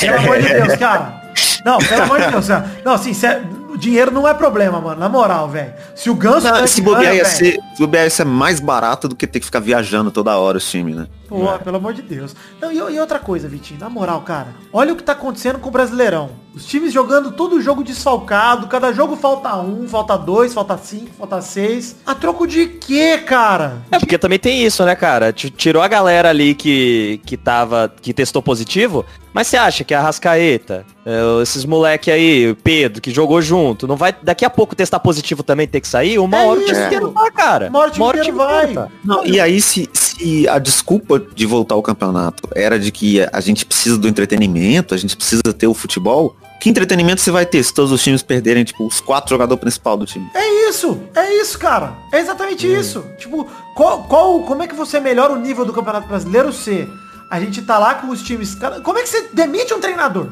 Pelo 0.00 0.18
amor 0.18 0.40
de 0.40 0.48
Deus, 0.54 0.76
cara. 0.76 1.22
Não, 1.64 1.78
pelo 1.78 2.02
amor 2.02 2.20
de 2.20 2.30
Deus. 2.30 2.46
cara. 2.46 2.70
Não, 2.84 2.92
assim, 2.92 3.12
sério, 3.12 3.44
o 3.74 3.78
dinheiro 3.78 4.10
não 4.10 4.26
é 4.26 4.32
problema, 4.32 4.80
mano. 4.80 5.00
Na 5.00 5.08
moral, 5.08 5.48
velho. 5.48 5.74
Se 5.94 6.08
o 6.08 6.14
Ganso... 6.14 6.46
Não, 6.46 6.66
se 6.66 6.80
bobear 6.80 7.14
ia 7.14 7.24
ser, 7.24 7.58
se 7.74 7.80
bobear 7.80 8.04
ia 8.04 8.10
ser 8.10 8.24
mais 8.24 8.60
barato 8.60 9.08
do 9.08 9.16
que 9.16 9.26
ter 9.26 9.40
que 9.40 9.46
ficar 9.46 9.60
viajando 9.60 10.10
toda 10.10 10.36
hora 10.36 10.58
os 10.58 10.70
times, 10.70 10.94
né? 10.94 11.08
Pô, 11.28 11.58
pelo 11.58 11.76
amor 11.76 11.92
de 11.92 12.02
Deus. 12.02 12.34
Não, 12.60 12.70
e, 12.70 12.76
e 12.76 13.00
outra 13.00 13.18
coisa, 13.18 13.48
Vitinho, 13.48 13.80
na 13.80 13.90
moral, 13.90 14.20
cara. 14.20 14.48
Olha 14.72 14.92
o 14.92 14.96
que 14.96 15.02
tá 15.02 15.12
acontecendo 15.12 15.58
com 15.58 15.68
o 15.68 15.72
Brasileirão. 15.72 16.30
Os 16.54 16.64
times 16.64 16.92
jogando 16.92 17.32
todo 17.32 17.60
jogo 17.60 17.82
desfalcado, 17.82 18.68
cada 18.68 18.92
jogo 18.92 19.16
falta 19.16 19.56
um, 19.56 19.88
falta 19.88 20.16
dois, 20.16 20.54
falta 20.54 20.78
cinco, 20.78 21.10
falta 21.18 21.42
seis. 21.42 21.96
A 22.06 22.14
troco 22.14 22.46
de 22.46 22.66
quê, 22.66 23.18
cara? 23.18 23.78
É, 23.90 23.98
porque 23.98 24.16
também 24.16 24.38
tem 24.38 24.62
isso, 24.62 24.84
né, 24.84 24.94
cara? 24.94 25.32
Tirou 25.32 25.82
a 25.82 25.88
galera 25.88 26.30
ali 26.30 26.54
que, 26.54 27.20
que 27.26 27.36
tava, 27.36 27.92
que 28.00 28.14
testou 28.14 28.40
positivo, 28.40 29.04
mas 29.32 29.48
você 29.48 29.56
acha 29.56 29.82
que 29.82 29.92
a 29.92 30.00
Rascaeta, 30.00 30.86
é, 31.04 31.42
esses 31.42 31.64
moleque 31.64 32.08
aí, 32.08 32.48
o 32.48 32.54
Pedro, 32.54 33.02
que 33.02 33.10
jogou 33.10 33.42
junto, 33.42 33.63
não 33.86 33.96
vai 33.96 34.14
daqui 34.22 34.44
a 34.44 34.50
pouco 34.50 34.74
testar 34.76 34.98
positivo 35.00 35.42
também 35.42 35.66
ter 35.66 35.80
que 35.80 35.88
sair? 35.88 36.18
Uma 36.18 36.38
É 36.38 36.46
hora 36.46 36.60
o 36.60 36.62
time 36.64 36.72
isso. 36.76 36.86
inteiro 36.86 37.10
vai, 37.10 37.30
cara. 37.30 37.68
Uma 37.68 37.78
hora 37.80 37.88
o 37.88 37.92
time 37.92 38.06
inteiro 38.08 38.34
vai. 38.36 38.88
Não, 39.04 39.24
e 39.24 39.40
aí 39.40 39.60
se, 39.60 39.88
se 39.92 40.48
a 40.48 40.58
desculpa 40.58 41.18
de 41.34 41.46
voltar 41.46 41.74
ao 41.74 41.82
campeonato 41.82 42.48
era 42.54 42.78
de 42.78 42.90
que 42.92 43.20
a 43.32 43.40
gente 43.40 43.64
precisa 43.64 43.96
do 43.98 44.06
entretenimento, 44.08 44.94
a 44.94 44.96
gente 44.96 45.16
precisa 45.16 45.42
ter 45.56 45.66
o 45.66 45.74
futebol, 45.74 46.36
que 46.60 46.70
entretenimento 46.70 47.20
você 47.20 47.30
vai 47.30 47.44
ter 47.44 47.62
se 47.62 47.74
todos 47.74 47.92
os 47.92 48.02
times 48.02 48.22
perderem, 48.22 48.64
tipo, 48.64 48.86
os 48.86 49.00
quatro 49.00 49.28
jogadores 49.30 49.60
principais 49.60 49.98
do 49.98 50.06
time? 50.06 50.26
É 50.34 50.68
isso, 50.70 50.98
é 51.14 51.34
isso, 51.40 51.58
cara. 51.58 51.92
É 52.12 52.18
exatamente 52.20 52.66
isso. 52.66 53.04
Tipo, 53.18 53.46
qual, 53.74 54.04
qual, 54.04 54.40
como 54.40 54.62
é 54.62 54.66
que 54.66 54.74
você 54.74 54.98
melhora 54.98 55.32
o 55.34 55.38
nível 55.38 55.64
do 55.64 55.72
Campeonato 55.74 56.08
Brasileiro 56.08 56.52
se 56.52 56.88
a 57.30 57.40
gente 57.40 57.62
tá 57.62 57.78
lá 57.78 57.94
com 57.94 58.08
os 58.08 58.22
times... 58.22 58.54
cara, 58.54 58.80
Como 58.80 58.98
é 58.98 59.02
que 59.02 59.08
você 59.08 59.28
demite 59.32 59.72
um 59.74 59.80
treinador? 59.80 60.28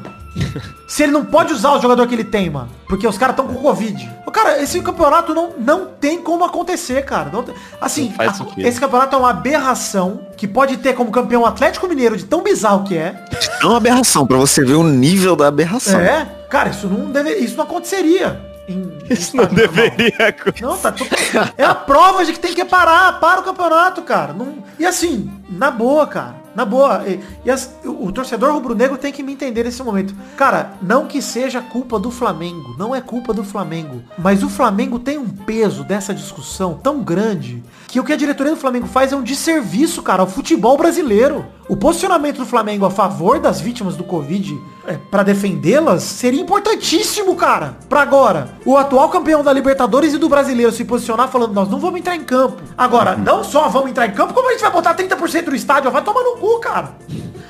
se 0.87 1.03
ele 1.03 1.11
não 1.11 1.23
pode 1.25 1.53
usar 1.53 1.73
o 1.73 1.81
jogador 1.81 2.07
que 2.07 2.15
ele 2.15 2.23
tem, 2.23 2.49
mano. 2.49 2.69
Porque 2.87 3.07
os 3.07 3.17
caras 3.17 3.33
estão 3.33 3.47
com 3.47 3.61
Covid. 3.61 4.09
Ô, 4.25 4.31
Cara, 4.31 4.61
esse 4.61 4.81
campeonato 4.81 5.33
não, 5.33 5.53
não 5.59 5.85
tem 5.85 6.21
como 6.21 6.43
acontecer, 6.43 7.03
cara. 7.05 7.29
Não 7.31 7.45
assim, 7.79 8.09
Não 8.09 8.15
faz 8.15 8.41
a- 8.41 8.45
esse 8.57 8.79
campeonato 8.79 9.15
é 9.15 9.19
uma 9.19 9.29
aberração 9.29 10.27
que 10.35 10.47
pode 10.47 10.77
ter 10.77 10.93
como 10.95 11.11
campeão 11.11 11.43
o 11.43 11.45
Atlético 11.45 11.87
Mineiro 11.87 12.17
de 12.17 12.25
tão 12.25 12.41
bizarro 12.41 12.83
que 12.83 12.97
é. 12.97 13.23
É 13.61 13.65
uma 13.65 13.77
aberração, 13.77 14.25
pra 14.25 14.37
você 14.37 14.63
ver 14.65 14.73
o 14.73 14.83
nível 14.83 15.35
da 15.35 15.47
aberração. 15.47 15.99
É, 15.99 16.25
cara, 16.49 16.69
isso 16.69 16.87
não 16.87 17.11
deve, 17.11 17.35
isso 17.35 17.55
não 17.55 17.63
aconteceria. 17.65 18.41
Em, 18.67 18.97
Isso 19.09 19.35
não 19.35 19.45
deveria. 19.45 20.33
Não, 20.61 20.77
tá 20.77 20.89
tudo... 20.91 21.09
É 21.57 21.65
a 21.65 21.75
prova 21.75 22.23
de 22.23 22.31
que 22.31 22.39
tem 22.39 22.53
que 22.53 22.63
parar. 22.63 23.19
Para 23.19 23.41
o 23.41 23.43
campeonato, 23.43 24.01
cara. 24.03 24.31
Não... 24.33 24.63
E 24.79 24.85
assim, 24.85 25.29
na 25.49 25.69
boa, 25.69 26.07
cara. 26.07 26.35
Na 26.55 26.65
boa. 26.65 27.03
E, 27.07 27.19
e 27.45 27.49
as- 27.49 27.73
o, 27.83 28.05
o 28.07 28.11
torcedor 28.11 28.53
rubro-negro 28.53 28.97
tem 28.97 29.11
que 29.11 29.23
me 29.23 29.33
entender 29.33 29.63
nesse 29.63 29.81
momento. 29.81 30.13
Cara, 30.37 30.73
não 30.81 31.07
que 31.07 31.21
seja 31.21 31.61
culpa 31.61 31.97
do 31.99 32.11
Flamengo. 32.11 32.75
Não 32.77 32.93
é 32.93 33.01
culpa 33.01 33.33
do 33.33 33.43
Flamengo. 33.43 34.01
Mas 34.17 34.43
o 34.43 34.49
Flamengo 34.49 34.99
tem 34.99 35.17
um 35.17 35.27
peso 35.29 35.83
dessa 35.83 36.13
discussão 36.13 36.75
tão 36.75 37.01
grande 37.03 37.63
que 37.93 37.99
o 37.99 38.03
que 38.03 38.11
a 38.11 38.17
diretoria 38.17 38.53
do 38.53 38.59
Flamengo 38.59 38.87
faz 38.87 39.13
é 39.13 39.15
um 39.15 39.21
desserviço, 39.21 40.01
cara, 40.01 40.23
ao 40.23 40.27
futebol 40.27 40.75
brasileiro. 40.75 41.45
O 41.69 41.77
posicionamento 41.77 42.37
do 42.37 42.45
Flamengo 42.45 42.87
a 42.87 42.89
favor 42.89 43.39
das 43.39 43.61
vítimas 43.61 43.95
do 43.95 44.03
Covid 44.03 44.59
é, 44.87 44.97
para 45.11 45.21
defendê-las 45.21 46.01
seria 46.01 46.41
importantíssimo, 46.41 47.35
cara. 47.35 47.77
Pra 47.87 48.01
agora, 48.01 48.49
o 48.65 48.75
atual 48.77 49.09
campeão 49.09 49.43
da 49.43 49.53
Libertadores 49.53 50.11
e 50.11 50.17
do 50.17 50.27
Brasileiro 50.27 50.71
se 50.71 50.83
posicionar 50.83 51.27
falando, 51.27 51.53
nós 51.53 51.69
não 51.69 51.77
vamos 51.77 51.99
entrar 51.99 52.15
em 52.15 52.23
campo. 52.23 52.63
Agora, 52.75 53.15
não 53.15 53.43
só 53.43 53.69
vamos 53.69 53.91
entrar 53.91 54.07
em 54.07 54.11
campo, 54.13 54.33
como 54.33 54.49
a 54.49 54.53
gente 54.53 54.61
vai 54.61 54.71
botar 54.71 54.95
30% 54.95 55.43
do 55.43 55.55
estádio, 55.55 55.91
vai 55.91 56.03
tomar 56.03 56.23
no 56.23 56.37
cu, 56.37 56.59
cara. 56.59 56.97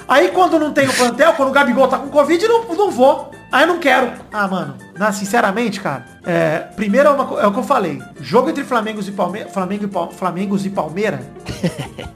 Aí 0.06 0.28
quando 0.28 0.60
não 0.60 0.74
tem 0.74 0.90
o 0.90 0.94
plantel, 0.94 1.36
quando 1.36 1.48
o 1.48 1.54
Gabigol 1.54 1.88
tá 1.88 1.98
com 1.98 2.10
Covid, 2.10 2.46
não, 2.50 2.66
não 2.76 2.92
vou. 2.92 3.32
Ah, 3.54 3.62
eu 3.62 3.68
não 3.68 3.78
quero. 3.78 4.12
Ah, 4.34 4.48
mano, 4.48 4.74
na, 4.98 5.12
sinceramente, 5.12 5.80
cara, 5.80 6.08
é, 6.26 6.58
primeiro 6.76 7.08
é, 7.08 7.12
uma 7.12 7.40
é 7.40 7.46
o 7.46 7.54
que 7.54 7.60
eu 7.60 7.64
falei. 7.64 8.02
Jogo 8.20 8.50
entre 8.50 8.64
Flamengo 8.64 9.00
e 9.00 9.12
Palmeiras, 9.12 9.54
Flamengo 9.54 9.84
e, 9.84 9.88
Pal, 9.88 10.12
Flamengos 10.12 10.66
e 10.66 10.72
Palmeira, 10.72 11.22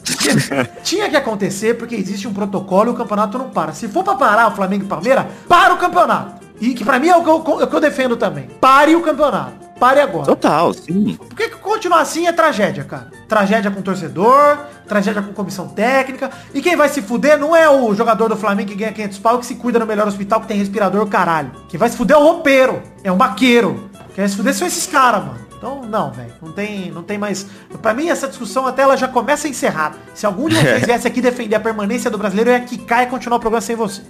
tinha, 0.04 0.66
tinha 0.84 1.10
que 1.12 1.16
acontecer 1.16 1.76
porque 1.78 1.94
existe 1.94 2.28
um 2.28 2.34
protocolo 2.34 2.90
e 2.90 2.94
o 2.94 2.98
campeonato 2.98 3.38
não 3.38 3.52
para. 3.52 3.72
Se 3.72 3.88
for 3.88 4.04
pra 4.04 4.16
parar 4.16 4.48
o 4.48 4.56
Flamengo 4.56 4.86
e 4.86 4.88
Palmeira, 4.88 5.30
para 5.48 5.76
o 5.76 5.78
campeonato. 5.78 6.47
E 6.60 6.74
que 6.74 6.84
pra 6.84 7.00
mim 7.00 7.10
é 7.10 7.16
o 7.16 7.24
que 7.24 7.30
eu, 7.30 7.62
é 7.62 7.64
o 7.64 7.68
que 7.68 7.76
eu 7.76 7.80
defendo 7.80 8.18
também. 8.18 8.48
Pare 8.60 8.96
o 8.96 9.02
campeonato. 9.02 9.68
Pare 9.80 10.02
agora. 10.02 10.26
Total, 10.26 10.74
sim. 10.74 11.18
Porque 11.30 11.50
continuar 11.50 12.02
assim 12.02 12.26
é 12.26 12.32
tragédia, 12.32 12.84
cara. 12.84 13.12
Tragédia 13.28 13.70
com 13.70 13.82
torcedor, 13.82 14.58
tragédia 14.88 15.22
com 15.22 15.34
comissão 15.34 15.68
técnica. 15.68 16.32
E 16.54 16.62
quem 16.62 16.76
vai 16.76 16.90
se 16.90 17.02
fuder 17.02 17.38
não 17.38 17.56
é 17.56 17.70
o 17.70 17.94
jogador 17.94 18.28
do 18.28 18.36
Flamengo 18.36 18.70
que 18.70 18.76
ganha 18.76 18.92
500 18.92 19.20
pau 19.20 19.40
que 19.40 19.46
se 19.46 19.56
cuida 19.56 19.78
no 19.78 19.86
melhor 19.86 20.08
hospital 20.08 20.42
que 20.42 20.48
tem 20.48 20.58
respirador, 20.58 21.06
caralho. 21.08 21.52
Quem 21.70 21.80
vai 21.80 21.90
se 21.90 21.98
fuder 21.98 22.18
é 22.18 22.20
o 22.20 22.24
roupeiro, 22.24 22.82
é 23.04 23.12
um 23.12 23.18
baqueiro. 23.18 23.90
Quem 24.16 24.24
vai 24.24 24.28
se 24.28 24.36
fuder 24.36 24.54
são 24.54 24.68
esses 24.68 24.88
caras, 24.88 25.24
mano. 25.24 25.48
Então, 25.58 25.82
não, 25.84 26.12
velho. 26.12 26.34
Não 26.42 26.52
tem, 26.52 26.92
não 26.92 27.04
tem 27.04 27.18
mais... 27.18 27.48
Pra 27.82 27.94
mim, 27.94 28.10
essa 28.10 28.28
discussão 28.28 28.66
até 28.68 28.84
ela 28.84 28.96
já 28.96 29.08
começa 29.08 29.48
encerrada. 29.48 29.98
Se 30.14 30.26
algum 30.26 30.48
de 30.48 30.56
vocês 30.58 30.86
viesse 30.86 31.08
aqui 31.08 31.22
defender 31.22 31.56
a 31.56 31.60
permanência 31.60 32.10
do 32.10 32.18
brasileiro, 32.18 32.52
eu 32.52 32.54
ia 32.54 32.62
quicar 32.62 33.04
e 33.04 33.08
continuar 33.08 33.38
o 33.38 33.40
programa 33.40 33.62
sem 33.62 33.76
você. 33.76 34.02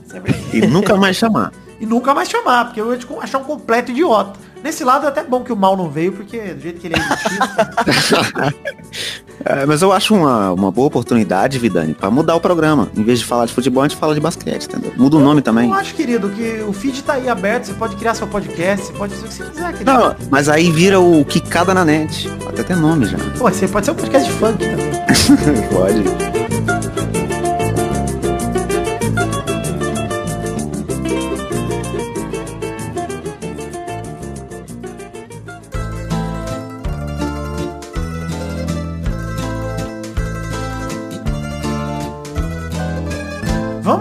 E 0.53 0.65
nunca 0.67 0.95
mais 0.95 1.15
chamar. 1.15 1.51
E 1.79 1.85
nunca 1.85 2.13
mais 2.13 2.29
chamar, 2.29 2.65
porque 2.65 2.81
eu 2.81 2.91
ia 2.91 2.97
te 2.97 3.07
achar 3.21 3.37
um 3.39 3.43
completo 3.43 3.91
idiota. 3.91 4.39
Nesse 4.63 4.83
lado 4.83 5.05
é 5.05 5.09
até 5.09 5.23
bom 5.23 5.43
que 5.43 5.53
o 5.53 5.55
mal 5.55 5.77
não 5.77 5.89
veio, 5.89 6.11
porque 6.11 6.39
do 6.53 6.61
jeito 6.61 6.79
que 6.79 6.87
ele 6.87 6.95
é 6.95 6.99
elitista, 6.99 8.53
É, 9.45 9.65
mas 9.65 9.81
eu 9.81 9.93
acho 9.93 10.15
uma, 10.15 10.51
uma 10.51 10.71
boa 10.71 10.87
oportunidade, 10.87 11.59
Vidani, 11.59 11.93
pra 11.93 12.09
mudar 12.09 12.35
o 12.35 12.41
programa. 12.41 12.89
Em 12.97 13.03
vez 13.03 13.19
de 13.19 13.25
falar 13.25 13.45
de 13.45 13.53
futebol, 13.53 13.83
a 13.83 13.87
gente 13.87 13.97
fala 13.97 14.13
de 14.13 14.19
basquete, 14.19 14.65
entendeu? 14.65 14.91
Muda 14.97 15.17
o 15.17 15.19
nome 15.19 15.41
também. 15.41 15.69
Eu 15.69 15.75
acho, 15.75 15.93
querido, 15.93 16.29
que 16.29 16.61
o 16.67 16.73
feed 16.73 17.03
tá 17.03 17.13
aí 17.13 17.29
aberto, 17.29 17.65
você 17.65 17.73
pode 17.73 17.95
criar 17.95 18.15
seu 18.15 18.27
podcast, 18.27 18.87
você 18.87 18.93
pode 18.93 19.13
fazer 19.13 19.25
o 19.25 19.29
que 19.29 19.33
você 19.35 19.43
quiser, 19.45 19.71
querido. 19.71 19.91
Não, 19.93 20.15
mas 20.29 20.49
aí 20.49 20.71
vira 20.71 20.99
o 20.99 21.23
Quicada 21.23 21.73
na 21.73 21.85
net. 21.85 22.27
Até 22.47 22.63
ter 22.63 22.75
nome 22.75 23.05
já. 23.05 23.17
Pô, 23.37 23.49
você 23.49 23.67
pode 23.67 23.85
ser 23.85 23.91
um 23.91 23.95
podcast 23.95 24.29
de 24.29 24.37
funk 24.37 24.57
também. 24.57 25.67
Pode. 25.69 26.46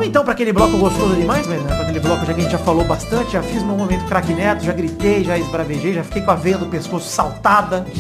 Vamos 0.07 0.09
então 0.09 0.25
pra 0.25 0.35
aquele 0.35 0.53
bloco 0.53 0.79
gostoso 0.79 1.17
demais, 1.17 1.47
né? 1.49 1.59
pra 1.67 1.81
aquele 1.81 1.99
bloco 1.99 2.25
já 2.25 2.33
que 2.33 2.41
a 2.41 2.43
gente 2.43 2.53
já 2.53 2.59
falou 2.59 2.85
bastante, 2.85 3.33
já 3.33 3.43
fiz 3.43 3.63
meu 3.63 3.77
momento 3.77 4.05
craque 4.07 4.33
neto, 4.33 4.65
já 4.65 4.73
gritei, 4.73 5.25
já 5.25 5.37
esbravejei, 5.37 5.95
já 5.95 6.05
fiquei 6.05 6.23
com 6.23 6.31
a 6.31 6.37
veia 6.37 6.57
do 6.57 6.67
pescoço 6.67 7.09
saltada. 7.09 7.85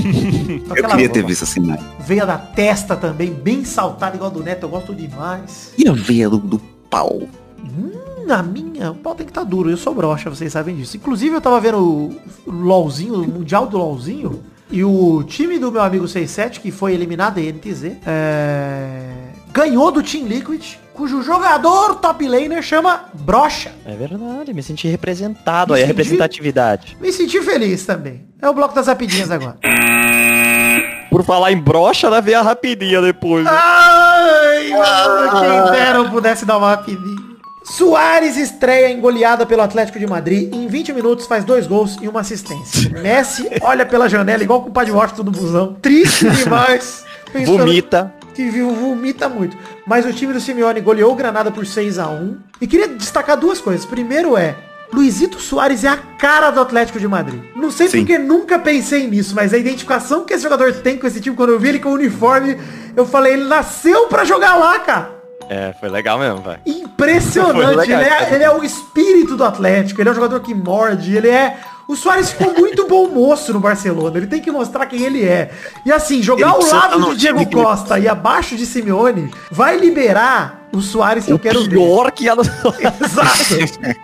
Eu 0.66 0.72
aquela 0.72 0.90
queria 0.90 1.08
ter 1.08 1.24
visto 1.24 1.42
assim, 1.42 1.60
né? 1.60 1.78
Veia 2.00 2.24
da 2.24 2.38
testa 2.38 2.94
também, 2.94 3.32
bem 3.32 3.64
saltada, 3.64 4.14
igual 4.14 4.30
a 4.30 4.34
do 4.34 4.42
neto, 4.42 4.62
eu 4.62 4.68
gosto 4.68 4.94
demais. 4.94 5.72
E 5.76 5.88
a 5.88 5.92
veia 5.92 6.30
do, 6.30 6.38
do 6.38 6.58
pau? 6.88 7.22
Hum, 7.58 8.24
na 8.24 8.42
minha, 8.42 8.92
o 8.92 8.94
pau 8.94 9.14
tem 9.14 9.26
que 9.26 9.32
estar 9.32 9.44
duro, 9.44 9.68
eu 9.68 9.76
sou 9.76 9.94
broxa, 9.94 10.30
vocês 10.30 10.52
sabem 10.52 10.76
disso. 10.76 10.96
Inclusive 10.96 11.34
eu 11.34 11.40
tava 11.40 11.60
vendo 11.60 11.78
o, 11.78 12.14
LOLzinho, 12.46 13.14
o 13.14 13.28
Mundial 13.28 13.66
do 13.66 13.76
LOLzinho, 13.76 14.40
e 14.70 14.84
o 14.84 15.24
time 15.24 15.58
do 15.58 15.72
meu 15.72 15.82
amigo 15.82 16.06
67, 16.06 16.60
que 16.60 16.70
foi 16.70 16.94
eliminado, 16.94 17.38
a 17.38 17.42
NTZ, 17.42 17.96
é... 18.06 19.15
ganhou 19.56 19.90
do 19.90 20.02
Team 20.02 20.26
Liquid, 20.26 20.62
cujo 20.92 21.22
jogador 21.22 21.94
top 21.94 22.28
laner 22.28 22.62
chama 22.62 23.06
Brocha. 23.14 23.72
É 23.86 23.96
verdade, 23.96 24.52
me 24.52 24.62
senti 24.62 24.86
representado 24.86 25.72
aí, 25.72 25.80
a 25.80 25.84
Entendi. 25.84 25.96
representatividade. 25.96 26.94
Me 27.00 27.10
senti 27.10 27.40
feliz 27.40 27.86
também. 27.86 28.26
É 28.42 28.50
o 28.50 28.52
bloco 28.52 28.74
das 28.74 28.86
rapidinhas 28.86 29.30
agora. 29.30 29.56
Por 31.10 31.24
falar 31.24 31.52
em 31.52 31.56
brocha, 31.56 32.06
ela 32.06 32.20
veio 32.20 32.38
a 32.38 32.42
rapidinha 32.42 33.00
depois. 33.00 33.46
né? 33.46 33.50
Ai, 33.50 34.68
mano, 34.68 35.40
quem 35.40 35.72
dera 35.72 35.98
eu 36.00 36.10
pudesse 36.10 36.44
dar 36.44 36.58
uma 36.58 36.68
rapidinha. 36.74 37.16
Soares 37.64 38.36
estreia 38.36 38.90
em 38.90 39.00
goleada 39.00 39.46
pelo 39.46 39.62
Atlético 39.62 39.98
de 39.98 40.06
Madrid. 40.06 40.54
Em 40.54 40.68
20 40.68 40.92
minutos 40.92 41.26
faz 41.26 41.44
dois 41.44 41.66
gols 41.66 41.96
e 42.02 42.08
uma 42.08 42.20
assistência. 42.20 42.90
Messi 43.00 43.48
olha 43.62 43.86
pela 43.86 44.06
janela 44.06 44.42
igual 44.42 44.60
com 44.62 44.68
o 44.68 44.72
Padre 44.72 44.92
Washington 44.92 45.24
do 45.24 45.30
busão. 45.30 45.74
Triste 45.80 46.28
demais. 46.28 47.04
Pensando 47.32 47.58
Vomita. 47.58 48.12
Que 48.36 48.50
vomita 48.50 49.28
muito. 49.30 49.56
Mas 49.86 50.04
o 50.04 50.12
time 50.12 50.32
do 50.34 50.40
Simeone 50.40 50.82
goleou 50.82 51.10
o 51.10 51.16
Granada 51.16 51.50
por 51.50 51.66
6 51.66 51.98
a 51.98 52.06
1 52.08 52.36
E 52.60 52.66
queria 52.66 52.86
destacar 52.86 53.34
duas 53.36 53.62
coisas. 53.62 53.86
Primeiro 53.86 54.36
é, 54.36 54.54
Luizito 54.92 55.40
Soares 55.40 55.84
é 55.84 55.88
a 55.88 55.96
cara 55.96 56.50
do 56.50 56.60
Atlético 56.60 57.00
de 57.00 57.08
Madrid. 57.08 57.42
Não 57.56 57.70
sei 57.70 57.88
Sim. 57.88 57.98
porque 58.00 58.18
nunca 58.18 58.58
pensei 58.58 59.06
nisso, 59.06 59.34
mas 59.34 59.54
a 59.54 59.58
identificação 59.58 60.24
que 60.24 60.34
esse 60.34 60.42
jogador 60.42 60.70
tem 60.74 60.98
com 60.98 61.06
esse 61.06 61.20
time, 61.20 61.34
quando 61.34 61.50
eu 61.52 61.58
vi 61.58 61.68
ele 61.70 61.78
com 61.78 61.88
o 61.88 61.94
uniforme, 61.94 62.58
eu 62.94 63.06
falei, 63.06 63.32
ele 63.32 63.44
nasceu 63.44 64.06
pra 64.06 64.22
jogar 64.24 64.56
lá, 64.56 64.78
cara. 64.80 65.16
É, 65.48 65.72
foi 65.80 65.88
legal 65.88 66.18
mesmo, 66.18 66.42
velho. 66.42 66.60
Foi 66.62 66.72
Impressionante. 66.72 67.76
legal, 67.76 68.00
Ele 68.00 68.10
é, 68.10 68.34
ele 68.34 68.44
é 68.44 68.50
o 68.50 68.62
espírito 68.64 69.36
do 69.36 69.44
Atlético. 69.44 70.00
Ele 70.00 70.08
é 70.08 70.12
um 70.12 70.14
jogador 70.14 70.40
que 70.40 70.52
morde. 70.54 71.16
Ele 71.16 71.28
é. 71.28 71.56
O 71.88 71.94
Soares 71.94 72.30
ficou 72.30 72.52
muito 72.54 72.88
bom 72.88 73.08
moço 73.08 73.52
no 73.52 73.60
Barcelona. 73.60 74.16
Ele 74.18 74.26
tem 74.26 74.40
que 74.40 74.50
mostrar 74.50 74.86
quem 74.86 75.02
ele 75.02 75.24
é. 75.24 75.52
E 75.84 75.92
assim, 75.92 76.20
jogar 76.20 76.46
Ele 76.46 76.56
ao 76.56 76.70
lado 76.70 77.10
de 77.10 77.16
Diego 77.16 77.48
Costa 77.50 77.98
e 77.98 78.08
abaixo 78.08 78.56
de 78.56 78.66
Simeone 78.66 79.30
vai 79.52 79.78
liberar 79.78 80.65
o 80.76 80.82
Soares 80.82 81.24
que 81.24 81.32
eu 81.32 81.36
O 81.36 81.38
quero 81.38 81.62
ver. 81.64 81.70
pior 81.70 82.10
que 82.12 82.28
ela... 82.28 82.42
Exato. 83.04 83.96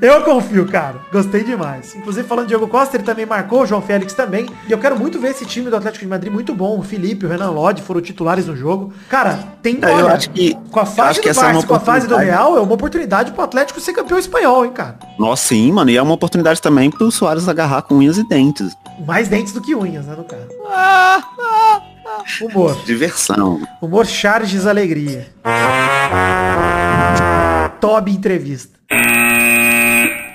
Eu 0.00 0.22
confio, 0.22 0.66
cara. 0.66 0.96
Gostei 1.12 1.42
demais. 1.44 1.94
Inclusive, 1.94 2.26
falando 2.26 2.44
de 2.46 2.50
Diego 2.50 2.68
Costa, 2.68 2.96
ele 2.96 3.04
também 3.04 3.26
marcou, 3.26 3.62
o 3.62 3.66
João 3.66 3.82
Félix 3.82 4.12
também. 4.14 4.48
E 4.68 4.72
eu 4.72 4.78
quero 4.78 4.98
muito 4.98 5.18
ver 5.18 5.30
esse 5.30 5.44
time 5.44 5.68
do 5.68 5.76
Atlético 5.76 6.04
de 6.04 6.08
Madrid 6.10 6.32
muito 6.32 6.54
bom. 6.54 6.78
O 6.78 6.82
Felipe, 6.82 7.26
o 7.26 7.28
Renan 7.28 7.50
Lodge 7.50 7.82
foram 7.82 8.00
titulares 8.00 8.46
no 8.46 8.56
jogo. 8.56 8.92
Cara, 9.08 9.38
tem 9.62 9.78
É, 9.82 9.90
eu 10.00 10.08
acho 10.08 10.30
que- 10.30 10.54
com 10.70 10.78
a 10.80 10.82
eu 10.82 10.86
fase 10.86 11.10
acho 11.10 11.22
do 11.22 11.28
é 11.28 11.34
Barça, 11.34 11.50
uma 11.58 11.62
com 11.66 11.74
a 11.74 11.80
fase 11.80 12.06
do 12.06 12.14
oportunidade. 12.14 12.30
Real, 12.42 12.56
é 12.56 12.60
uma 12.60 12.74
oportunidade 12.74 13.32
pro 13.32 13.42
Atlético 13.42 13.80
ser 13.80 13.92
campeão 13.92 14.18
espanhol, 14.18 14.64
hein, 14.64 14.72
cara. 14.72 14.96
Nossa, 15.18 15.48
sim, 15.48 15.72
mano. 15.72 15.90
E 15.90 15.96
é 15.96 16.02
uma 16.02 16.14
oportunidade 16.14 16.62
também 16.62 16.90
pro 16.90 17.10
Soares 17.10 17.48
agarrar 17.48 17.82
com 17.82 17.96
unhas 17.96 18.16
e 18.18 18.26
dentes. 18.28 18.76
Mais 19.06 19.28
dentes 19.28 19.52
do 19.52 19.60
que 19.60 19.74
unhas, 19.74 20.06
né, 20.06 20.14
no 20.16 20.24
cara. 20.24 20.46
Ah, 20.68 21.80
Humor. 22.40 22.84
Diversão. 22.84 23.60
Humor 23.80 24.06
Charges 24.06 24.66
Alegria. 24.66 25.28
Toby 27.80 28.12
Entrevista. 28.12 28.78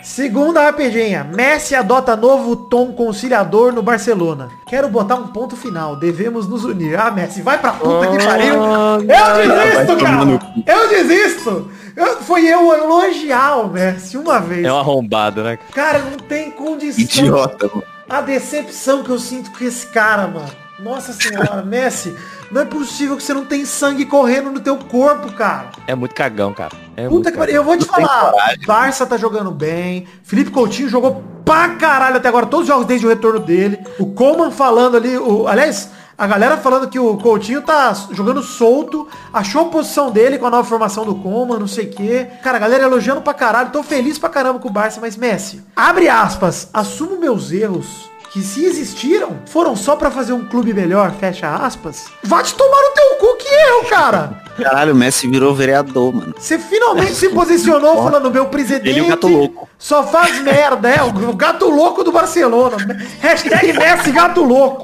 Segunda 0.04 0.64
rapidinha. 0.64 1.24
Messi 1.24 1.76
adota 1.76 2.16
novo 2.16 2.56
tom 2.56 2.94
conciliador 2.94 3.74
no 3.74 3.82
Barcelona. 3.82 4.50
Quero 4.68 4.88
botar 4.88 5.16
um 5.16 5.28
ponto 5.28 5.56
final. 5.58 5.96
Devemos 5.96 6.48
nos 6.48 6.64
unir. 6.64 6.98
Ah, 6.98 7.12
Messi, 7.12 7.42
vai 7.42 7.58
pra 7.60 7.74
puta 7.74 8.08
que 8.08 8.24
pariu. 8.24 8.54
Eu 8.54 9.04
desisto, 9.36 9.98
cara. 10.04 10.40
Eu 10.66 10.90
desisto. 10.90 11.72
Eu, 11.96 12.22
foi 12.22 12.46
eu 12.46 12.74
elogiar 12.74 13.58
o 13.58 13.70
Messi 13.70 14.18
uma 14.18 14.40
vez. 14.40 14.66
é 14.66 14.72
um 14.72 14.78
arrombado, 14.78 15.44
né? 15.44 15.58
Cara, 15.74 16.00
não 16.00 16.18
tem 16.18 16.52
condição. 16.52 17.04
Idiota, 17.04 17.68
mano. 17.68 17.84
A 18.08 18.22
decepção 18.22 19.02
que 19.04 19.10
eu 19.10 19.18
sinto 19.20 19.52
com 19.52 19.64
esse 19.66 19.88
cara, 19.88 20.28
mano. 20.28 20.65
Nossa 20.80 21.14
senhora, 21.14 21.62
Messi, 21.64 22.14
não 22.52 22.62
é 22.62 22.66
possível 22.66 23.16
que 23.16 23.24
você 23.24 23.34
não 23.34 23.46
tem 23.46 23.66
sangue 23.66 24.06
correndo 24.06 24.52
no 24.52 24.60
teu 24.60 24.78
corpo, 24.78 25.32
cara. 25.32 25.68
É 25.88 25.96
muito 25.96 26.14
cagão, 26.14 26.54
cara. 26.54 26.74
É 26.98 27.04
Puta 27.04 27.10
muito 27.14 27.32
que 27.32 27.38
pariu, 27.38 27.56
eu 27.56 27.64
vou 27.64 27.78
te 27.78 27.86
falar. 27.86 28.32
coragem. 28.32 28.60
Barça 28.68 29.06
tá 29.06 29.16
jogando 29.18 29.52
bem. 29.52 30.06
Felipe 30.24 30.52
Coutinho 30.52 30.90
jogou 30.90 31.24
pra 31.46 31.70
caralho 31.76 32.18
até 32.18 32.28
agora, 32.28 32.46
todos 32.46 32.64
os 32.64 32.68
jogos 32.68 32.86
desde 32.86 33.06
o 33.06 33.10
retorno 33.10 33.40
dele. 33.40 33.80
O 33.98 34.08
Coman 34.08 34.52
falando 34.52 34.98
ali, 34.98 35.18
o, 35.18 35.48
aliás, 35.48 35.90
a 36.18 36.28
galera 36.28 36.58
falando 36.58 36.90
que 36.90 37.00
o 37.00 37.16
Coutinho 37.18 37.62
tá 37.62 37.94
jogando 38.12 38.44
solto, 38.44 39.08
achou 39.32 39.62
a 39.62 39.70
posição 39.70 40.12
dele 40.12 40.38
com 40.38 40.46
a 40.46 40.50
nova 40.50 40.68
formação 40.68 41.06
do 41.06 41.16
Coman, 41.16 41.58
não 41.58 41.68
sei 41.68 41.86
o 41.86 41.90
quê. 41.92 42.28
Cara, 42.44 42.58
a 42.58 42.60
galera 42.60 42.84
elogiando 42.84 43.22
pra 43.22 43.34
caralho, 43.34 43.70
tô 43.70 43.82
feliz 43.82 44.18
pra 44.20 44.28
caramba 44.30 44.60
com 44.60 44.68
o 44.68 44.72
Barça, 44.72 45.00
mas 45.00 45.16
Messi, 45.16 45.64
abre 45.74 46.10
aspas, 46.10 46.70
assumo 46.74 47.18
meus 47.18 47.52
erros. 47.52 48.10
Que 48.36 48.42
se 48.42 48.66
existiram, 48.66 49.40
foram 49.46 49.78
só 49.78 49.96
pra 49.96 50.12
fazer 50.12 50.34
um 50.34 50.44
clube 50.44 50.74
melhor, 50.74 51.14
fecha 51.14 51.56
aspas. 51.56 52.08
Vai 52.22 52.44
te 52.44 52.54
tomar 52.54 52.82
no 52.82 52.94
teu 52.94 53.16
cu 53.18 53.38
que 53.38 53.48
eu, 53.48 53.86
cara. 53.86 54.44
Caralho, 54.62 54.92
o 54.92 54.96
Messi 54.96 55.26
virou 55.26 55.56
vereador, 55.56 56.14
mano. 56.14 56.36
Você 56.38 56.60
finalmente 56.60 57.16
se 57.16 57.30
posicionou 57.30 57.96
falando, 58.04 58.30
meu 58.30 58.48
presidente. 58.48 58.90
Ele 58.90 59.00
e 59.00 59.02
o 59.04 59.08
gato 59.08 59.30
louco. 59.30 59.70
Só 59.78 60.04
faz 60.04 60.38
merda, 60.42 60.90
é. 60.90 61.02
O 61.02 61.34
gato 61.34 61.70
louco 61.70 62.04
do 62.04 62.12
Barcelona. 62.12 62.76
Hashtag 63.22 63.72
Messi 63.72 64.12
gato 64.12 64.44
louco. 64.44 64.84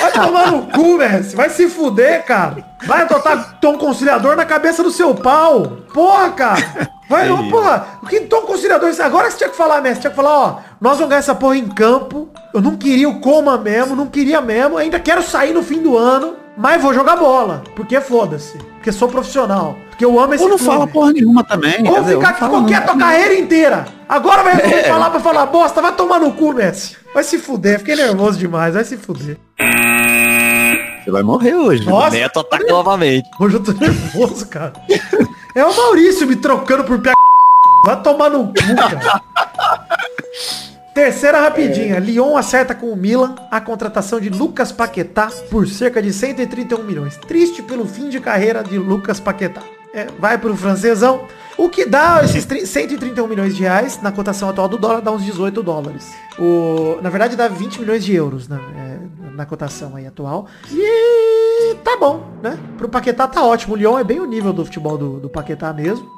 Vai 0.00 0.10
tomar 0.10 0.50
no 0.50 0.66
cu, 0.72 0.98
Messi. 0.98 1.36
Vai 1.36 1.50
se 1.50 1.68
fuder, 1.68 2.24
cara. 2.24 2.64
Vai 2.84 3.02
adotar 3.02 3.60
tom 3.60 3.78
conciliador 3.78 4.34
na 4.34 4.44
cabeça 4.44 4.82
do 4.82 4.90
seu 4.90 5.14
pau. 5.14 5.78
Porra, 5.94 6.30
cara. 6.30 6.90
Vai, 7.08 7.30
É 7.30 7.50
porra. 7.50 7.86
O 8.02 8.06
que 8.06 8.20
tom 8.20 8.42
conciliador? 8.42 8.90
Agora 9.00 9.30
você 9.30 9.36
tinha 9.36 9.50
que 9.50 9.56
falar, 9.56 9.80
Messi. 9.80 10.00
Tinha 10.00 10.10
que 10.10 10.16
falar, 10.16 10.36
ó. 10.36 10.58
Nós 10.82 10.94
vamos 10.94 11.10
ganhar 11.10 11.20
essa 11.20 11.32
porra 11.32 11.56
em 11.56 11.68
campo. 11.68 12.28
Eu 12.52 12.60
não 12.60 12.76
queria 12.76 13.08
o 13.08 13.20
coma 13.20 13.56
mesmo. 13.56 13.94
Não 13.94 14.08
queria 14.08 14.40
mesmo. 14.40 14.76
Ainda 14.76 14.98
quero 14.98 15.22
sair 15.22 15.54
no 15.54 15.62
fim 15.62 15.80
do 15.80 15.96
ano. 15.96 16.34
Mas 16.56 16.82
vou 16.82 16.92
jogar 16.92 17.14
bola. 17.14 17.62
Porque 17.76 18.00
foda-se. 18.00 18.58
Porque 18.58 18.90
sou 18.90 19.08
profissional. 19.08 19.76
Porque 19.90 20.04
eu 20.04 20.18
amo 20.18 20.34
esse 20.34 20.42
Ou 20.42 20.50
não 20.50 20.58
clube. 20.58 20.72
fala 20.72 20.86
porra 20.88 21.12
nenhuma 21.12 21.44
também. 21.44 21.86
Ou 21.86 21.94
quer 21.94 22.00
dizer, 22.00 22.16
ficar 22.16 22.34
fala 22.34 22.50
qualquer 22.50 22.80
nada. 22.80 22.86
tua 22.86 22.98
carreira 22.98 23.34
inteira. 23.36 23.84
Agora 24.08 24.42
vai 24.42 24.54
é. 24.54 24.82
falar 24.88 25.10
pra 25.10 25.20
falar 25.20 25.46
bosta, 25.46 25.80
vai 25.80 25.94
tomar 25.94 26.18
no 26.18 26.32
cu, 26.32 26.52
Messi. 26.52 26.96
Vai 27.14 27.22
se 27.22 27.38
fuder, 27.38 27.78
fiquei 27.78 27.94
nervoso 27.94 28.36
demais, 28.36 28.74
vai 28.74 28.82
se 28.82 28.96
fuder. 28.96 29.38
Você 29.56 31.10
vai 31.12 31.22
morrer 31.22 31.54
hoje. 31.54 31.86
Nossa, 31.86 32.08
o 32.08 32.10
Neto 32.10 32.40
ataca 32.40 32.66
novamente. 32.66 33.30
Hoje 33.38 33.54
eu 33.54 33.62
tô 33.62 33.72
nervoso, 33.72 34.48
cara. 34.48 34.72
É 35.54 35.64
o 35.64 35.76
Maurício 35.76 36.26
me 36.26 36.34
trocando 36.34 36.82
por. 36.82 37.00
Vai 37.84 38.02
tomar 38.02 38.30
no 38.30 38.48
cu, 38.48 38.76
cara. 38.76 39.22
Terceira 40.94 41.40
rapidinha. 41.40 41.96
É. 41.96 42.00
Lyon 42.00 42.36
acerta 42.36 42.74
com 42.74 42.86
o 42.86 42.96
Milan 42.96 43.34
a 43.50 43.60
contratação 43.60 44.20
de 44.20 44.28
Lucas 44.28 44.70
Paquetá 44.70 45.30
por 45.50 45.66
cerca 45.66 46.02
de 46.02 46.12
131 46.12 46.82
milhões. 46.82 47.16
Triste 47.16 47.62
pelo 47.62 47.86
fim 47.86 48.08
de 48.08 48.20
carreira 48.20 48.62
de 48.62 48.78
Lucas 48.78 49.18
Paquetá. 49.18 49.62
É, 49.94 50.06
vai 50.18 50.38
pro 50.38 50.56
francesão. 50.56 51.26
O 51.56 51.68
que 51.68 51.84
dá 51.84 52.22
esses 52.24 52.46
131 52.68 53.26
milhões 53.26 53.54
de 53.54 53.62
reais 53.62 54.00
na 54.02 54.10
cotação 54.10 54.48
atual 54.48 54.68
do 54.68 54.78
dólar 54.78 55.00
dá 55.00 55.12
uns 55.12 55.24
18 55.24 55.62
dólares. 55.62 56.10
O, 56.38 56.98
na 57.02 57.10
verdade 57.10 57.36
dá 57.36 57.48
20 57.48 57.80
milhões 57.80 58.04
de 58.04 58.14
euros 58.14 58.48
na, 58.48 58.56
é, 58.56 58.98
na 59.34 59.44
cotação 59.44 59.96
aí 59.96 60.06
atual. 60.06 60.46
E 60.70 61.31
tá 61.74 61.96
bom, 61.98 62.22
né? 62.42 62.58
Pro 62.76 62.88
Paquetá 62.88 63.26
tá 63.26 63.42
ótimo. 63.42 63.74
O 63.74 63.76
Lyon 63.76 63.98
é 63.98 64.04
bem 64.04 64.20
o 64.20 64.26
nível 64.26 64.52
do 64.52 64.64
futebol 64.64 64.96
do, 64.98 65.20
do 65.20 65.28
Paquetá 65.28 65.72
mesmo. 65.72 66.08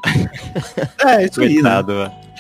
é, 1.05 1.25
isso 1.25 1.41
aí, 1.41 1.63
né? 1.63 1.83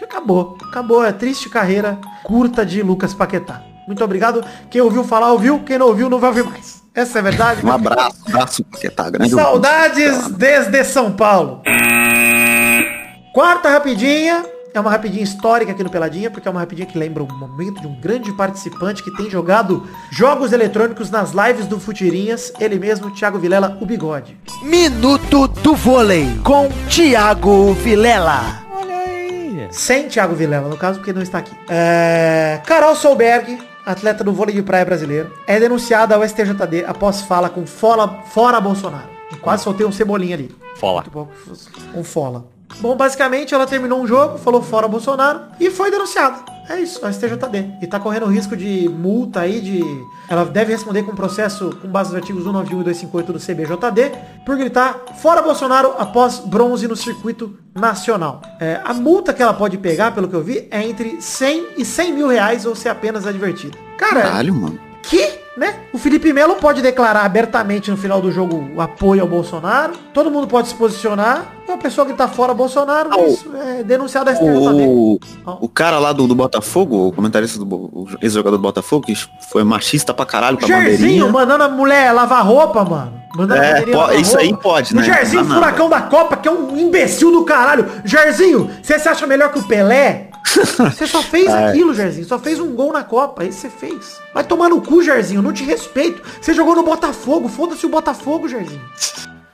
Acabou. 0.02 0.58
Acabou. 0.68 1.04
É 1.04 1.12
triste 1.12 1.48
carreira 1.48 1.98
curta 2.22 2.64
de 2.64 2.82
Lucas 2.82 3.14
Paquetá. 3.14 3.62
Muito 3.86 4.02
obrigado. 4.02 4.44
Quem 4.70 4.80
ouviu 4.80 5.04
falar, 5.04 5.32
ouviu. 5.32 5.60
Quem 5.60 5.78
não 5.78 5.88
ouviu, 5.88 6.08
não 6.08 6.18
vai 6.18 6.30
ouvir 6.30 6.44
mais. 6.44 6.82
Essa 6.94 7.18
é 7.18 7.20
a 7.20 7.22
verdade. 7.22 7.66
Um 7.66 7.72
abraço, 7.72 8.22
abraço, 8.26 8.64
Paquetá. 8.64 9.10
Grande 9.10 9.30
Saudades 9.30 10.28
desde 10.28 10.84
São 10.84 11.12
Paulo. 11.12 11.60
Quarta 13.34 13.68
rapidinha. 13.68 14.53
É 14.74 14.80
uma 14.80 14.90
rapidinha 14.90 15.22
histórica 15.22 15.70
aqui 15.70 15.84
no 15.84 15.88
Peladinha, 15.88 16.28
porque 16.28 16.48
é 16.48 16.50
uma 16.50 16.58
rapidinha 16.58 16.84
que 16.84 16.98
lembra 16.98 17.22
o 17.22 17.32
momento 17.32 17.80
de 17.80 17.86
um 17.86 17.94
grande 18.00 18.32
participante 18.32 19.04
que 19.04 19.10
tem 19.12 19.30
jogado 19.30 19.88
jogos 20.10 20.52
eletrônicos 20.52 21.10
nas 21.10 21.30
lives 21.30 21.68
do 21.68 21.78
Futirinhas, 21.78 22.52
ele 22.58 22.76
mesmo, 22.76 23.08
Thiago 23.12 23.38
Vilela, 23.38 23.78
o 23.80 23.86
bigode. 23.86 24.36
Minuto 24.64 25.46
do 25.46 25.76
vôlei 25.76 26.26
com 26.42 26.68
Thiago 26.88 27.72
Vilela. 27.74 28.64
Sem 29.70 30.08
Thiago 30.08 30.34
Vilela, 30.34 30.68
no 30.68 30.76
caso, 30.76 30.98
porque 30.98 31.12
não 31.12 31.22
está 31.22 31.38
aqui. 31.38 31.56
É... 31.68 32.60
Carol 32.66 32.96
Solberg, 32.96 33.56
atleta 33.86 34.24
do 34.24 34.32
vôlei 34.32 34.56
de 34.56 34.62
praia 34.62 34.84
brasileiro, 34.84 35.32
é 35.46 35.60
denunciada 35.60 36.16
ao 36.16 36.28
STJD 36.28 36.84
após 36.84 37.22
fala 37.22 37.48
com 37.48 37.64
Fola, 37.64 38.24
fora 38.26 38.60
Bolsonaro. 38.60 39.08
quase 39.40 39.62
soltei 39.62 39.86
um 39.86 39.92
cebolinha 39.92 40.34
ali. 40.34 40.52
Fola. 40.74 41.04
Um 41.94 42.02
fola. 42.02 42.53
Bom, 42.80 42.96
basicamente 42.96 43.54
ela 43.54 43.66
terminou 43.66 44.00
um 44.00 44.06
jogo, 44.06 44.38
falou 44.38 44.62
fora 44.62 44.86
Bolsonaro 44.88 45.40
e 45.58 45.70
foi 45.70 45.90
denunciada. 45.90 46.54
É 46.68 46.80
isso, 46.80 47.04
a 47.04 47.12
STJD. 47.12 47.78
E 47.82 47.86
tá 47.86 48.00
correndo 48.00 48.26
risco 48.26 48.56
de 48.56 48.88
multa 48.88 49.40
aí, 49.40 49.60
de... 49.60 49.82
Ela 50.28 50.46
deve 50.46 50.72
responder 50.72 51.02
com 51.02 51.14
processo 51.14 51.76
com 51.80 51.88
base 51.88 52.10
nos 52.10 52.16
artigos 52.16 52.44
191 52.44 52.80
e 52.80 52.84
258 52.84 53.32
do 53.32 53.38
CBJD 53.38 54.12
por 54.46 54.56
gritar 54.56 54.98
fora 55.18 55.42
Bolsonaro 55.42 55.94
após 55.98 56.38
bronze 56.38 56.88
no 56.88 56.96
circuito 56.96 57.58
nacional. 57.74 58.40
É, 58.58 58.80
a 58.82 58.94
multa 58.94 59.34
que 59.34 59.42
ela 59.42 59.52
pode 59.52 59.76
pegar, 59.76 60.12
pelo 60.12 60.26
que 60.26 60.34
eu 60.34 60.42
vi, 60.42 60.66
é 60.70 60.82
entre 60.82 61.20
100 61.20 61.66
e 61.76 61.84
100 61.84 62.12
mil 62.14 62.28
reais 62.28 62.64
ou 62.64 62.74
ser 62.74 62.88
apenas 62.88 63.26
advertida. 63.26 63.76
Cara, 63.98 64.22
Caralho, 64.22 64.54
mano. 64.54 64.80
Que 65.02 65.43
né? 65.56 65.74
O 65.92 65.98
Felipe 65.98 66.32
Melo 66.32 66.56
pode 66.56 66.82
declarar 66.82 67.24
abertamente 67.24 67.90
no 67.90 67.96
final 67.96 68.20
do 68.20 68.30
jogo 68.32 68.70
o 68.74 68.80
apoio 68.80 69.22
ao 69.22 69.28
Bolsonaro. 69.28 69.94
Todo 70.12 70.30
mundo 70.30 70.46
pode 70.46 70.68
se 70.68 70.74
posicionar. 70.74 71.52
E 71.66 71.70
uma 71.70 71.78
pessoa 71.78 72.06
que 72.06 72.12
tá 72.12 72.28
fora 72.28 72.52
Bolsonaro 72.52 73.10
ah, 73.12 73.26
isso 73.26 73.50
é 73.56 73.82
denunciado 73.82 74.30
a 74.30 74.34
o, 74.34 75.18
o 75.60 75.68
cara 75.68 75.98
lá 75.98 76.12
do, 76.12 76.26
do 76.26 76.34
Botafogo, 76.34 77.08
o 77.08 77.12
comentarista 77.12 77.58
do 77.58 78.06
ex-jogador 78.20 78.56
do 78.58 78.62
Botafogo, 78.62 79.06
que 79.06 79.14
foi 79.50 79.64
machista 79.64 80.12
pra 80.12 80.26
caralho 80.26 80.58
com 80.58 80.64
a 80.64 80.68
Jairzinho 80.68 81.30
mandando 81.32 81.64
a 81.64 81.68
mulher 81.68 82.12
lavar 82.12 82.44
roupa, 82.44 82.84
mano. 82.84 83.24
Mandando 83.34 83.62
é, 83.62 83.78
a 83.78 84.14
isso 84.14 84.32
roupa. 84.32 84.42
aí 84.42 84.56
pode, 84.56 84.94
né? 84.94 85.02
O 85.02 85.04
Jairzinho, 85.04 85.44
furacão 85.44 85.88
da 85.88 86.02
Copa, 86.02 86.36
que 86.36 86.48
é 86.48 86.50
um 86.50 86.76
imbecil 86.76 87.30
do 87.32 87.44
caralho. 87.44 87.86
Jairzinho, 88.04 88.70
você 88.82 88.98
se 88.98 89.08
acha 89.08 89.26
melhor 89.26 89.52
que 89.52 89.58
o 89.58 89.62
Pelé? 89.62 90.28
Você 90.44 91.06
só 91.06 91.22
fez 91.22 91.46
é. 91.52 91.68
aquilo, 91.68 91.94
Jairzinho. 91.94 92.26
Só 92.26 92.38
fez 92.38 92.60
um 92.60 92.74
gol 92.74 92.92
na 92.92 93.02
Copa. 93.02 93.44
Isso 93.44 93.60
você 93.60 93.70
fez. 93.70 94.20
Vai 94.32 94.44
tomar 94.44 94.68
no 94.68 94.80
cu, 94.80 95.02
Jairzinho. 95.02 95.42
Não 95.42 95.52
te 95.52 95.64
respeito. 95.64 96.22
Você 96.40 96.52
jogou 96.52 96.74
no 96.76 96.82
Botafogo. 96.82 97.48
Foda-se 97.48 97.84
o 97.86 97.88
Botafogo, 97.88 98.48
Jairzinho. 98.48 98.82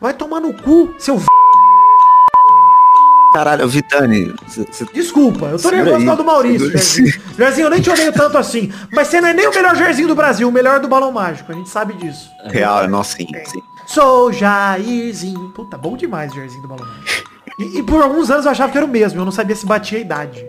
Vai 0.00 0.14
tomar 0.14 0.40
no 0.40 0.55
cu, 0.55 0.94
seu 0.98 1.20
Caralho, 3.33 3.68
Vitani. 3.68 4.35
Cê, 4.48 4.66
Desculpa, 4.92 5.46
eu 5.46 5.59
tô 5.59 5.70
nervoso 5.70 6.05
por 6.05 6.16
do 6.16 6.24
Maurício, 6.24 6.68
Jairzinho. 6.72 7.20
Jairzinho, 7.38 7.66
eu 7.66 7.70
nem 7.70 7.81
te 7.81 7.90
odeio 7.90 8.12
tanto 8.12 8.37
assim. 8.37 8.72
Mas 8.92 9.07
você 9.07 9.20
não 9.20 9.29
é 9.29 9.33
nem 9.33 9.46
o 9.46 9.55
melhor 9.55 9.76
Jairzinho 9.76 10.09
do 10.09 10.16
Brasil, 10.16 10.48
o 10.48 10.53
melhor 10.53 10.81
do 10.81 10.88
Balão 10.88 11.12
Mágico. 11.12 11.53
A 11.53 11.55
gente 11.55 11.68
sabe 11.68 11.94
disso. 11.94 12.29
Real, 12.46 12.88
nossa, 12.88 13.16
sim, 13.16 13.29
sim. 13.46 13.62
Sou 13.87 14.33
Jairzinho. 14.33 15.50
Puta, 15.50 15.79
bom 15.79 15.96
demais, 15.96 16.35
Jairzinho 16.35 16.62
do 16.62 16.68
Balão 16.68 16.87
Mágico. 16.87 17.30
E, 17.61 17.79
e, 17.79 17.83
por 17.83 18.03
alguns 18.03 18.31
anos 18.31 18.46
eu 18.46 18.51
achava 18.51 18.73
que 18.73 18.79
era 18.79 18.87
o 18.87 18.88
mesmo, 18.88 19.20
eu 19.20 19.25
não 19.25 19.33
sabia 19.33 19.55
se 19.55 19.66
batia 19.66 19.99
a 19.99 20.01
idade. 20.01 20.46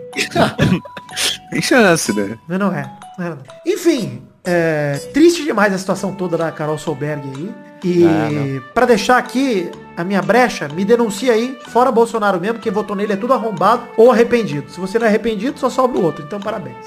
Tem 1.50 1.60
chance, 1.60 2.10
né? 2.14 2.38
Mas 2.48 2.58
não 2.58 2.74
é. 2.74 2.90
Não 3.18 3.26
é. 3.26 3.36
Enfim, 3.66 4.22
é, 4.42 4.98
triste 5.12 5.44
demais 5.44 5.74
a 5.74 5.78
situação 5.78 6.14
toda 6.14 6.38
da 6.38 6.50
Carol 6.50 6.78
Solberg 6.78 7.22
aí. 7.36 7.54
E 7.84 8.06
ah, 8.06 8.62
para 8.72 8.86
deixar 8.86 9.18
aqui 9.18 9.70
a 9.94 10.02
minha 10.02 10.22
brecha, 10.22 10.68
me 10.68 10.84
denuncia 10.84 11.34
aí, 11.34 11.58
fora 11.68 11.92
Bolsonaro 11.92 12.40
mesmo, 12.40 12.60
quem 12.60 12.72
votou 12.72 12.96
nele 12.96 13.12
é 13.12 13.16
tudo 13.16 13.34
arrombado 13.34 13.82
ou 13.96 14.10
arrependido. 14.10 14.70
Se 14.70 14.80
você 14.80 14.98
não 14.98 15.06
é 15.06 15.08
arrependido, 15.10 15.58
só 15.58 15.68
sobra 15.68 15.98
o 15.98 16.02
outro. 16.02 16.24
Então 16.24 16.40
parabéns. 16.40 16.86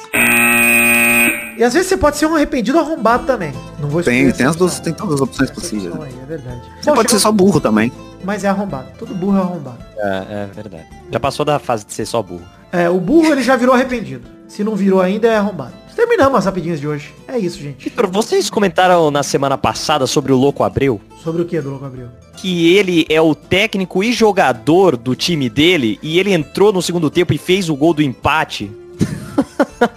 E 1.58 1.64
às 1.64 1.74
vezes 1.74 1.90
você 1.90 1.98
pode 1.98 2.18
ser 2.18 2.26
um 2.26 2.36
arrependido 2.36 2.80
arrombado 2.80 3.26
também. 3.26 3.54
Não 3.80 3.90
vou 3.90 4.02
Tem, 4.02 4.32
tem, 4.32 4.46
as 4.46 4.56
duas, 4.56 4.80
tem 4.80 4.94
todas 4.94 5.16
as 5.16 5.22
opções 5.22 5.52
possíveis. 5.52 5.94
Aí, 6.02 6.14
é 6.24 6.26
verdade. 6.26 6.62
Você 6.82 6.92
pode 6.92 7.12
ser 7.12 7.20
só 7.20 7.32
burro 7.32 7.60
também 7.60 7.92
mas 8.26 8.44
é 8.44 8.50
arrombado. 8.50 8.88
Todo 8.98 9.14
burro 9.14 9.38
é 9.38 9.42
arrombado. 9.42 9.78
É, 9.98 10.26
é 10.30 10.50
verdade. 10.54 10.88
Já 11.12 11.20
passou 11.20 11.46
da 11.46 11.60
fase 11.60 11.86
de 11.86 11.94
ser 11.94 12.06
só 12.06 12.22
burro. 12.22 12.44
É, 12.72 12.90
o 12.90 13.00
burro 13.00 13.32
ele 13.32 13.44
já 13.44 13.56
virou 13.56 13.76
arrependido. 13.76 14.28
Se 14.48 14.64
não 14.64 14.76
virou 14.76 15.02
ainda, 15.02 15.28
é 15.28 15.38
arrombado. 15.38 15.74
Terminamos 15.96 16.40
as 16.40 16.46
rapidinhas 16.46 16.80
de 16.80 16.88
hoje. 16.88 17.14
É 17.28 17.38
isso, 17.38 17.58
gente. 17.60 17.86
Vitor, 17.86 18.08
vocês 18.08 18.50
comentaram 18.50 19.10
na 19.10 19.24
semana 19.24 19.58
passada 19.58 20.06
sobre 20.06 20.34
o 20.34 20.38
Louco 20.38 20.64
Abreu? 20.64 21.00
Sobre 21.24 21.42
o 21.42 21.46
que 21.46 21.60
do 21.62 21.70
Louco 21.70 21.86
Abreu? 21.86 22.10
Que 22.36 22.76
ele 22.76 23.06
é 23.10 23.22
o 23.22 23.34
técnico 23.34 24.04
e 24.04 24.12
jogador 24.12 24.98
do 24.98 25.16
time 25.16 25.50
dele 25.50 25.98
e 26.04 26.20
ele 26.20 26.34
entrou 26.34 26.74
no 26.74 26.82
segundo 26.82 27.10
tempo 27.10 27.34
e 27.34 27.38
fez 27.38 27.70
o 27.70 27.76
gol 27.76 27.94
do 27.94 28.02
empate. 28.02 28.70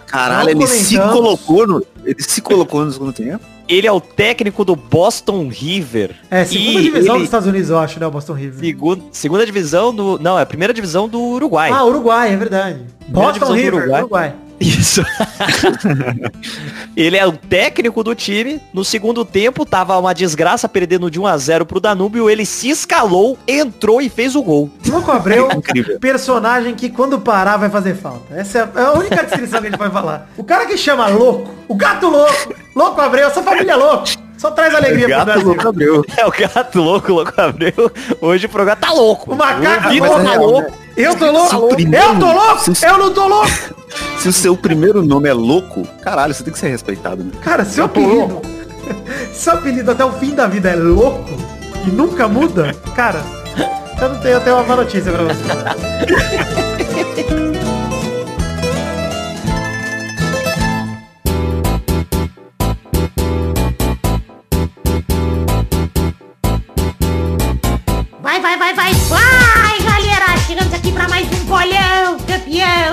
Caralho, 0.07 0.51
ele 0.51 0.67
se 0.67 0.97
colocou 0.99 1.67
no. 1.67 1.85
Ele 2.05 2.23
se 2.23 2.41
colocou 2.41 2.85
no 2.85 2.93
segundo 2.93 3.13
tempo? 3.13 3.45
Ele 3.69 3.87
é 3.87 3.93
o 3.93 4.01
técnico 4.01 4.65
do 4.65 4.75
Boston 4.75 5.49
River. 5.49 6.17
É, 6.31 6.45
segunda 6.45 6.81
divisão 6.81 7.15
ele... 7.15 7.19
dos 7.19 7.25
Estados 7.25 7.47
Unidos, 7.47 7.69
eu 7.69 7.79
acho, 7.79 8.01
né? 8.01 8.07
O 8.07 8.11
Boston 8.11 8.33
River. 8.33 8.59
Segunda, 8.61 9.05
segunda 9.13 9.47
divisão 9.47 9.95
do. 9.95 10.19
Não, 10.19 10.39
é 10.39 10.43
a 10.43 10.47
primeira 10.47 10.73
divisão 10.73 11.09
do 11.09 11.21
Uruguai. 11.21 11.71
Ah, 11.71 11.85
Uruguai, 11.85 12.33
é 12.33 12.37
verdade. 12.37 12.81
Boston 13.09 13.53
River, 13.53 13.75
Uruguai. 13.75 14.01
Uruguai. 14.01 14.35
Isso. 14.61 15.03
ele 16.97 17.17
é 17.17 17.27
o 17.27 17.33
técnico 17.33 18.03
do 18.03 18.15
time. 18.15 18.61
No 18.73 18.85
segundo 18.85 19.25
tempo, 19.25 19.65
tava 19.65 19.97
uma 19.99 20.15
desgraça 20.15 20.69
perdendo 20.69 21.11
de 21.11 21.21
1 21.21 21.27
a 21.27 21.37
0 21.37 21.67
pro 21.67 21.81
Danúbio. 21.81 22.29
Ele 22.29 22.45
se 22.45 22.69
escalou, 22.69 23.39
entrou 23.47 24.01
e 24.01 24.09
fez 24.09 24.35
o 24.35 24.43
gol. 24.43 24.71
Louco 24.87 25.11
Abreu, 25.11 25.49
é 25.53 25.99
personagem 25.99 26.75
que 26.75 26.89
quando 26.91 27.21
parar 27.21 27.57
vai 27.57 27.71
fazer 27.71 27.95
falta. 27.95 28.35
Essa 28.35 28.71
é 28.75 28.81
a 28.81 28.93
única 28.93 29.25
descrição 29.25 29.61
que 29.61 29.69
a 29.69 29.71
gente 29.71 29.79
vai 29.79 29.91
falar. 29.91 30.29
O 30.37 30.45
cara 30.45 30.67
que 30.67 30.77
chama 30.77 31.07
louco, 31.09 31.55
o 31.69 31.75
gato 31.75 32.09
louco, 32.09 32.55
louco 32.75 33.01
Abreu, 33.01 33.29
essa 33.29 33.43
família 33.43 33.73
é 33.73 33.77
louco. 33.77 34.28
Só 34.39 34.53
traz 34.53 34.75
alegria 34.75 35.07
é 35.07 35.17
pro 35.17 35.25
Brasil. 35.25 35.47
Louco 35.47 35.69
Abreu. 35.69 36.05
É 36.17 36.25
o 36.25 36.31
gato 36.31 36.81
louco, 36.81 37.13
louco 37.13 37.41
Abreu. 37.41 37.93
Hoje 38.21 38.47
o 38.47 38.49
programa 38.49 38.81
tá 38.81 38.93
louco. 38.93 39.33
O 39.33 39.37
macaco 39.37 39.89
o 39.89 39.99
louco. 39.99 40.25
Tá 40.25 40.35
louco. 40.35 40.73
Eu 40.97 41.17
tô 41.17 41.31
louco. 41.31 41.55
Eu 41.55 42.19
tô 42.19 42.33
louco. 42.33 42.73
Eu 42.83 42.99
não 42.99 43.13
tô 43.13 43.27
louco. 43.29 43.49
Se 44.19 44.29
o 44.29 44.33
seu 44.33 44.57
primeiro 44.57 45.03
nome 45.03 45.29
é 45.29 45.33
louco, 45.33 45.87
caralho, 46.03 46.35
você 46.35 46.43
tem 46.45 46.53
que 46.53 46.59
ser 46.59 46.69
respeitado. 46.69 47.25
Né? 47.25 47.33
Cara, 47.43 47.65
seu 47.65 47.85
apelido. 47.85 48.41
seu 49.33 49.55
apelido 49.55 49.91
até 49.91 50.05
o 50.05 50.13
fim 50.13 50.35
da 50.35 50.47
vida 50.47 50.71
é 50.71 50.77
louco 50.77 51.31
e 51.87 51.91
nunca 51.91 52.29
muda, 52.29 52.75
cara. 52.95 53.23
Eu 54.01 54.09
não 54.11 54.21
tenho, 54.21 54.35
eu 54.35 54.41
tenho 54.41 54.57
uma 54.57 54.63
má 54.65 54.77
notícia 54.77 55.11
pra 55.11 55.25
você. 55.25 55.43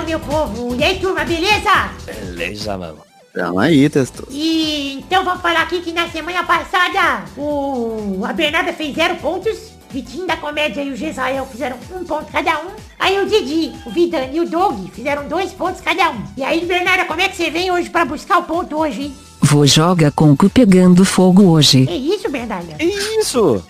meu 0.05 0.19
povo! 0.19 0.75
E 0.75 0.83
aí, 0.83 0.99
turma, 0.99 1.25
beleza? 1.25 1.89
Beleza, 2.05 2.77
mano. 2.77 2.99
Tamo 3.33 3.59
aí, 3.59 3.89
testou. 3.89 4.27
E 4.31 4.99
então 4.99 5.25
vamos 5.25 5.41
falar 5.41 5.63
aqui 5.63 5.81
que 5.81 5.91
na 5.91 6.07
semana 6.07 6.43
passada 6.43 7.25
o 7.35 8.21
a 8.23 8.31
Bernarda 8.31 8.71
fez 8.71 8.95
zero 8.95 9.15
pontos 9.17 9.75
Vitinho 9.89 10.25
da 10.25 10.35
Comédia 10.35 10.81
e 10.81 10.91
o 10.91 10.95
Gesael 10.95 11.45
fizeram 11.45 11.77
um 11.91 12.03
ponto 12.03 12.31
cada 12.31 12.59
um. 12.59 12.71
Aí 12.99 13.17
o 13.19 13.25
Didi, 13.25 13.73
o 13.85 13.91
Vidani 13.91 14.35
e 14.35 14.39
o 14.41 14.49
Doug 14.49 14.89
fizeram 14.89 15.27
dois 15.27 15.51
pontos 15.53 15.81
cada 15.81 16.11
um. 16.11 16.21
E 16.35 16.43
aí, 16.43 16.65
Bernarda, 16.65 17.05
como 17.05 17.21
é 17.21 17.29
que 17.29 17.35
você 17.35 17.49
vem 17.49 17.71
hoje 17.71 17.89
pra 17.89 18.03
buscar 18.03 18.39
o 18.39 18.43
ponto 18.43 18.77
hoje, 18.77 19.03
hein? 19.03 19.15
Vou 19.45 19.63
joga 19.67 20.09
com 20.09 20.31
o 20.31 20.35
cu 20.35 20.49
pegando 20.49 21.05
fogo 21.05 21.43
hoje. 21.43 21.85
Que 21.85 21.93
isso, 21.93 22.27
Bernarda? 22.31 22.73
Que 22.73 22.85
isso? 22.85 23.63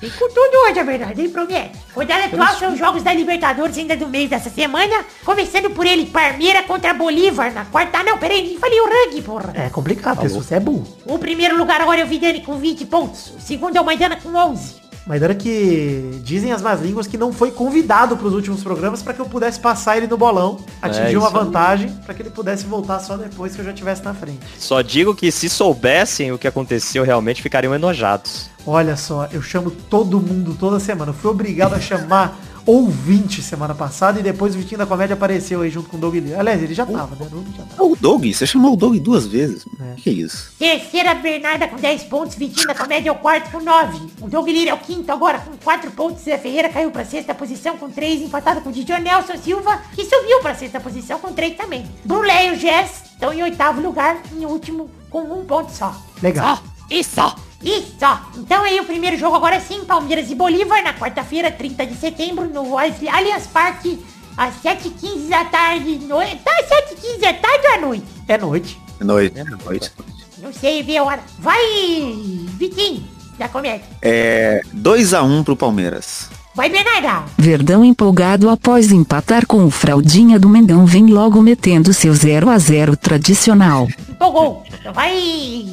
Vem 0.00 0.10
com 0.18 0.28
tudo 0.28 0.68
hoje, 0.68 0.80
a 0.80 0.82
verdade, 0.82 1.20
hein, 1.20 1.30
promete? 1.30 1.78
Rodada 1.94 2.24
atual 2.24 2.58
são 2.58 2.72
os 2.72 2.78
jogos 2.80 3.04
da 3.04 3.14
Libertadores 3.14 3.78
ainda 3.78 3.96
do 3.96 4.08
mês 4.08 4.28
dessa 4.28 4.50
semana. 4.50 5.04
Começando 5.24 5.70
por 5.70 5.86
ele, 5.86 6.06
Parmeira 6.06 6.64
contra 6.64 6.92
Bolívar 6.92 7.54
na 7.54 7.64
quarta. 7.66 7.98
Ah, 7.98 8.02
não, 8.02 8.18
peraí, 8.18 8.42
nem 8.42 8.58
falei 8.58 8.80
o 8.80 8.88
ranking, 8.88 9.22
porra. 9.22 9.52
É 9.54 9.70
complicado, 9.70 10.28
se 10.28 10.34
você 10.34 10.56
é 10.56 10.60
burro. 10.60 10.84
O 11.06 11.20
primeiro 11.20 11.56
lugar 11.56 11.80
agora 11.80 12.00
é 12.00 12.04
o 12.04 12.08
Vidani 12.08 12.40
com 12.40 12.58
20 12.58 12.84
pontos. 12.86 13.32
O 13.36 13.40
segundo 13.40 13.76
é 13.76 13.80
o 13.80 13.84
Maidana 13.84 14.16
com 14.16 14.34
11. 14.34 14.83
Mas 15.06 15.22
era 15.22 15.34
que 15.34 16.20
dizem 16.24 16.50
as 16.52 16.62
más 16.62 16.80
línguas 16.80 17.06
que 17.06 17.18
não 17.18 17.32
foi 17.32 17.50
convidado 17.50 18.16
para 18.16 18.26
os 18.26 18.32
últimos 18.32 18.62
programas 18.62 19.02
para 19.02 19.12
que 19.12 19.20
eu 19.20 19.26
pudesse 19.26 19.60
passar 19.60 19.98
ele 19.98 20.06
no 20.06 20.16
bolão, 20.16 20.58
atingir 20.80 21.14
É, 21.14 21.18
uma 21.18 21.28
vantagem 21.28 21.90
para 22.06 22.14
que 22.14 22.22
ele 22.22 22.30
pudesse 22.30 22.64
voltar 22.64 22.98
só 23.00 23.16
depois 23.16 23.54
que 23.54 23.60
eu 23.60 23.64
já 23.64 23.72
estivesse 23.72 24.02
na 24.02 24.14
frente. 24.14 24.40
Só 24.58 24.80
digo 24.80 25.14
que 25.14 25.30
se 25.30 25.48
soubessem 25.48 26.32
o 26.32 26.38
que 26.38 26.48
aconteceu, 26.48 27.04
realmente 27.04 27.42
ficariam 27.42 27.74
enojados. 27.74 28.48
Olha 28.66 28.96
só, 28.96 29.28
eu 29.30 29.42
chamo 29.42 29.70
todo 29.70 30.18
mundo 30.18 30.56
toda 30.58 30.80
semana. 30.80 31.10
Eu 31.10 31.14
fui 31.14 31.30
obrigado 31.30 31.74
a 31.74 31.80
chamar 31.80 32.38
ouvinte 32.66 33.42
semana 33.42 33.74
passada 33.74 34.20
e 34.20 34.22
depois 34.22 34.54
o 34.54 34.58
Vitinho 34.58 34.78
da 34.78 34.86
Comédia 34.86 35.14
apareceu 35.14 35.60
aí 35.60 35.70
junto 35.70 35.88
com 35.88 35.96
o 35.96 36.00
Doug 36.00 36.14
Lee. 36.14 36.34
Aliás, 36.34 36.62
ele 36.62 36.74
já 36.74 36.86
tava, 36.86 37.14
né? 37.16 37.26
O 37.26 37.30
Doug 37.30 37.46
já 37.56 37.62
tava. 37.64 37.84
O 37.84 37.96
Doug, 37.96 38.24
você 38.26 38.46
chamou 38.46 38.72
o 38.72 38.76
Doug 38.76 38.96
duas 38.98 39.26
vezes. 39.26 39.64
É. 39.80 39.94
Que 39.96 40.10
isso? 40.10 40.52
Terceira, 40.58 41.14
Bernarda 41.14 41.68
com 41.68 41.76
10 41.76 42.04
pontos. 42.04 42.36
Vitinho 42.36 42.66
da 42.66 42.74
Comédia 42.74 43.10
é 43.10 43.12
o 43.12 43.16
quarto 43.16 43.50
com 43.50 43.60
9. 43.60 43.98
O 44.20 44.28
Doug 44.28 44.48
Lira 44.48 44.70
é 44.70 44.74
o 44.74 44.78
quinto 44.78 45.10
agora 45.12 45.38
com 45.38 45.56
4 45.62 45.90
pontos. 45.90 46.24
Zé 46.24 46.38
Ferreira 46.38 46.68
caiu 46.68 46.90
pra 46.90 47.04
sexta 47.04 47.34
posição 47.34 47.76
com 47.76 47.90
3, 47.90 48.22
empatado 48.22 48.60
com 48.60 48.70
o 48.70 48.72
Didio 48.72 48.98
Nelson 48.98 49.36
Silva, 49.36 49.80
que 49.94 50.04
subiu 50.04 50.40
pra 50.40 50.54
sexta 50.54 50.80
posição 50.80 51.18
com 51.18 51.32
3 51.32 51.56
também. 51.56 51.84
Brulé 52.04 52.48
e 52.48 52.52
o 52.52 52.56
Jess 52.56 53.04
estão 53.12 53.32
em 53.32 53.42
oitavo 53.42 53.80
lugar, 53.80 54.20
em 54.32 54.44
último, 54.44 54.90
com 55.10 55.22
um 55.22 55.44
ponto 55.44 55.70
só. 55.70 55.94
Legal. 56.22 56.56
Só. 56.56 56.62
Isso. 56.90 57.53
Isso. 57.64 57.94
Então 58.36 58.62
aí 58.62 58.78
o 58.80 58.84
primeiro 58.84 59.16
jogo 59.16 59.36
agora 59.36 59.58
sim, 59.60 59.84
Palmeiras 59.84 60.30
e 60.30 60.34
Bolívar, 60.34 60.82
na 60.82 60.92
quarta-feira, 60.94 61.50
30 61.50 61.86
de 61.86 61.94
setembro, 61.96 62.46
no 62.48 62.76
Alli- 62.78 63.08
Allianz 63.08 63.46
Parque, 63.46 64.04
às 64.36 64.54
7h15 64.62 65.28
da 65.28 65.44
tarde. 65.46 65.98
No... 66.02 66.16
Tá, 66.18 66.52
7h15 66.62 67.20
da 67.20 67.32
tarde 67.34 67.66
ou 67.66 67.74
à 67.74 67.80
noite? 67.80 68.06
É 68.28 68.38
noite. 68.38 68.78
Noite. 69.00 69.34
Noite. 69.64 69.92
Não 70.42 70.52
sei 70.52 70.82
ver 70.82 70.98
a 70.98 71.04
hora. 71.04 71.20
Vai, 71.38 71.58
Vitinho, 72.58 73.02
da 73.38 73.48
comédia. 73.48 73.84
É 74.02 74.60
2x1 74.74 75.44
pro 75.44 75.56
Palmeiras. 75.56 76.28
Vai, 76.54 76.68
Bernarda. 76.70 77.24
Verdão 77.36 77.84
empolgado 77.84 78.48
após 78.48 78.92
empatar 78.92 79.44
com 79.46 79.64
o 79.64 79.70
fraldinha 79.70 80.38
do 80.38 80.48
Mengão 80.48 80.86
vem 80.86 81.06
logo 81.06 81.42
metendo 81.42 81.92
seu 81.92 82.14
0 82.14 82.48
a 82.48 82.58
0 82.58 82.96
tradicional. 82.96 83.88
Empolgou. 84.14 84.64
Então 84.72 84.92
vai, 84.92 85.66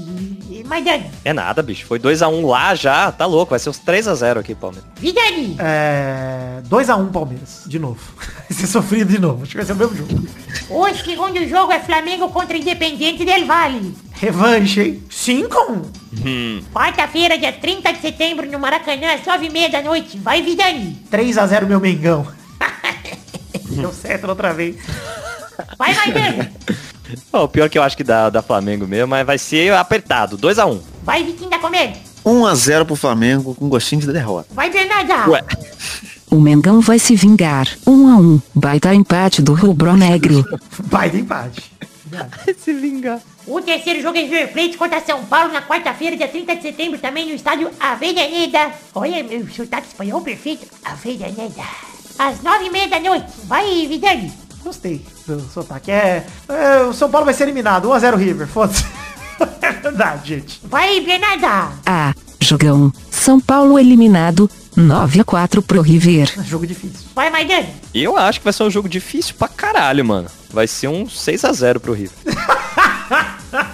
Maidani. 0.66 1.06
É 1.24 1.32
nada, 1.32 1.62
bicho. 1.62 1.86
Foi 1.86 2.00
2x1 2.00 2.48
lá 2.48 2.74
já, 2.74 3.12
tá 3.12 3.26
louco. 3.26 3.52
Vai 3.52 3.60
ser 3.60 3.70
uns 3.70 3.80
3x0 3.80 4.40
aqui, 4.40 4.56
Palmeiras. 4.56 4.90
Vidani. 4.96 5.56
É. 5.60 6.62
2x1 6.68 7.12
Palmeiras, 7.12 7.64
de 7.68 7.78
novo. 7.78 8.00
Vai 8.50 8.58
ser 8.58 8.68
sofrido 8.68 9.12
de 9.12 9.20
novo. 9.20 9.44
Acho 9.44 9.52
que 9.52 9.58
vai 9.58 9.66
ser 9.66 9.72
o 9.72 9.76
mesmo 9.78 9.96
jogo. 9.96 10.28
O 10.70 10.94
segundo 10.94 11.48
jogo 11.48 11.72
é 11.72 11.80
Flamengo 11.80 12.30
contra 12.30 12.58
Independente 12.58 13.24
del 13.24 13.46
Vale. 13.46 13.96
Revanche, 14.14 14.82
hein? 14.82 15.04
5x1. 15.10 16.64
Quarta-feira, 16.74 17.38
dia 17.38 17.54
30 17.54 17.94
de 17.94 18.02
setembro, 18.02 18.46
no 18.52 18.60
Maracanã, 18.60 19.14
às 19.14 19.22
9h30 19.22 19.72
da 19.72 19.82
noite. 19.82 20.18
Vai, 20.18 20.42
Vidani. 20.42 20.98
3x0 21.10 21.66
meu 21.66 21.80
Mengão. 21.80 22.28
Deu 23.72 23.94
certo 23.94 24.24
na 24.24 24.30
outra 24.30 24.54
vez. 24.54 24.76
Vai, 25.78 25.94
Maidani. 25.96 26.50
Ó, 27.32 27.44
o 27.44 27.48
pior 27.48 27.70
que 27.70 27.78
eu 27.78 27.84
acho 27.84 27.98
que 27.98 28.04
dá, 28.04 28.30
da 28.30 28.42
Flamengo 28.42 28.88
mesmo, 28.88 29.08
mas 29.08 29.26
vai 29.26 29.38
ser 29.38 29.74
apertado. 29.74 30.38
2x1. 30.38 30.80
Vai, 31.04 31.24
Vitinho 31.24 31.50
da 31.50 31.60
Comédia. 31.60 32.02
1x0 32.26 32.86
pro 32.86 32.96
Flamengo 32.96 33.56
com 33.56 33.68
gostinho 33.68 34.02
de 34.02 34.12
derrota. 34.12 34.48
Vai, 34.52 34.70
Bernarda. 34.70 35.30
Ué. 35.30 35.44
O 36.30 36.40
Mengão 36.40 36.80
vai 36.80 36.98
se 36.98 37.16
vingar. 37.16 37.68
1 37.86 38.08
a 38.08 38.16
1. 38.16 38.42
Baita 38.56 38.94
empate 38.94 39.42
do 39.42 39.54
rubro 39.54 39.98
negro. 39.98 40.46
Vai 40.80 41.10
de 41.10 41.20
empate. 41.20 41.72
Se 42.58 42.74
vingar. 42.74 43.20
O 43.46 43.60
terceiro 43.62 44.02
jogo 44.02 44.18
é 44.18 44.22
River 44.22 44.54
Plate 44.54 44.78
contra 44.78 45.02
São 45.02 45.26
Paulo 45.26 45.52
na 45.52 45.62
quarta-feira, 45.62 46.16
dia 46.16 46.28
30 46.28 46.56
de 46.56 46.62
setembro, 46.62 47.00
também 47.00 47.28
no 47.28 47.34
estádio 47.34 47.70
Avenida. 47.80 48.72
Olha, 48.96 49.24
meu 49.24 49.46
sotaque 49.50 49.88
espanhol 49.88 50.22
perfeito. 50.22 50.68
Avenida. 50.86 51.64
Às 52.18 52.42
nove 52.42 52.66
e 52.66 52.70
meia 52.70 52.88
da 52.88 53.00
noite. 53.00 53.26
Vai, 53.46 53.88
Vidani. 53.88 54.32
Gostei 54.64 55.06
do 55.28 55.42
sotaque. 55.42 55.92
É, 55.92 56.26
é, 56.48 56.82
o 56.84 56.94
São 56.94 57.10
Paulo 57.10 57.26
vai 57.26 57.34
ser 57.34 57.44
eliminado. 57.44 57.90
1x0 57.90 58.16
River. 58.16 58.48
Foda-se. 58.48 58.86
É 59.60 59.72
verdade, 59.72 60.36
gente. 60.36 60.60
Vai, 60.64 61.00
Bernarda. 61.02 61.72
Ah, 61.84 62.14
jogão. 62.40 62.94
São 63.10 63.40
Paulo 63.40 63.80
eliminado. 63.80 64.48
9 64.76 65.20
a 65.22 65.24
4 65.24 65.64
pro 65.64 65.82
River. 65.82 66.32
É 66.40 66.44
Jogo 66.44 66.68
difícil. 66.68 67.08
Vai, 67.16 67.32
Maidani. 67.32 67.70
Eu 67.94 68.16
acho 68.18 68.40
que 68.40 68.44
vai 68.44 68.54
ser 68.54 68.64
um 68.64 68.70
jogo 68.70 68.88
difícil 68.88 69.34
pra 69.38 69.48
caralho, 69.48 70.06
mano. 70.06 70.28
Vai 70.52 70.68
ser 70.68 70.90
um 70.90 71.06
6x0 71.06 71.80
pro 71.80 71.94
River. 71.94 72.16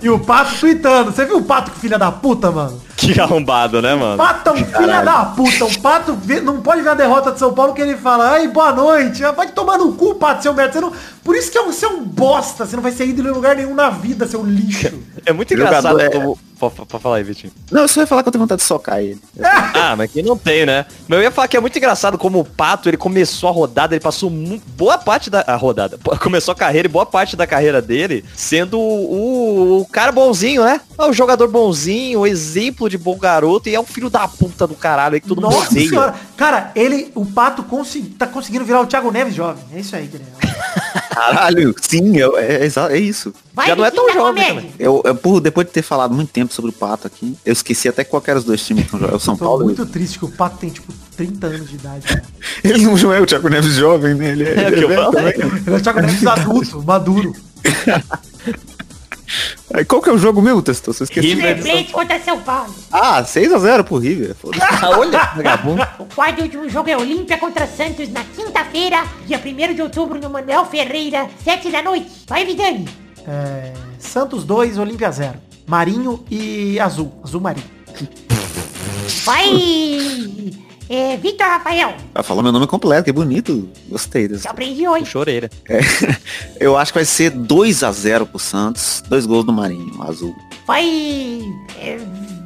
E 0.00 0.08
o 0.08 0.18
Pato 0.18 0.58
tweetando. 0.58 1.12
Você 1.12 1.26
viu 1.26 1.38
o 1.38 1.44
Pato 1.44 1.70
que 1.72 1.78
filha 1.78 1.98
da 1.98 2.10
puta, 2.10 2.50
mano? 2.50 2.80
Que 3.00 3.18
arrombado, 3.20 3.80
né, 3.82 3.94
mano? 3.94 4.16
Pato 4.18 4.50
é 4.50 4.52
um 4.52 4.56
filho 4.64 5.04
da 5.04 5.24
puta. 5.24 5.64
O 5.64 5.80
Pato 5.80 6.14
vê- 6.14 6.40
não 6.40 6.60
pode 6.60 6.82
ver 6.82 6.90
a 6.90 6.94
derrota 6.94 7.32
de 7.32 7.38
São 7.38 7.52
Paulo 7.52 7.72
que 7.74 7.80
ele 7.80 7.96
fala, 7.96 8.30
ai, 8.32 8.46
boa 8.48 8.72
noite. 8.72 9.24
Ah, 9.24 9.32
Vai 9.32 9.48
tomar 9.50 9.78
no 9.78 9.92
cu, 9.94 10.14
Pato, 10.16 10.42
seu 10.42 10.52
merda. 10.54 10.72
Você 10.74 10.80
não... 10.80 10.92
Por 11.24 11.36
isso 11.36 11.50
que 11.50 11.58
é 11.58 11.62
um- 11.62 11.72
você 11.72 11.86
é 11.86 11.88
um 11.88 12.02
bosta. 12.02 12.64
Você 12.66 12.76
não 12.76 12.82
vai 12.82 12.92
ser 12.92 13.06
ídolo 13.06 13.28
em 13.28 13.32
lugar 13.32 13.56
nenhum 13.56 13.74
na 13.74 13.90
vida, 13.90 14.26
seu 14.26 14.44
lixo. 14.44 14.90
É 15.26 15.34
muito 15.34 15.54
Jogador 15.54 15.76
engraçado 15.78 16.00
é- 16.00 16.08
como... 16.10 16.38
Pode 16.58 16.74
pode 16.74 17.02
falar 17.02 17.16
aí, 17.16 17.22
Vitinho. 17.22 17.50
Não, 17.70 17.82
eu 17.82 17.88
só 17.88 18.00
ia 18.02 18.06
falar 18.06 18.22
que 18.22 18.28
eu 18.28 18.32
tenho 18.32 18.42
vontade 18.44 18.60
de 18.60 18.66
socar 18.66 18.98
ele. 19.00 19.18
Ah, 19.74 19.94
mas 19.96 20.10
quem 20.12 20.22
não 20.22 20.36
tem, 20.36 20.66
né? 20.66 20.84
Mas 21.08 21.18
eu 21.18 21.22
ia 21.22 21.30
falar 21.30 21.48
que 21.48 21.56
é 21.56 21.60
muito 21.60 21.76
engraçado 21.78 22.18
como 22.18 22.38
o 22.40 22.44
Pato, 22.44 22.88
ele 22.88 22.98
começou 22.98 23.48
a 23.48 23.52
rodada, 23.52 23.94
ele 23.94 24.02
passou 24.02 24.30
boa 24.76 24.98
parte 24.98 25.30
da 25.30 25.42
a 25.46 25.56
rodada, 25.56 25.98
começou 26.20 26.52
a 26.52 26.54
carreira 26.54 26.86
e 26.86 26.90
boa 26.90 27.06
parte 27.06 27.34
da 27.34 27.46
carreira 27.46 27.80
dele 27.80 28.22
sendo 28.36 28.78
o, 28.78 29.80
o 29.80 29.86
cara 29.86 30.12
bonzinho, 30.12 30.62
né? 30.62 30.82
É 30.98 31.04
o 31.06 31.12
jogador 31.14 31.48
bonzinho, 31.48 32.20
o 32.20 32.26
exemplo 32.26 32.89
de 32.90 32.98
bom 32.98 33.16
garoto 33.18 33.68
e 33.68 33.74
é 33.74 33.80
um 33.80 33.86
filho 33.86 34.10
da 34.10 34.26
puta 34.28 34.66
do 34.66 34.74
caralho 34.74 35.14
aí 35.14 35.20
que 35.20 35.28
todo 35.28 35.40
mundo 35.40 35.52
Nossa 35.54 35.70
odeia. 35.70 35.88
senhora. 35.88 36.14
Cara, 36.36 36.70
ele, 36.74 37.10
o 37.14 37.24
Pato 37.24 37.62
consegui, 37.62 38.08
tá 38.10 38.26
conseguindo 38.26 38.64
virar 38.64 38.80
o 38.82 38.86
Thiago 38.86 39.10
Neves 39.10 39.34
jovem. 39.34 39.62
É 39.72 39.80
isso 39.80 39.94
aí, 39.96 40.06
Guilherme. 40.06 40.34
Caralho, 41.10 41.74
sim, 41.80 42.18
é, 42.18 42.24
é, 42.36 42.64
exa- 42.64 42.90
é 42.92 42.98
isso. 42.98 43.32
Vai, 43.52 43.66
Já 43.68 43.76
não 43.76 43.84
é 43.84 43.90
tão 43.90 44.10
jovem 44.12 44.46
Comédia. 44.48 44.70
Eu, 44.78 45.02
eu, 45.04 45.14
por, 45.14 45.40
depois 45.40 45.66
de 45.66 45.72
ter 45.72 45.82
falado 45.82 46.14
muito 46.14 46.30
tempo 46.30 46.52
sobre 46.54 46.70
o 46.70 46.72
Pato 46.72 47.06
aqui, 47.06 47.36
eu 47.44 47.52
esqueci 47.52 47.88
até 47.88 48.04
qual 48.04 48.22
que 48.22 48.30
eram 48.30 48.38
os 48.38 48.44
dois 48.46 48.64
times 48.64 48.84
que 48.86 48.92
jogando. 48.92 49.12
É 49.12 49.16
o 49.16 49.20
São 49.20 49.36
Tô 49.36 49.44
Paulo. 49.44 49.64
muito 49.64 49.84
triste 49.86 50.18
que 50.18 50.24
o 50.24 50.28
Pato 50.30 50.58
tem, 50.58 50.70
tipo, 50.70 50.92
30 51.16 51.46
anos 51.46 51.68
de 51.68 51.74
idade. 51.76 52.22
Ele 52.64 52.84
não 52.86 53.12
é 53.12 53.20
o 53.20 53.26
Thiago 53.26 53.48
Neves 53.48 53.74
jovem, 53.74 54.14
né? 54.14 54.30
Ele 54.30 54.44
é, 54.44 54.54
É 54.54 54.68
eu 54.84 54.88
falo. 54.94 55.18
Ele 55.18 55.62
é 55.66 55.70
o 55.76 55.80
Thiago 55.80 56.00
Neves 56.00 56.26
adulto, 56.26 56.82
maduro. 56.82 57.32
Aí, 59.72 59.84
Qual 59.84 60.02
que 60.02 60.08
é 60.08 60.12
o 60.12 60.18
jogo 60.18 60.42
mesmo, 60.42 60.62
Testou? 60.62 60.92
Você 60.92 61.04
esqueceu? 61.04 61.30
River. 61.30 61.62
Plate 61.62 61.92
contra 61.92 62.20
São 62.20 62.40
Paulo. 62.40 62.74
Ah, 62.90 63.22
6x0 63.22 63.84
pro 63.84 63.98
River. 63.98 64.34
Ah, 64.60 64.90
olha, 64.98 65.18
vagabundo. 65.36 65.86
O 65.98 66.04
quarto 66.06 66.40
e 66.40 66.42
último 66.42 66.68
jogo 66.68 66.90
é 66.90 66.96
Olímpia 66.96 67.38
contra 67.38 67.66
Santos 67.66 68.08
na 68.10 68.24
quinta-feira, 68.24 69.04
dia 69.26 69.40
1 69.44 69.74
de 69.74 69.82
outubro, 69.82 70.18
no 70.20 70.28
Manuel 70.30 70.64
Ferreira, 70.66 71.28
7 71.44 71.70
da 71.70 71.82
noite. 71.82 72.10
Vai, 72.26 72.44
Vidani. 72.44 72.88
É, 73.26 73.72
Santos 73.98 74.44
2, 74.44 74.78
Olímpia 74.78 75.10
0. 75.10 75.34
Marinho 75.66 76.24
e 76.30 76.80
Azul. 76.80 77.12
Azul 77.22 77.40
Marinho. 77.40 77.66
Vai, 79.24 79.48
é, 80.90 81.16
Vitor 81.16 81.46
Rafael. 81.46 81.94
Ah, 82.12 82.22
falou 82.22 82.42
meu 82.42 82.50
nome 82.50 82.66
completo, 82.66 83.04
que 83.04 83.12
bonito. 83.12 83.68
Gostei 83.88 84.26
desse. 84.26 84.42
Já 84.42 84.50
aprendi 84.50 84.88
hoje. 84.88 85.06
Choreira. 85.06 85.48
É. 85.68 85.78
Eu 86.58 86.76
acho 86.76 86.92
que 86.92 86.98
vai 86.98 87.04
ser 87.04 87.30
2x0 87.30 88.26
pro 88.26 88.40
Santos. 88.40 89.00
Dois 89.08 89.24
gols 89.24 89.44
do 89.44 89.52
Marinho, 89.52 90.02
azul. 90.02 90.34
Vai, 90.66 90.84
é, 91.78 91.96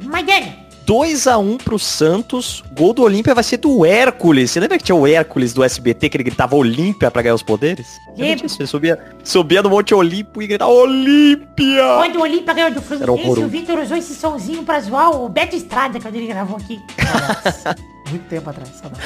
Maidana. 0.03 0.64
2x1 0.85 1.61
pro 1.63 1.79
Santos. 1.79 2.63
Gol 2.77 2.93
do 2.93 3.03
Olímpia 3.03 3.33
vai 3.33 3.43
ser 3.43 3.57
do 3.57 3.85
Hércules. 3.85 4.51
Você 4.51 4.59
lembra 4.59 4.77
que 4.77 4.83
tinha 4.83 4.95
o 4.95 5.07
Hércules 5.07 5.53
do 5.53 5.63
SBT 5.63 6.09
que 6.09 6.17
ele 6.17 6.23
gritava 6.25 6.55
Olímpia 6.55 7.09
pra 7.09 7.21
ganhar 7.21 7.35
os 7.35 7.43
poderes? 7.43 7.99
Disso? 8.15 8.57
Ele 8.59 8.67
subia, 8.67 8.99
subia 9.23 9.61
no 9.61 9.69
Monte 9.69 9.93
Olimpo 9.93 10.41
e 10.41 10.47
gritava 10.47 10.71
Olímpia! 10.71 11.83
Quando 11.97 12.15
o 12.17 12.21
Olímpia 12.21 12.53
ganhou 12.53 12.71
do 12.71 12.81
Fluminense, 12.81 13.39
o 13.41 13.47
Vitor 13.47 13.79
usou 13.79 13.97
esse 13.97 14.15
sonzinho 14.15 14.63
pra 14.63 14.79
zoar 14.79 15.11
o 15.15 15.27
Beto 15.27 15.55
Estrada 15.55 15.99
quando 15.99 16.15
ele 16.15 16.27
gravou 16.27 16.57
aqui. 16.57 16.79
Saudades. 16.97 17.63
Muito 18.09 18.27
tempo 18.29 18.49
atrás, 18.49 18.69
saudades. 18.69 19.03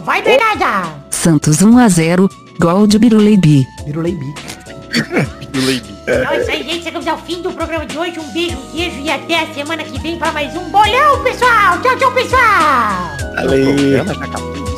Vai, 0.00 0.22
Bernarda. 0.22 0.94
Santos 1.10 1.62
1 1.62 1.78
a 1.78 1.88
0. 1.88 2.28
Gol 2.60 2.86
de 2.86 2.98
Biruleibi. 2.98 3.66
Virulei 3.84 4.14
bico. 4.14 4.63
do 5.50 5.66
Leite. 5.66 5.94
Então 6.02 6.32
é 6.32 6.40
isso 6.40 6.50
aí, 6.50 6.62
gente. 6.62 6.84
Chegamos 6.84 7.06
ao 7.06 7.18
fim 7.18 7.42
do 7.42 7.52
programa 7.52 7.86
de 7.86 7.98
hoje. 7.98 8.18
Um 8.18 8.32
beijo, 8.32 8.56
um 8.56 8.70
queijo 8.70 9.00
e 9.00 9.10
até 9.10 9.40
a 9.40 9.54
semana 9.54 9.84
que 9.84 9.98
vem 10.00 10.18
para 10.18 10.32
mais 10.32 10.54
um 10.56 10.68
bolão, 10.70 11.22
pessoal. 11.22 11.80
Tchau, 11.82 11.96
tchau, 11.96 12.12
pessoal. 12.12 13.16
Valeu. 13.36 14.02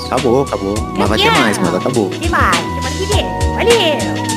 Acabou, 0.07 0.43
acabou. 0.43 0.75
Mas 0.97 1.09
vai 1.09 1.19
ter 1.19 1.31
mais, 1.31 1.59
mas 1.59 1.75
acabou. 1.75 2.11
Tem 2.11 2.29
mais. 2.29 2.57
Semana 2.57 2.91
que 2.91 3.07
vem. 3.07 3.25
Valeu. 3.55 4.36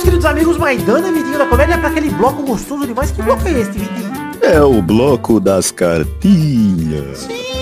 Chegamos, 0.00 0.02
queridos 0.02 0.24
amigos, 0.24 0.56
Maidana 0.56 1.08
e 1.08 1.12
Vidinho 1.12 1.38
da 1.38 1.46
Comédia, 1.46 1.76
para 1.78 1.88
aquele 1.88 2.10
bloco 2.10 2.42
gostoso 2.42 2.86
demais. 2.86 3.10
Que 3.10 3.22
bloco 3.22 3.46
é 3.46 3.52
este, 3.52 3.78
Vidinho? 3.78 4.10
É 4.40 4.62
o 4.62 4.80
bloco 4.80 5.38
das 5.38 5.70
cartinhas. 5.70 7.18
Sim, 7.18 7.59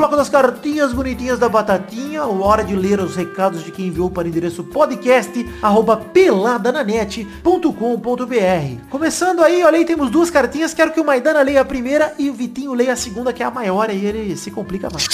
bloco 0.00 0.16
das 0.16 0.30
cartinhas 0.30 0.94
bonitinhas 0.94 1.38
da 1.38 1.46
Batatinha. 1.46 2.24
Hora 2.24 2.64
de 2.64 2.74
ler 2.74 2.98
os 3.00 3.16
recados 3.16 3.62
de 3.62 3.70
quem 3.70 3.88
enviou 3.88 4.08
para 4.08 4.24
o 4.24 4.28
endereço 4.28 4.64
podcast 4.64 5.30
arroba 5.60 5.94
peladananet.com.br. 5.94 8.88
Começando 8.88 9.42
aí, 9.42 9.62
olha 9.62 9.76
aí, 9.76 9.84
temos 9.84 10.10
duas 10.10 10.30
cartinhas. 10.30 10.72
Quero 10.72 10.92
que 10.92 11.00
o 11.00 11.04
Maidana 11.04 11.42
leia 11.42 11.60
a 11.60 11.66
primeira 11.66 12.14
e 12.18 12.30
o 12.30 12.32
Vitinho 12.32 12.72
leia 12.72 12.94
a 12.94 12.96
segunda, 12.96 13.30
que 13.30 13.42
é 13.42 13.46
a 13.46 13.50
maior, 13.50 13.90
e 13.90 14.06
ele 14.06 14.34
se 14.38 14.50
complica 14.50 14.88
mais. 14.88 15.06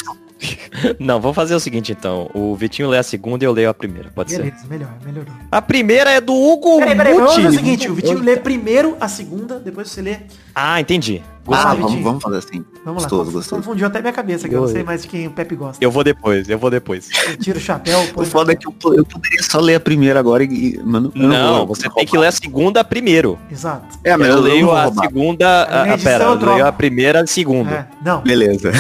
Não, 1.01 1.21
vamos 1.21 1.35
fazer 1.35 1.57
o 1.57 1.61
seguinte 1.61 1.91
então. 1.91 2.31
O 2.33 2.55
Vitinho 2.55 2.89
lê 2.89 2.99
a 2.99 3.03
segunda 3.03 3.45
e 3.45 3.47
eu 3.47 3.53
leio 3.53 3.69
a 3.69 3.75
primeira. 3.75 4.13
Pode 4.15 4.31
ser. 4.31 4.45
Beleza, 4.45 4.69
melhor, 4.69 4.95
melhorou. 5.05 5.35
A 5.51 5.61
primeira 5.61 6.13
é 6.13 6.21
do 6.21 6.33
Hugo 6.33 6.79
Peraí, 6.79 6.97
peraí, 6.97 7.15
vamos 7.15 7.35
fazer 7.35 7.49
o 7.49 7.53
seguinte, 7.53 7.91
o 7.91 7.95
Vitinho 7.95 8.21
lê 8.21 8.37
primeiro 8.37 8.97
a 9.01 9.09
segunda, 9.09 9.59
depois 9.59 9.91
você 9.91 10.01
lê. 10.01 10.19
Ah, 10.55 10.81
entendi. 10.81 11.25
Ah, 11.55 11.71
Vitinho. 11.75 11.89
vamos, 11.89 12.03
vamos 12.05 12.23
fazer 12.23 12.39
assim. 12.39 12.65
Vamos 12.85 13.03
lá. 13.03 13.09
gostoso, 13.09 13.31
gostoso. 13.33 13.63
Confundiu 13.63 13.87
até 13.87 14.01
minha 14.01 14.13
cabeça, 14.13 14.49
que 14.49 14.55
eu 14.55 14.61
não 14.63 14.69
sei 14.69 14.83
mais 14.83 15.03
de 15.03 15.09
quem 15.09 15.27
o 15.27 15.31
Pepe 15.31 15.55
gosta. 15.57 15.85
Eu 15.85 15.91
vou 15.91 16.03
depois, 16.05 16.49
eu 16.49 16.59
vou 16.59 16.71
depois. 16.71 17.09
Eu 17.29 17.37
tiro 17.37 17.59
o 17.59 17.61
chapéu, 17.61 17.99
O 18.17 18.25
foda 18.25 18.53
é 18.53 18.57
que 18.57 18.67
eu, 18.67 18.75
eu 18.95 19.05
poderia 19.05 19.43
só 19.43 19.61
ler 19.61 19.77
a 19.77 19.81
primeira 19.81 20.19
agora 20.19 20.43
e... 20.45 20.81
Mano, 20.85 21.13
Não, 21.15 21.59
vou 21.67 21.75
você 21.75 21.83
roubar. 21.89 21.97
tem 22.01 22.07
que 22.07 22.19
ler 22.19 22.27
a 22.29 22.33
segunda 22.33 22.83
primeiro. 22.85 23.39
Exato. 23.51 23.99
É, 24.05 24.17
mas 24.17 24.29
eu 24.29 24.35
eu, 24.37 24.41
leio 24.41 24.67
não 24.67 24.73
a 24.77 24.85
roubar. 24.85 25.07
segunda. 25.07 25.67
Na 25.67 25.83
Ah, 25.83 25.89
edição 25.95 26.13
pera, 26.13 26.25
eu 26.25 26.31
eu 26.41 26.53
leio 26.55 26.67
a 26.67 26.73
primeira 26.73 27.21
e 27.21 27.23
a 27.23 27.27
segunda. 27.27 27.71
É, 27.71 27.87
não, 28.05 28.21
Beleza. 28.23 28.73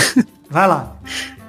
vai 0.51 0.67
lá. 0.69 0.93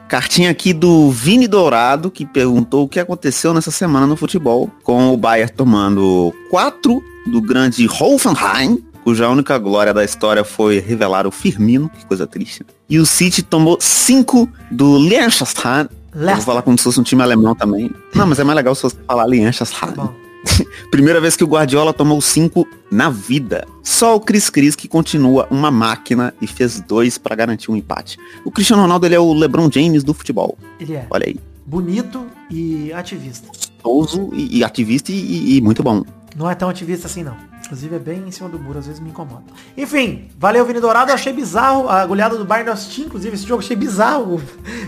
Cartinha 0.08 0.50
aqui 0.50 0.72
do 0.72 1.12
Vini 1.12 1.48
Dourado, 1.50 2.10
que 2.10 2.26
perguntou 2.26 2.86
o 2.86 2.88
que 2.88 2.98
aconteceu 2.98 3.54
nessa 3.54 3.72
semana 3.72 4.08
no 4.08 4.16
futebol, 4.16 4.72
com 4.82 5.14
o 5.14 5.18
Bayern 5.18 5.52
tomando 5.52 6.34
4 6.50 7.04
do 7.28 7.42
grande 7.42 7.86
Hoffenheim, 7.90 8.82
cuja 9.08 9.30
única 9.30 9.58
glória 9.58 9.94
da 9.94 10.04
história 10.04 10.44
foi 10.44 10.82
revelar 10.82 11.26
o 11.26 11.32
Firmino, 11.32 11.88
que 11.88 12.06
coisa 12.06 12.28
triste. 12.28 12.66
E 12.90 13.00
o 13.00 13.06
City 13.06 13.42
tomou 13.42 13.78
5 13.80 14.50
do 14.70 14.98
Liechtenstein. 15.00 15.88
Vou 16.14 16.42
falar 16.42 16.62
como 16.62 16.78
se 16.78 16.84
fosse 16.84 17.00
um 17.00 17.04
time 17.04 17.22
alemão 17.24 17.56
também. 17.56 17.90
Não, 18.14 18.28
mas 18.28 18.38
é 18.38 18.44
mais 18.44 18.58
legal 18.58 18.76
se 18.76 18.84
você 18.84 18.98
falar 19.08 19.24
Tá 19.24 19.30
Liechtenstein. 19.30 19.94
bom. 19.96 20.14
Primeira 20.92 21.22
vez 21.22 21.38
que 21.38 21.44
o 21.46 21.48
Guardiola 21.48 21.94
tomou 21.94 22.20
5 22.20 22.68
na 22.92 23.10
vida. 23.10 23.66
Só 23.82 24.14
o 24.14 24.20
Cris 24.20 24.50
Cris 24.50 24.76
que 24.76 24.90
continua 24.90 25.48
uma 25.50 25.72
máquina 25.72 26.34
e 26.42 26.46
fez 26.46 26.82
dois 26.82 27.18
pra 27.18 27.34
garantir 27.34 27.72
um 27.72 27.78
empate. 27.78 28.18
O 28.44 28.52
Cristiano 28.52 28.82
Ronaldo 28.82 29.06
ele 29.06 29.16
é 29.16 29.20
o 29.22 29.34
LeBron 29.34 29.70
James 29.72 30.04
do 30.04 30.14
futebol. 30.14 30.58
Ele 30.82 30.96
é 30.96 31.08
Olha 31.10 31.28
aí. 31.28 31.38
bonito 31.66 32.26
e 32.52 32.92
ativista. 32.92 33.48
Ouso 33.86 34.32
e, 34.34 34.58
e 34.58 34.64
ativista 34.66 35.14
e- 35.14 35.56
e 35.56 35.62
muito 35.62 35.82
bom. 35.82 36.04
Não 36.38 36.48
é 36.48 36.54
tão 36.54 36.70
ativista 36.70 37.08
assim, 37.08 37.24
não. 37.24 37.36
Inclusive 37.66 37.96
é 37.96 38.00
bem 38.00 38.20
em 38.28 38.30
cima 38.30 38.48
do 38.48 38.60
muro, 38.60 38.78
às 38.78 38.86
vezes 38.86 39.02
me 39.02 39.10
incomoda. 39.10 39.46
Enfim, 39.76 40.30
valeu, 40.38 40.64
Vini 40.64 40.80
Dourado. 40.80 41.12
Achei 41.12 41.34
bizarro 41.34 41.90
a 41.90 42.06
goleada 42.06 42.38
do 42.38 42.46
Bayern. 42.46 42.70
Eu 42.70 43.04
inclusive, 43.06 43.34
esse 43.34 43.48
jogo 43.48 43.64
achei 43.64 43.76
bizarro. 43.76 44.40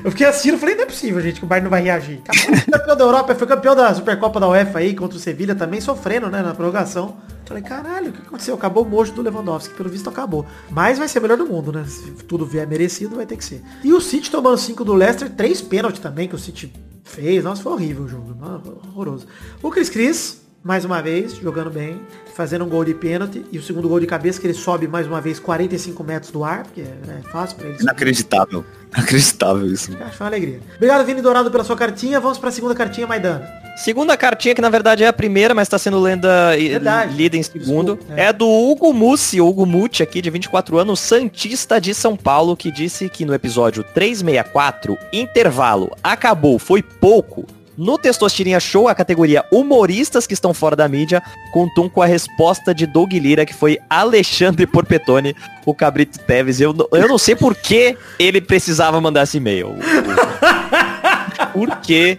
Eu 0.03 0.11
fiquei 0.11 0.27
assistindo 0.27 0.59
falei, 0.59 0.75
não 0.75 0.83
é 0.83 0.85
possível, 0.85 1.19
gente, 1.19 1.39
que 1.39 1.45
o 1.45 1.47
Bayern 1.47 1.63
não 1.63 1.71
vai 1.71 1.81
reagir. 1.81 2.21
Acabou, 2.23 2.71
campeão 2.71 2.95
da 2.95 3.03
Europa, 3.03 3.35
foi 3.35 3.47
campeão 3.47 3.75
da 3.75 3.95
Supercopa 3.95 4.39
da 4.39 4.47
UEFA 4.47 4.77
aí, 4.77 4.95
contra 4.95 5.17
o 5.17 5.19
Sevilha 5.19 5.55
também, 5.55 5.81
sofrendo, 5.81 6.29
né, 6.29 6.43
na 6.43 6.53
prorrogação. 6.53 7.17
Falei, 7.45 7.63
caralho, 7.63 8.11
o 8.11 8.13
que 8.13 8.21
aconteceu? 8.21 8.53
Acabou 8.53 8.83
o 8.83 8.87
mojo 8.87 9.11
do 9.11 9.23
Lewandowski, 9.23 9.73
pelo 9.73 9.89
visto 9.89 10.07
acabou. 10.07 10.45
Mas 10.69 10.99
vai 10.99 11.07
ser 11.07 11.19
melhor 11.19 11.35
do 11.35 11.47
mundo, 11.47 11.71
né? 11.71 11.83
Se 11.83 12.11
tudo 12.25 12.45
vier 12.45 12.67
merecido, 12.67 13.15
vai 13.15 13.25
ter 13.25 13.35
que 13.35 13.43
ser. 13.43 13.63
E 13.83 13.91
o 13.91 13.99
City 13.99 14.29
tomando 14.29 14.55
5 14.55 14.85
do 14.85 14.93
Leicester, 14.93 15.31
três 15.31 15.59
pênaltis 15.59 15.99
também 15.99 16.27
que 16.27 16.35
o 16.35 16.37
City 16.37 16.71
fez. 17.03 17.43
Nossa, 17.43 17.63
foi 17.63 17.73
horrível 17.73 18.03
o 18.03 18.07
jogo. 18.07 18.37
Horroroso. 18.93 19.25
O 19.63 19.71
Cris 19.71 19.89
Cris, 19.89 20.38
mais 20.63 20.83
uma 20.83 21.01
vez, 21.01 21.35
jogando 21.35 21.69
bem, 21.69 22.01
fazendo 22.35 22.65
um 22.65 22.69
gol 22.69 22.83
de 22.83 22.93
pênalti. 22.93 23.45
E 23.51 23.57
o 23.57 23.63
segundo 23.63 23.87
gol 23.87 23.99
de 23.99 24.07
cabeça, 24.07 24.39
que 24.39 24.47
ele 24.47 24.53
sobe 24.53 24.87
mais 24.87 25.07
uma 25.07 25.21
vez 25.21 25.39
45 25.39 26.03
metros 26.03 26.31
do 26.31 26.43
ar, 26.43 26.63
porque 26.63 26.81
é 26.81 27.21
fácil 27.31 27.57
pra 27.57 27.69
ele. 27.69 27.77
Inacreditável. 27.81 28.65
Inacreditável 28.95 29.65
isso. 29.67 29.95
Acho 30.01 30.23
uma 30.23 30.29
alegria. 30.29 30.59
Obrigado, 30.75 31.05
Vini 31.05 31.21
Dourado, 31.21 31.49
pela 31.51 31.63
sua 31.63 31.77
cartinha. 31.77 32.19
Vamos 32.19 32.37
pra 32.37 32.51
segunda 32.51 32.75
cartinha, 32.75 33.07
Maidana. 33.07 33.59
Segunda 33.79 34.17
cartinha, 34.17 34.53
que 34.53 34.61
na 34.61 34.69
verdade 34.69 35.05
é 35.05 35.07
a 35.07 35.13
primeira, 35.13 35.53
mas 35.53 35.67
está 35.67 35.79
sendo 35.79 35.97
lenda, 36.01 36.53
Verdade. 36.57 37.15
lida 37.15 37.37
em 37.37 37.43
segundo. 37.43 37.95
Desculpa, 37.95 38.21
é. 38.21 38.25
é. 38.25 38.33
do 38.33 38.45
Hugo 38.45 38.91
Mussi, 38.91 39.39
Hugo 39.39 39.65
Mucci, 39.65 40.03
aqui 40.03 40.21
de 40.21 40.29
24 40.29 40.77
anos, 40.77 40.99
Santista 40.99 41.79
de 41.79 41.93
São 41.93 42.17
Paulo, 42.17 42.57
que 42.57 42.71
disse 42.71 43.07
que 43.07 43.23
no 43.23 43.33
episódio 43.33 43.81
364, 43.81 44.97
intervalo, 45.13 45.95
acabou, 46.03 46.59
foi 46.59 46.81
pouco. 46.83 47.47
No 47.79 47.97
Testosterinha 47.97 48.59
Show, 48.59 48.89
a 48.89 48.93
categoria 48.93 49.45
Humoristas 49.49 50.27
que 50.27 50.33
estão 50.33 50.53
fora 50.53 50.75
da 50.75 50.85
mídia, 50.85 51.23
contou 51.53 51.89
com 51.89 52.01
a 52.01 52.05
resposta 52.05 52.75
de 52.75 52.85
Doug 52.85 53.13
Lira, 53.13 53.45
que 53.45 53.53
foi 53.53 53.79
Alexandre 53.89 54.67
Porpetone, 54.67 55.33
o 55.65 55.73
Cabrito 55.73 56.19
Teves. 56.19 56.59
Eu, 56.59 56.75
eu 56.91 57.07
não 57.07 57.17
sei 57.17 57.37
por 57.37 57.55
que 57.55 57.95
ele 58.19 58.41
precisava 58.41 58.99
mandar 58.99 59.23
esse 59.23 59.37
e-mail. 59.37 59.75
Por 61.53 61.77
quê? 61.77 62.17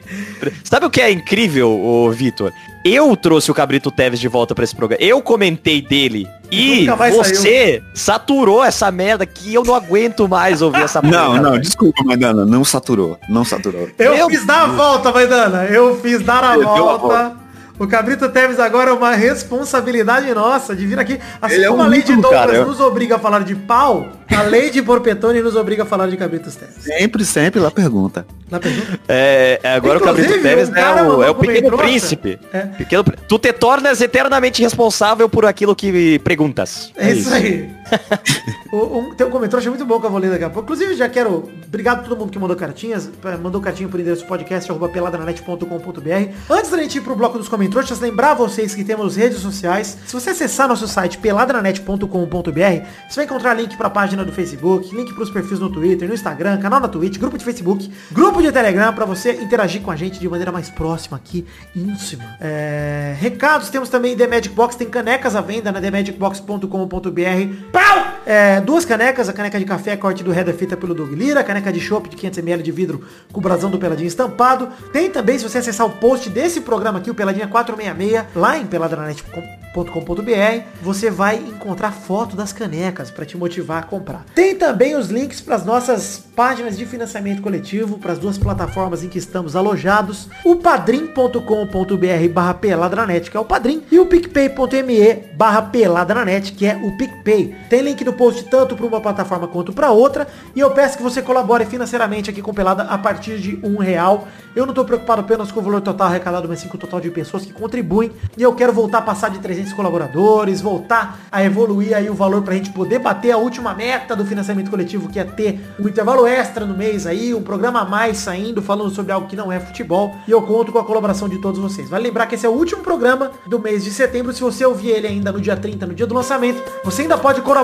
Sabe 0.65 0.87
o 0.87 0.91
que 0.91 1.01
é 1.01 1.11
incrível, 1.11 1.71
ô 1.71 2.11
Vitor? 2.11 2.53
Eu 2.85 3.15
trouxe 3.15 3.51
o 3.51 3.55
Cabrito 3.55 3.91
Teves 3.91 4.19
de 4.19 4.29
volta 4.29 4.55
pra 4.55 4.65
esse 4.65 4.75
programa. 4.75 5.03
Eu 5.05 5.21
comentei 5.21 5.83
dele. 5.83 6.27
E 6.51 6.87
você 7.13 7.83
saturou 7.95 8.65
essa 8.65 8.91
merda 8.91 9.25
que 9.25 9.55
eu 9.55 9.63
não 9.63 9.75
aguento 9.75 10.27
mais 10.27 10.63
ouvir 10.63 10.83
essa 10.83 11.01
Não, 11.03 11.27
porra, 11.27 11.43
não, 11.43 11.51
velho. 11.53 11.63
desculpa, 11.63 12.03
Maidana. 12.03 12.45
Não 12.45 12.65
saturou. 12.65 13.19
Não 13.29 13.45
saturou. 13.45 13.89
Eu 13.99 14.17
Meu 14.17 14.31
fiz 14.31 14.45
dar 14.47 14.63
a 14.63 14.67
volta, 14.67 15.13
Maidana. 15.13 15.65
Eu 15.67 16.01
fiz 16.01 16.23
dar 16.23 16.43
a 16.43 16.57
deu 16.57 16.69
a 16.89 16.97
volta. 16.97 17.40
O 17.81 17.87
Cabrito 17.87 18.29
Teves 18.29 18.59
agora 18.59 18.91
é 18.91 18.93
uma 18.93 19.15
responsabilidade 19.15 20.31
nossa 20.35 20.77
de 20.77 20.87
vir 20.87 20.99
aqui. 20.99 21.19
Assim 21.41 21.55
Ele 21.55 21.65
é 21.65 21.69
como 21.69 21.81
um 21.81 21.87
a 21.87 21.89
lei 21.89 22.03
de 22.03 22.15
Douglas 22.15 22.31
cara. 22.33 22.63
Nos 22.67 22.79
obriga 22.79 23.17
a 23.17 23.19
falar 23.19 23.43
de 23.43 23.55
pau, 23.55 24.07
a 24.29 24.43
lei 24.43 24.69
de 24.69 24.83
Porpetone 24.83 25.41
nos 25.41 25.57
obriga 25.57 25.85
a 25.85 25.87
falar 25.87 26.07
de 26.09 26.17
Cabritos 26.19 26.55
Teves. 26.55 26.75
Sempre, 26.85 27.25
sempre 27.25 27.59
lá 27.59 27.71
pergunta. 27.71 28.27
Na 28.51 28.61
pergunta? 28.61 29.01
É, 29.09 29.61
é, 29.63 29.73
agora 29.73 29.99
Inclusive, 29.99 30.27
o 30.27 30.29
Cabrito 30.29 30.43
Teves 30.43 30.69
um 30.69 30.77
é 30.77 31.03
o, 31.03 31.23
é 31.23 31.31
o 31.31 31.35
como 31.35 31.49
pequeno 31.49 31.79
príncipe. 31.79 32.39
É. 32.53 32.61
Pequeno, 32.67 33.03
tu 33.27 33.39
te 33.39 33.51
tornas 33.51 34.03
eternamente 34.03 34.61
responsável 34.61 35.27
por 35.27 35.47
aquilo 35.47 35.75
que 35.75 36.19
perguntas. 36.19 36.93
É 36.95 37.13
isso 37.13 37.33
aí. 37.33 37.80
Um, 38.73 39.13
tem 39.17 39.27
um 39.27 39.31
comentário, 39.31 39.59
achei 39.59 39.69
muito 39.69 39.85
bom 39.85 39.99
que 39.99 40.07
eu 40.07 40.11
vou 40.11 40.21
ler 40.21 40.31
daqui 40.31 40.45
a 40.45 40.49
pouco. 40.49 40.63
Inclusive, 40.73 40.95
já 40.95 41.09
quero. 41.09 41.51
Obrigado 41.67 42.01
a 42.01 42.03
todo 42.05 42.17
mundo 42.17 42.31
que 42.31 42.39
mandou 42.39 42.57
cartinhas. 42.57 43.11
eh, 43.25 43.37
Mandou 43.37 43.61
cartinha 43.61 43.89
por 43.89 43.99
endereço 43.99 44.25
podcast, 44.27 44.71
arroba 44.71 44.89
peladranet.com.br. 44.89 46.31
Antes 46.49 46.71
da 46.71 46.79
gente 46.79 46.99
ir 46.99 47.01
pro 47.01 47.17
bloco 47.17 47.37
dos 47.37 47.49
comentários, 47.49 47.99
lembrar 47.99 48.35
vocês 48.35 48.73
que 48.73 48.85
temos 48.85 49.17
redes 49.17 49.41
sociais. 49.41 49.99
Se 50.07 50.13
você 50.15 50.31
acessar 50.31 50.69
nosso 50.69 50.87
site 50.87 51.19
peladranet.com.br, 51.19 52.87
você 53.09 53.17
vai 53.17 53.25
encontrar 53.25 53.55
link 53.55 53.77
pra 53.77 53.91
página 53.91 54.25
do 54.25 54.31
Facebook, 54.33 54.95
link 54.95 55.13
pros 55.15 55.31
perfis 55.31 55.59
no 55.59 55.69
Twitter, 55.69 56.07
no 56.07 56.15
Instagram, 56.15 56.59
canal 56.59 56.79
na 56.79 56.87
Twitch, 56.87 57.19
grupo 57.19 57.37
de 57.37 57.45
Facebook, 57.45 57.93
grupo 58.13 58.41
de 58.41 58.53
Telegram, 58.53 58.93
pra 58.93 59.05
você 59.05 59.33
interagir 59.33 59.83
com 59.83 59.91
a 59.91 59.97
gente 59.97 60.21
de 60.21 60.29
maneira 60.29 60.53
mais 60.53 60.71
próxima 60.71 61.17
aqui, 61.17 61.45
íntima. 61.75 62.37
É, 62.41 63.17
recados, 63.19 63.69
temos 63.69 63.89
também 63.89 64.17
The 64.17 64.29
Magic 64.29 64.51
Box, 64.51 64.77
tem 64.77 64.89
canecas 64.89 65.35
à 65.35 65.41
venda 65.41 65.73
na 65.73 65.81
themagicbox.com.br. 65.81 67.80
Pau! 67.81 68.11
É, 68.27 68.61
duas 68.61 68.85
canecas, 68.85 69.29
a 69.29 69.33
caneca 69.33 69.59
de 69.59 69.65
café, 69.65 69.97
corte 69.97 70.23
do 70.23 70.33
Header 70.33 70.55
feita 70.55 70.77
pelo 70.77 70.95
Doug 70.95 71.13
Lira, 71.13 71.41
a 71.41 71.45
caneca 71.45 71.73
de 71.73 71.81
chopp 71.81 72.09
de 72.09 72.17
500ml 72.17 72.61
de 72.61 72.71
vidro 72.71 73.03
com 73.33 73.41
o 73.41 73.43
brasão 73.43 73.71
do 73.71 73.79
Peladinha 73.79 74.07
estampado. 74.07 74.69
Tem 74.93 75.11
também, 75.11 75.39
se 75.39 75.49
você 75.49 75.59
acessar 75.59 75.87
o 75.87 75.91
post 75.91 76.29
desse 76.29 76.61
programa 76.61 76.99
aqui, 76.99 77.11
o 77.11 77.15
Peladinha 77.15 77.49
466, 77.49 78.37
lá 78.37 78.59
em 78.59 78.67
peladranet.com.br, 78.67 80.65
você 80.83 81.11
vai 81.11 81.37
encontrar 81.37 81.93
foto 81.93 82.37
das 82.37 82.53
canecas 82.53 83.11
para 83.11 83.25
te 83.25 83.37
motivar 83.37 83.83
a 83.83 83.87
comprar. 83.87 84.27
Tem 84.35 84.55
também 84.55 84.95
os 84.95 85.09
links 85.09 85.41
para 85.41 85.57
as 85.57 85.65
nossas 85.65 86.23
páginas 86.37 86.77
de 86.77 86.85
financiamento 86.87 87.43
coletivo, 87.43 87.99
para 87.99 88.13
as 88.13 88.19
duas 88.19 88.39
plataformas 88.39 89.03
em 89.03 89.09
que 89.09 89.19
estamos 89.19 89.57
alojados, 89.57 90.29
o 90.45 90.57
padrim.com.br 90.57 92.29
barra 92.33 92.55
peladranet, 92.55 93.31
que 93.31 93.37
é 93.37 93.41
o 93.41 93.45
Padrim, 93.45 93.83
e 93.91 93.99
o 93.99 94.07
picpay.me 94.07 95.15
barra 95.35 95.63
peladranet, 95.63 96.53
que 96.53 96.67
é 96.67 96.77
o 96.77 96.97
PicPay. 96.97 97.57
Tem 97.71 97.83
link 97.83 98.05
no 98.05 98.13
post 98.13 98.43
tanto 98.47 98.75
para 98.75 98.85
uma 98.85 99.01
plataforma 99.01 99.47
quanto 99.47 99.73
para 99.73 99.93
outra. 99.93 100.27
E 100.57 100.59
eu 100.59 100.73
peço 100.73 100.97
que 100.97 101.05
você 101.05 101.23
colabore 101.23 101.65
financeiramente 101.65 102.29
aqui 102.29 102.43
com 102.43 102.53
Pelada 102.53 102.83
a 102.83 102.99
partir 102.99 103.39
de 103.39 103.61
um 103.63 103.79
real. 103.79 104.27
Eu 104.57 104.67
não 104.67 104.75
tô 104.75 104.85
preocupado 104.85 105.21
apenas 105.21 105.53
com 105.53 105.61
o 105.61 105.63
valor 105.63 105.81
total 105.81 106.09
arrecadado, 106.09 106.49
mas 106.49 106.59
sim 106.59 106.67
com 106.67 106.77
o 106.77 106.81
total 106.81 107.01
de 107.01 107.09
pessoas 107.13 107.47
que 107.47 107.53
contribuem. 107.53 108.11
E 108.37 108.43
eu 108.43 108.53
quero 108.57 108.73
voltar 108.73 108.99
a 108.99 109.03
passar 109.03 109.31
de 109.31 109.39
300 109.39 109.73
colaboradores, 109.73 110.61
voltar 110.61 111.21
a 111.31 111.45
evoluir 111.45 111.97
aí 111.97 112.11
o 112.11 112.15
valor 112.15 112.43
pra 112.43 112.55
gente 112.55 112.71
poder 112.71 112.99
bater 112.99 113.31
a 113.31 113.37
última 113.37 113.73
meta 113.73 114.17
do 114.17 114.27
financiamento 114.27 114.69
coletivo, 114.69 115.09
que 115.09 115.21
é 115.21 115.25
ter 115.25 115.61
um 115.79 115.87
intervalo 115.87 116.27
extra 116.27 116.67
no 116.67 116.77
mês 116.77 117.07
aí, 117.07 117.33
um 117.33 117.43
programa 117.43 117.83
a 117.83 117.85
mais 117.85 118.17
saindo, 118.17 118.61
falando 118.61 118.91
sobre 118.91 119.13
algo 119.13 119.29
que 119.29 119.37
não 119.37 119.53
é 119.53 119.61
futebol. 119.61 120.13
E 120.27 120.33
eu 120.33 120.43
conto 120.43 120.73
com 120.73 120.79
a 120.81 120.85
colaboração 120.85 121.29
de 121.29 121.39
todos 121.39 121.61
vocês. 121.61 121.89
Vale 121.89 122.03
lembrar 122.03 122.27
que 122.27 122.35
esse 122.35 122.45
é 122.45 122.49
o 122.49 122.53
último 122.53 122.83
programa 122.83 123.31
do 123.47 123.61
mês 123.61 123.85
de 123.85 123.93
setembro. 123.93 124.33
Se 124.33 124.41
você 124.41 124.67
ouvir 124.67 124.89
ele 124.89 125.07
ainda 125.07 125.31
no 125.31 125.41
dia 125.41 125.57
30, 125.57 125.87
no 125.87 125.95
dia 125.95 126.09
do 126.09 126.15
lançamento, 126.17 126.61
você 126.83 127.03
ainda 127.03 127.17
pode 127.17 127.41
colaborar 127.43 127.60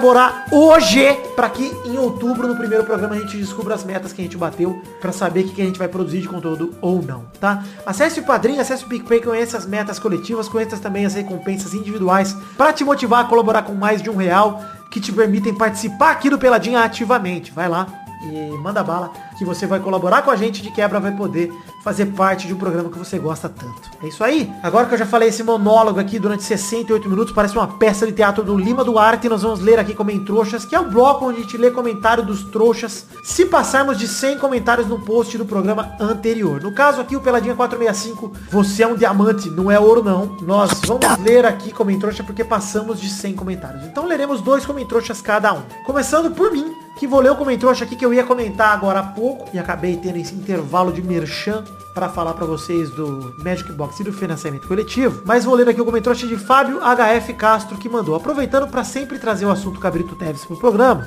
hoje 0.51 1.14
para 1.34 1.49
que 1.51 1.64
em 1.84 1.99
outubro, 1.99 2.47
no 2.49 2.57
primeiro 2.57 2.84
programa, 2.84 3.14
a 3.14 3.18
gente 3.18 3.36
descubra 3.36 3.74
as 3.74 3.84
metas 3.84 4.12
que 4.12 4.20
a 4.20 4.24
gente 4.24 4.36
bateu 4.36 4.80
para 5.01 5.12
saber 5.12 5.40
o 5.40 5.44
que, 5.44 5.55
que 5.55 5.62
a 5.62 5.64
gente 5.64 5.78
vai 5.78 5.88
produzir 5.88 6.20
de 6.20 6.28
conteúdo 6.28 6.74
ou 6.80 7.03
não, 7.03 7.24
tá? 7.40 7.64
Acesse 7.84 8.20
o 8.20 8.24
Padrinho, 8.24 8.61
acesse 8.61 8.84
o 8.84 8.88
PicPay, 8.88 9.20
conheça 9.20 9.57
as 9.57 9.66
metas 9.66 9.99
coletivas, 9.99 10.49
conheça 10.49 10.76
também 10.78 11.07
as 11.07 11.14
recompensas 11.14 11.74
individuais 11.74 12.36
para 12.57 12.72
te 12.72 12.84
motivar 12.84 13.24
a 13.24 13.28
colaborar 13.28 13.62
com 13.62 13.74
mais 13.74 14.03
de 14.03 14.11
um 14.11 14.16
real 14.16 14.62
que 14.90 15.01
te 15.01 15.12
permitem 15.12 15.55
participar 15.55 16.12
aqui 16.12 16.30
do 16.30 16.38
Peladinha 16.38 16.80
ativamente. 16.80 17.53
Vai 17.53 17.68
lá 17.68 17.86
e 18.22 18.57
manda 18.59 18.82
bala 18.82 19.12
que 19.38 19.44
você 19.44 19.66
vai 19.66 19.80
colaborar 19.80 20.22
com 20.22 20.30
a 20.30 20.36
gente 20.36 20.62
de 20.62 20.70
quebra 20.70 20.99
vai 20.99 21.12
poder 21.12 21.53
fazer 21.87 22.07
parte 22.07 22.49
de 22.49 22.53
um 22.53 22.57
programa 22.57 22.91
que 22.91 22.99
você 22.99 23.16
gosta 23.16 23.49
tanto. 23.49 23.89
É 24.03 24.09
isso 24.09 24.24
aí. 24.24 24.53
Agora 24.61 24.89
que 24.89 24.95
eu 24.95 24.99
já 24.99 25.07
falei 25.07 25.28
esse 25.28 25.45
monólogo 25.45 26.01
aqui 26.01 26.18
durante 26.18 26.43
68 26.43 27.09
minutos, 27.09 27.32
parece 27.32 27.57
uma 27.57 27.68
peça 27.68 28.05
de 28.05 28.11
teatro 28.11 28.43
do 28.43 28.59
Lima 28.59 28.82
Duarte, 28.82 29.28
nós 29.28 29.43
vamos 29.43 29.61
ler 29.61 29.78
aqui 29.78 29.95
Comem 29.95 30.24
Trouxas, 30.24 30.64
que 30.64 30.74
é 30.74 30.80
o 30.80 30.91
bloco 30.91 31.26
onde 31.26 31.39
a 31.39 31.43
gente 31.43 31.57
lê 31.57 31.70
comentário 31.70 32.24
dos 32.24 32.43
trouxas, 32.43 33.07
se 33.22 33.47
passarmos 33.47 33.97
de 33.97 34.09
100 34.09 34.39
comentários 34.39 34.89
no 34.89 34.99
post 34.99 35.39
do 35.39 35.47
programa 35.47 35.95
anterior. 36.01 36.61
No 36.61 36.72
caso 36.72 37.01
aqui, 37.01 37.14
o 37.14 37.20
Peladinha 37.20 37.55
465, 37.55 38.32
você 38.51 38.82
é 38.82 38.87
um 38.89 38.97
diamante, 38.97 39.49
não 39.49 39.70
é 39.70 39.78
ouro 39.78 40.03
não. 40.03 40.37
Nós 40.43 40.72
vamos 40.84 41.07
ler 41.22 41.47
aqui 41.47 41.70
Comem 41.70 42.01
Trouxa 42.01 42.24
porque 42.24 42.43
passamos 42.43 43.01
de 43.01 43.09
100 43.09 43.34
comentários. 43.34 43.84
Então 43.84 44.07
leremos 44.07 44.41
dois 44.41 44.66
Comem 44.66 44.89
Trouxas 44.89 45.22
cada 45.22 45.53
um. 45.53 45.62
Começando 45.84 46.34
por 46.34 46.51
mim, 46.51 46.74
que 46.97 47.07
vou 47.07 47.20
ler 47.20 47.30
o 47.30 47.36
Comentrouxa 47.36 47.84
aqui 47.84 47.94
que 47.94 48.05
eu 48.05 48.12
ia 48.12 48.24
comentar 48.24 48.72
agora 48.72 49.01
há 49.01 49.03
pouco 49.03 49.49
e 49.53 49.59
acabei 49.59 49.97
tendo 49.97 50.16
esse 50.16 50.34
intervalo 50.34 50.92
de 50.92 51.03
merchan 51.03 51.62
para 51.94 52.09
falar 52.09 52.32
para 52.34 52.47
vocês 52.47 52.90
do 52.90 53.34
Magic 53.38 53.70
Box 53.72 54.01
e 54.01 54.05
do 54.05 54.12
financiamento 54.12 54.66
coletivo. 54.66 55.22
Mas 55.24 55.44
vou 55.44 55.55
ler 55.55 55.68
aqui 55.68 55.80
o 55.80 55.84
Comentrouxa 55.84 56.26
de 56.26 56.36
Fábio 56.36 56.80
HF 56.80 57.34
Castro 57.34 57.76
que 57.78 57.88
mandou. 57.88 58.14
Aproveitando 58.14 58.68
para 58.68 58.82
sempre 58.84 59.18
trazer 59.18 59.44
o 59.47 59.51
assunto 59.51 59.78
Cabrito 59.78 60.16
Teves 60.16 60.44
pro 60.44 60.57
programa, 60.57 61.07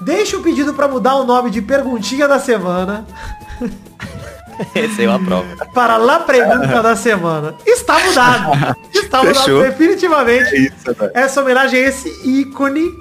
deixa 0.00 0.36
o 0.36 0.42
pedido 0.42 0.72
para 0.74 0.88
mudar 0.88 1.16
o 1.16 1.24
nome 1.24 1.50
de 1.50 1.60
Perguntinha 1.60 2.26
da 2.26 2.38
Semana 2.38 3.06
Esse 4.74 5.00
aí 5.00 5.06
eu 5.06 5.12
aprovo. 5.12 5.46
para 5.72 5.96
La 5.96 6.20
Pergunta 6.20 6.82
da 6.82 6.94
Semana. 6.96 7.54
Está 7.66 7.98
mudado. 7.98 8.76
Está 8.92 9.18
mudado 9.18 9.44
Fechou. 9.44 9.62
definitivamente. 9.62 10.54
É 10.54 10.58
isso. 10.58 10.74
Essa 11.14 11.40
homenagem 11.42 11.84
a 11.84 11.88
esse 11.88 12.08
ícone. 12.28 12.92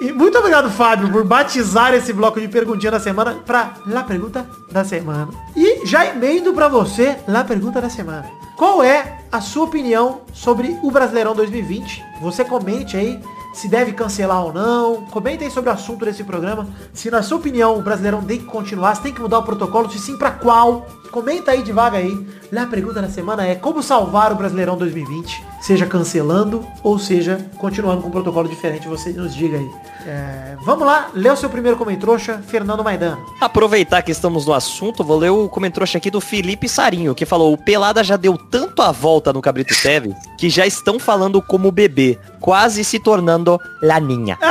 E 0.00 0.12
muito 0.12 0.38
obrigado, 0.38 0.70
Fábio, 0.70 1.10
por 1.10 1.24
batizar 1.24 1.92
esse 1.94 2.12
bloco 2.12 2.40
de 2.40 2.48
perguntinha 2.48 2.92
da 2.92 3.00
semana 3.00 3.40
pra 3.44 3.74
La 3.86 4.02
Pergunta 4.02 4.46
da 4.70 4.84
Semana. 4.84 5.28
E 5.56 5.86
já 5.86 6.06
emendo 6.06 6.52
pra 6.54 6.68
você 6.68 7.18
La 7.28 7.44
Pergunta 7.44 7.80
da 7.80 7.90
Semana. 7.90 8.30
Qual 8.56 8.82
é 8.82 9.20
a 9.30 9.40
sua 9.40 9.64
opinião 9.64 10.22
sobre 10.32 10.78
o 10.82 10.90
Brasileirão 10.90 11.34
2020? 11.34 12.04
Você 12.20 12.44
comente 12.44 12.96
aí 12.96 13.20
se 13.54 13.68
deve 13.68 13.92
cancelar 13.92 14.44
ou 14.44 14.52
não. 14.52 15.06
Comenta 15.06 15.44
aí 15.44 15.50
sobre 15.50 15.70
o 15.70 15.72
assunto 15.72 16.04
desse 16.04 16.24
programa. 16.24 16.68
Se 16.92 17.10
na 17.10 17.22
sua 17.22 17.38
opinião 17.38 17.78
o 17.78 17.82
Brasileirão 17.82 18.22
tem 18.22 18.38
que 18.38 18.44
continuar, 18.44 18.94
se 18.94 19.02
tem 19.02 19.12
que 19.12 19.20
mudar 19.20 19.38
o 19.38 19.42
protocolo, 19.42 19.90
se 19.90 19.98
sim 19.98 20.16
pra 20.16 20.30
qual. 20.30 20.86
Comenta 21.10 21.50
aí 21.52 21.62
devagar 21.62 22.00
aí. 22.00 22.26
A 22.56 22.66
pergunta 22.66 23.00
da 23.02 23.08
semana 23.08 23.46
é 23.46 23.54
como 23.54 23.82
salvar 23.82 24.32
o 24.32 24.34
Brasileirão 24.36 24.76
2020? 24.76 25.42
Seja 25.60 25.86
cancelando 25.86 26.64
ou 26.82 26.98
seja 26.98 27.38
continuando 27.58 28.02
com 28.02 28.08
um 28.08 28.10
protocolo 28.10 28.48
diferente, 28.48 28.88
você 28.88 29.10
nos 29.12 29.34
diga 29.34 29.58
aí. 29.58 29.70
É, 30.06 30.56
vamos 30.64 30.86
lá, 30.86 31.10
lê 31.14 31.28
o 31.28 31.36
seu 31.36 31.50
primeiro 31.50 31.76
comentrouxa, 31.76 32.40
Fernando 32.46 32.82
Maidano. 32.82 33.18
Aproveitar 33.40 34.02
que 34.02 34.10
estamos 34.10 34.46
no 34.46 34.54
assunto, 34.54 35.04
vou 35.04 35.18
ler 35.18 35.30
o 35.30 35.48
comentrouxa 35.48 35.98
aqui 35.98 36.10
do 36.10 36.20
Felipe 36.20 36.68
Sarinho, 36.68 37.14
que 37.14 37.26
falou, 37.26 37.52
o 37.52 37.58
Pelada 37.58 38.02
já 38.02 38.16
deu 38.16 38.38
tanto 38.38 38.80
a 38.80 38.90
volta 38.90 39.32
no 39.32 39.42
Cabrito 39.42 39.74
Teve, 39.82 40.14
que 40.38 40.48
já 40.48 40.66
estão 40.66 40.98
falando 40.98 41.42
como 41.42 41.70
bebê, 41.70 42.18
quase 42.40 42.82
se 42.84 42.98
tornando 42.98 43.58
laninha. 43.82 44.38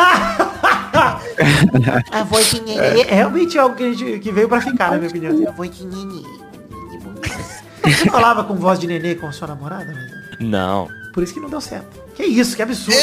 A 2.11 2.23
voz 2.23 2.51
de 2.51 2.57
É, 2.59 2.61
nenê. 2.91 3.01
é 3.01 3.13
realmente 3.15 3.57
algo 3.57 3.75
que, 3.75 3.83
a 3.83 3.93
gente, 3.93 4.19
que 4.19 4.31
veio 4.31 4.49
pra 4.49 4.59
ficar, 4.61 4.91
na 4.91 4.97
minha 4.97 5.09
opinião. 5.09 5.47
A 5.47 5.51
voz 5.51 5.71
de 5.75 5.85
nenê. 5.85 6.21
Você 7.83 8.09
falava 8.09 8.43
com 8.43 8.55
voz 8.55 8.79
de 8.79 8.87
nenê 8.87 9.15
com 9.15 9.27
a 9.27 9.31
sua 9.31 9.47
namorada? 9.47 9.93
Não. 10.39 10.87
Por 11.13 11.23
isso 11.23 11.33
que 11.33 11.39
não 11.39 11.49
deu 11.49 11.59
certo. 11.61 11.99
Que 12.15 12.23
isso, 12.23 12.55
que 12.55 12.61
absurdo. 12.61 12.99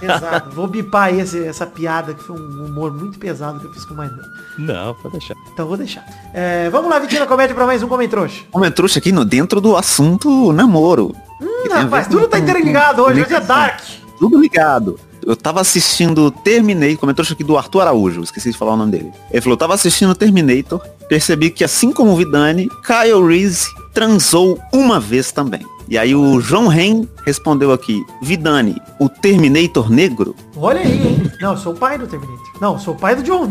Pesado. 0.00 0.50
Vou 0.52 0.66
bipar 0.66 1.04
aí 1.04 1.20
esse- 1.20 1.44
essa 1.46 1.66
piada, 1.66 2.14
que 2.14 2.22
foi 2.22 2.36
um 2.38 2.64
humor 2.66 2.92
muito 2.92 3.18
pesado 3.18 3.58
que 3.60 3.66
eu 3.66 3.72
fiz 3.72 3.84
com 3.84 3.94
o 3.94 3.96
Maidano. 3.96 4.22
Não, 4.58 4.94
pode 4.94 5.18
deixar. 5.18 5.34
Então 5.52 5.66
vou 5.66 5.76
deixar. 5.76 6.04
É, 6.32 6.68
vamos 6.70 6.90
lá, 6.90 6.98
Vitinho 6.98 7.26
Comédia, 7.26 7.54
pra 7.54 7.66
mais 7.66 7.82
um 7.82 7.88
comentrouxa. 7.88 8.42
Comentrouxa 8.50 8.98
aqui 8.98 9.12
no, 9.12 9.24
dentro 9.24 9.60
do 9.60 9.76
assunto 9.76 10.52
namoro. 10.52 11.14
Hum, 11.40 11.68
rapaz, 11.70 12.06
com- 12.06 12.12
tudo 12.14 12.28
tá 12.28 12.38
interligado 12.38 13.02
com 13.02 13.10
hoje, 13.10 13.22
hoje 13.22 13.34
é. 13.34 13.40
Dark. 13.40 13.80
Tudo 14.18 14.38
ligado. 14.40 14.98
Eu 15.26 15.34
tava 15.34 15.60
assistindo 15.60 16.30
Terminator, 16.30 16.98
Comentrouxa 16.98 17.34
aqui 17.34 17.42
do 17.42 17.58
Arthur 17.58 17.80
Araújo, 17.80 18.22
esqueci 18.22 18.52
de 18.52 18.56
falar 18.56 18.74
o 18.74 18.76
nome 18.76 18.92
dele. 18.92 19.12
Ele 19.30 19.40
falou, 19.40 19.56
tava 19.56 19.74
assistindo 19.74 20.14
Terminator, 20.14 20.80
percebi 21.08 21.50
que 21.50 21.64
assim 21.64 21.92
como 21.92 22.12
o 22.12 22.16
Vidani, 22.16 22.68
Kyle 22.84 23.26
Reese 23.26 23.66
transou 23.92 24.60
uma 24.72 25.00
vez 25.00 25.32
também. 25.32 25.64
E 25.88 25.96
aí 25.96 26.14
o 26.14 26.40
João 26.40 26.66
Ren 26.66 27.06
respondeu 27.24 27.72
aqui, 27.72 28.04
Vidani, 28.20 28.76
o 28.98 29.08
Terminator 29.08 29.88
negro? 29.90 30.34
Olha 30.56 30.80
aí, 30.80 31.06
hein? 31.06 31.32
Não, 31.40 31.52
eu 31.52 31.58
sou 31.58 31.72
o 31.72 31.76
pai 31.76 31.96
do 31.96 32.06
Terminator. 32.06 32.60
Não, 32.60 32.72
eu 32.74 32.78
sou 32.78 32.94
o 32.94 32.96
pai 32.96 33.14
do 33.14 33.22
John... 33.22 33.46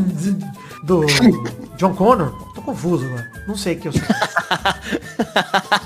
Do 0.83 1.03
John 1.77 1.95
Connor. 1.95 2.31
Confuso 2.65 3.05
agora. 3.05 3.31
Não 3.47 3.55
sei 3.55 3.75
o 3.75 3.79
que 3.79 3.87
eu 3.87 3.91
sou. 3.93 4.01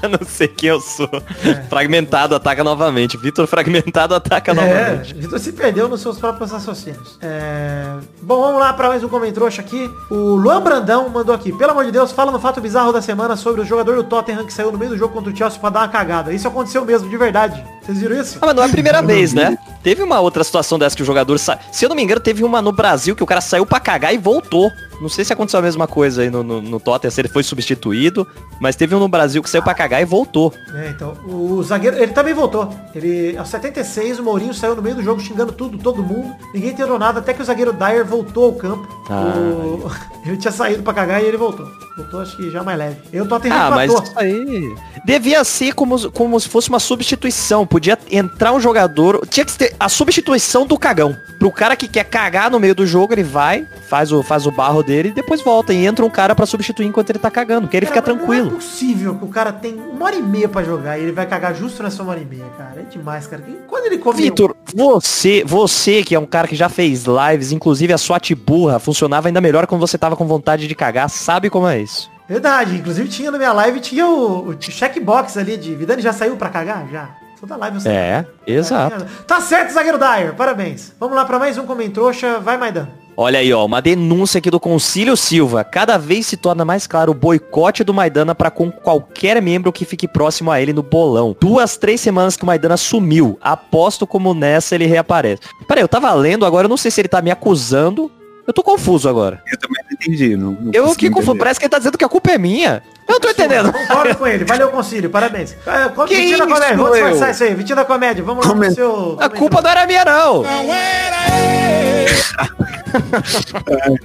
não 0.10 0.26
sei 0.28 0.48
quem 0.48 0.70
eu 0.70 0.80
sou. 0.80 1.10
Fragmentado 1.70 2.34
ataca 2.36 2.64
novamente. 2.64 3.18
Vitor 3.18 3.46
Fragmentado 3.48 4.16
ataca 4.16 4.52
É, 4.52 4.54
novamente. 4.54 5.14
Vitor 5.14 5.40
se 5.40 5.52
perdeu 5.52 5.90
nos 5.90 6.02
seus 6.02 6.18
próprios 6.18 6.52
raciocínios. 6.52 7.18
É... 7.22 7.98
Bom, 8.22 8.42
vamos 8.42 8.60
lá 8.62 8.72
para 8.72 8.88
mais 8.88 9.04
um 9.04 9.10
comentrouxa 9.10 9.62
aqui. 9.62 9.92
O 10.10 10.36
Luan 10.36 10.62
Brandão 10.62 11.10
mandou 11.10 11.36
aqui. 11.36 11.52
Pelo 11.52 11.72
amor 11.72 11.84
de 11.86 11.92
Deus, 11.92 12.12
fala 12.12 12.32
no 12.32 12.40
fato 12.40 12.62
bizarro 12.62 12.94
da 12.94 13.02
semana 13.02 13.36
sobre 13.36 13.62
o 13.62 13.66
jogador 13.66 13.96
do 13.98 14.04
Tottenham 14.04 14.46
que 14.46 14.54
saiu 14.54 14.72
no 14.72 14.78
meio 14.78 14.92
do 14.92 14.98
jogo 14.98 15.14
contra 15.14 15.32
o 15.32 15.36
Chelsea 15.36 15.60
pra 15.60 15.70
dar 15.70 15.82
uma 15.82 15.90
cagada. 15.90 16.32
Isso 16.34 16.48
aconteceu 16.48 16.86
mesmo, 16.86 17.10
de 17.10 17.18
verdade. 17.18 17.62
Vocês 17.84 18.00
viram 18.00 18.22
isso? 18.22 18.38
Ah, 18.42 18.46
mas 18.46 18.56
não 18.56 18.64
é 18.64 18.68
a 18.68 18.70
primeira 18.70 19.02
vez, 19.02 19.34
né? 19.34 19.58
Teve 19.84 20.02
uma 20.02 20.20
outra 20.20 20.44
situação 20.44 20.80
dessa 20.80 20.96
que 20.96 21.02
o 21.02 21.06
jogador 21.06 21.38
sa... 21.38 21.60
Se 21.72 21.84
eu 21.84 21.90
não 21.90 21.96
me 21.96 22.04
engano, 22.04 22.22
teve 22.22 22.44
uma 22.44 22.62
no 22.62 22.72
Brasil 22.72 23.16
que 23.16 23.24
o 23.24 23.26
cara 23.26 23.42
saiu 23.42 23.66
pra 23.66 23.80
cagar 23.80 24.14
e 24.14 24.18
voltou. 24.18 24.72
Não 25.02 25.10
sei 25.10 25.24
se 25.24 25.32
aconteceu 25.32 25.60
a 25.60 25.64
mesma 25.64 25.88
coisa 25.88 26.22
aí 26.22 26.30
no, 26.30 26.44
no, 26.44 26.62
no 26.62 26.80
Tottenham, 26.80 27.12
se 27.12 27.22
ele 27.22 27.28
foi 27.30 27.44
substituído. 27.44 28.28
Mas 28.60 28.76
teve 28.76 28.94
um 28.96 29.00
no 29.00 29.08
Brasil 29.08 29.42
que 29.42 29.50
saiu 29.50 29.64
pra 29.64 29.74
cagar 29.74 30.02
e 30.02 30.06
voltou. 30.06 30.54
É, 30.76 30.90
então, 30.90 31.14
o 31.26 31.62
zagueiro, 31.64 31.98
ele 31.98 32.12
também 32.12 32.34
voltou. 32.34 32.74
Ele, 32.94 33.38
aos 33.38 33.48
76, 33.50 34.20
o 34.20 34.24
Mourinho 34.24 34.54
saiu 34.54 34.76
no 34.76 34.82
meio 34.82 34.96
do 34.96 35.04
jogo 35.04 35.22
xingando 35.22 35.52
tudo, 35.54 35.78
todo 35.78 36.04
mundo. 36.04 36.34
Ninguém 36.54 36.72
entendeu 36.72 37.00
nada, 37.00 37.20
até 37.20 37.34
que 37.34 37.42
o 37.42 37.46
zagueiro 37.46 37.72
Dyer 37.72 38.06
voltou 38.06 38.46
ao 38.46 38.54
campo. 38.54 38.88
Ah. 39.10 39.34
O- 39.36 39.90
Ele 40.26 40.36
tinha 40.36 40.52
saído 40.52 40.84
pra 40.84 40.94
cagar 40.94 41.24
e 41.24 41.26
ele 41.26 41.38
voltou. 41.38 41.66
Voltou, 41.98 42.20
acho 42.20 42.36
que 42.36 42.52
já 42.52 42.62
mais 42.62 42.78
leve. 42.78 42.98
Eu 43.12 43.26
tô 43.26 43.36
até 43.36 43.50
Ah, 43.50 43.72
mas 43.72 43.92
isso 43.92 44.04
aí... 44.18 44.76
Devia 45.06 45.42
ser 45.46 45.74
como, 45.74 46.12
como 46.12 46.38
se 46.40 46.50
fosse 46.50 46.68
uma 46.68 46.78
substituição. 46.80 47.66
Podia 47.66 47.98
entrar 48.12 48.52
um 48.52 48.60
jogador... 48.60 49.26
Tinha 49.30 49.46
que 49.46 49.54
ter 49.58 49.74
a 49.80 49.88
substituição 49.88 50.68
do 50.68 50.78
cagão. 50.78 51.16
Pro 51.40 51.50
cara 51.52 51.76
que 51.78 51.88
quer 51.88 52.04
cagar 52.04 52.52
no 52.52 52.60
meio 52.60 52.76
do 52.76 52.86
jogo, 52.86 53.14
ele 53.14 53.24
vai, 53.24 53.66
faz 53.90 54.12
o, 54.12 54.22
faz 54.22 54.46
o 54.46 54.52
barro 54.52 54.84
dele 54.90 55.10
e 55.10 55.12
depois 55.12 55.42
volta. 55.42 55.72
E 55.72 55.86
entra 55.86 56.04
um 56.04 56.10
cara 56.10 56.34
pra 56.34 56.48
substituir 56.48 56.88
enquanto 56.88 57.12
ele 57.12 57.20
tá 57.20 57.30
cagando. 57.30 57.62
Porque 57.62 57.78
ele 57.78 57.86
fica 57.86 58.02
Cara, 58.02 58.14
mas 58.14 58.26
tranquilo. 58.26 58.48
Não 58.48 58.54
é 58.54 58.56
possível 58.56 59.16
que 59.16 59.24
o 59.24 59.28
cara 59.28 59.54
tem 59.54 59.76
uma 59.76 60.06
hora 60.06 60.16
e 60.16 60.22
meia 60.22 60.50
pra 60.50 60.64
jogar 60.64 60.98
e 60.98 61.04
ele 61.04 61.12
vai 61.12 61.28
cagar 61.28 61.54
justo 61.54 61.84
nessa 61.84 62.02
uma 62.02 62.12
hora 62.12 62.22
e 62.22 62.26
meia, 62.26 62.48
cara. 62.58 62.82
É 62.82 62.84
demais, 62.84 63.28
cara. 63.28 63.44
Quando 63.68 63.86
ele 63.86 64.00
come... 64.00 64.22
Vitor, 64.22 64.56
você, 64.74 65.44
você 65.46 66.04
que 66.04 66.16
é 66.16 66.20
um 66.20 66.26
cara 66.26 66.48
que 66.48 66.56
já 66.56 66.68
fez 66.68 67.06
lives, 67.06 67.52
inclusive 67.52 67.94
a 67.94 67.98
sua 67.98 68.20
burra 68.36 68.80
funcionava 68.80 69.28
ainda 69.28 69.40
melhor 69.40 69.68
quando 69.68 69.82
você 69.82 69.98
tava 69.98 70.16
com 70.16 70.26
vontade 70.26 70.68
de 70.68 70.76
cagar, 70.76 71.10
sabe 71.10 71.50
como 71.50 71.68
é 71.68 71.80
isso? 71.80 72.10
Verdade, 72.28 72.76
inclusive 72.76 73.08
tinha 73.08 73.32
na 73.32 73.38
minha 73.38 73.54
live, 73.54 73.80
tinha 73.80 74.06
o, 74.08 74.50
o 74.50 74.56
checkbox 74.60 75.38
ali 75.38 75.58
de 75.58 75.74
Vidani 75.74 76.02
já 76.02 76.14
saiu 76.14 76.36
pra 76.36 76.50
cagar? 76.50 76.88
Já. 76.92 77.10
Toda 77.40 77.56
live 77.56 77.80
sei. 77.80 77.92
É, 77.92 78.26
exato. 78.46 79.06
Tá 79.26 79.40
certo, 79.40 79.72
zagueiro 79.72 79.98
Dyer. 79.98 80.36
Parabéns. 80.36 80.94
Vamos 81.00 81.16
lá 81.16 81.24
pra 81.24 81.40
mais 81.40 81.58
um 81.58 81.66
comentrouxa. 81.66 82.40
Vai, 82.40 82.58
Maidan. 82.58 82.90
Olha 83.22 83.40
aí, 83.40 83.52
ó, 83.52 83.66
uma 83.66 83.82
denúncia 83.82 84.38
aqui 84.38 84.50
do 84.50 84.62
Concílio 84.62 85.18
Silva. 85.18 85.62
Cada 85.62 85.98
vez 85.98 86.26
se 86.26 86.38
torna 86.38 86.64
mais 86.64 86.88
claro 86.88 87.12
o 87.12 87.14
boicote 87.14 87.84
do 87.84 87.94
Maidana 87.94 88.34
para 88.34 88.50
com 88.50 88.72
qualquer 88.72 89.42
membro 89.42 89.74
que 89.74 89.84
fique 89.84 90.08
próximo 90.08 90.50
a 90.50 90.62
ele 90.62 90.72
no 90.72 90.82
bolão. 90.82 91.36
Duas, 91.38 91.76
três 91.76 92.00
semanas 92.00 92.38
que 92.38 92.44
o 92.44 92.46
Maidana 92.46 92.78
sumiu. 92.78 93.38
Aposto 93.42 94.08
como 94.08 94.34
nessa 94.34 94.74
ele 94.74 94.86
reaparece. 94.86 95.42
Peraí, 95.68 95.84
eu 95.84 95.88
tava 95.90 96.14
lendo, 96.14 96.46
agora 96.46 96.64
eu 96.64 96.70
não 96.70 96.78
sei 96.78 96.92
se 96.92 97.02
ele 97.02 97.10
tá 97.10 97.22
me 97.22 97.30
acusando. 97.30 98.10
Eu 98.50 98.54
tô 98.54 98.64
confuso 98.64 99.08
agora. 99.08 99.44
Eu 99.46 99.60
também 99.60 99.84
não 99.86 99.92
entendi. 99.94 100.36
Não, 100.36 100.52
não 100.54 100.72
Eu 100.74 100.96
que 100.96 101.08
confuso. 101.08 101.38
Parece 101.38 101.60
que 101.60 101.68
ele 101.68 101.70
tá 101.70 101.78
dizendo 101.78 102.00
que 102.00 102.04
a 102.04 102.10
culpa 102.10 102.32
é 102.32 102.38
minha. 102.40 102.82
Eu 103.08 103.14
não 103.14 103.20
tô 103.20 103.30
entendendo. 103.30 103.72
Concordo 103.72 104.16
com 104.16 104.26
ele. 104.26 104.44
Valeu, 104.44 104.70
Concílio. 104.72 105.08
Parabéns. 105.08 105.56
Ah, 105.68 105.90
co- 105.90 106.06
Que 106.06 106.16
Vitinho 106.16 106.40
da 106.40 106.48
comédia. 106.48 106.76
Vamos 106.76 106.98
eu? 106.98 107.10
disfarçar 107.10 107.30
isso 107.30 107.44
aí. 107.44 107.54
Vitinho 107.54 107.76
da 107.76 107.86
comédia. 107.86 108.24
Vamos 108.24 108.48
lá 108.48 108.72
seu... 108.72 109.18
A 109.20 109.30
culpa 109.30 109.62
não 109.62 109.70
era 109.70 109.86
minha, 109.86 110.04
não. 110.04 110.44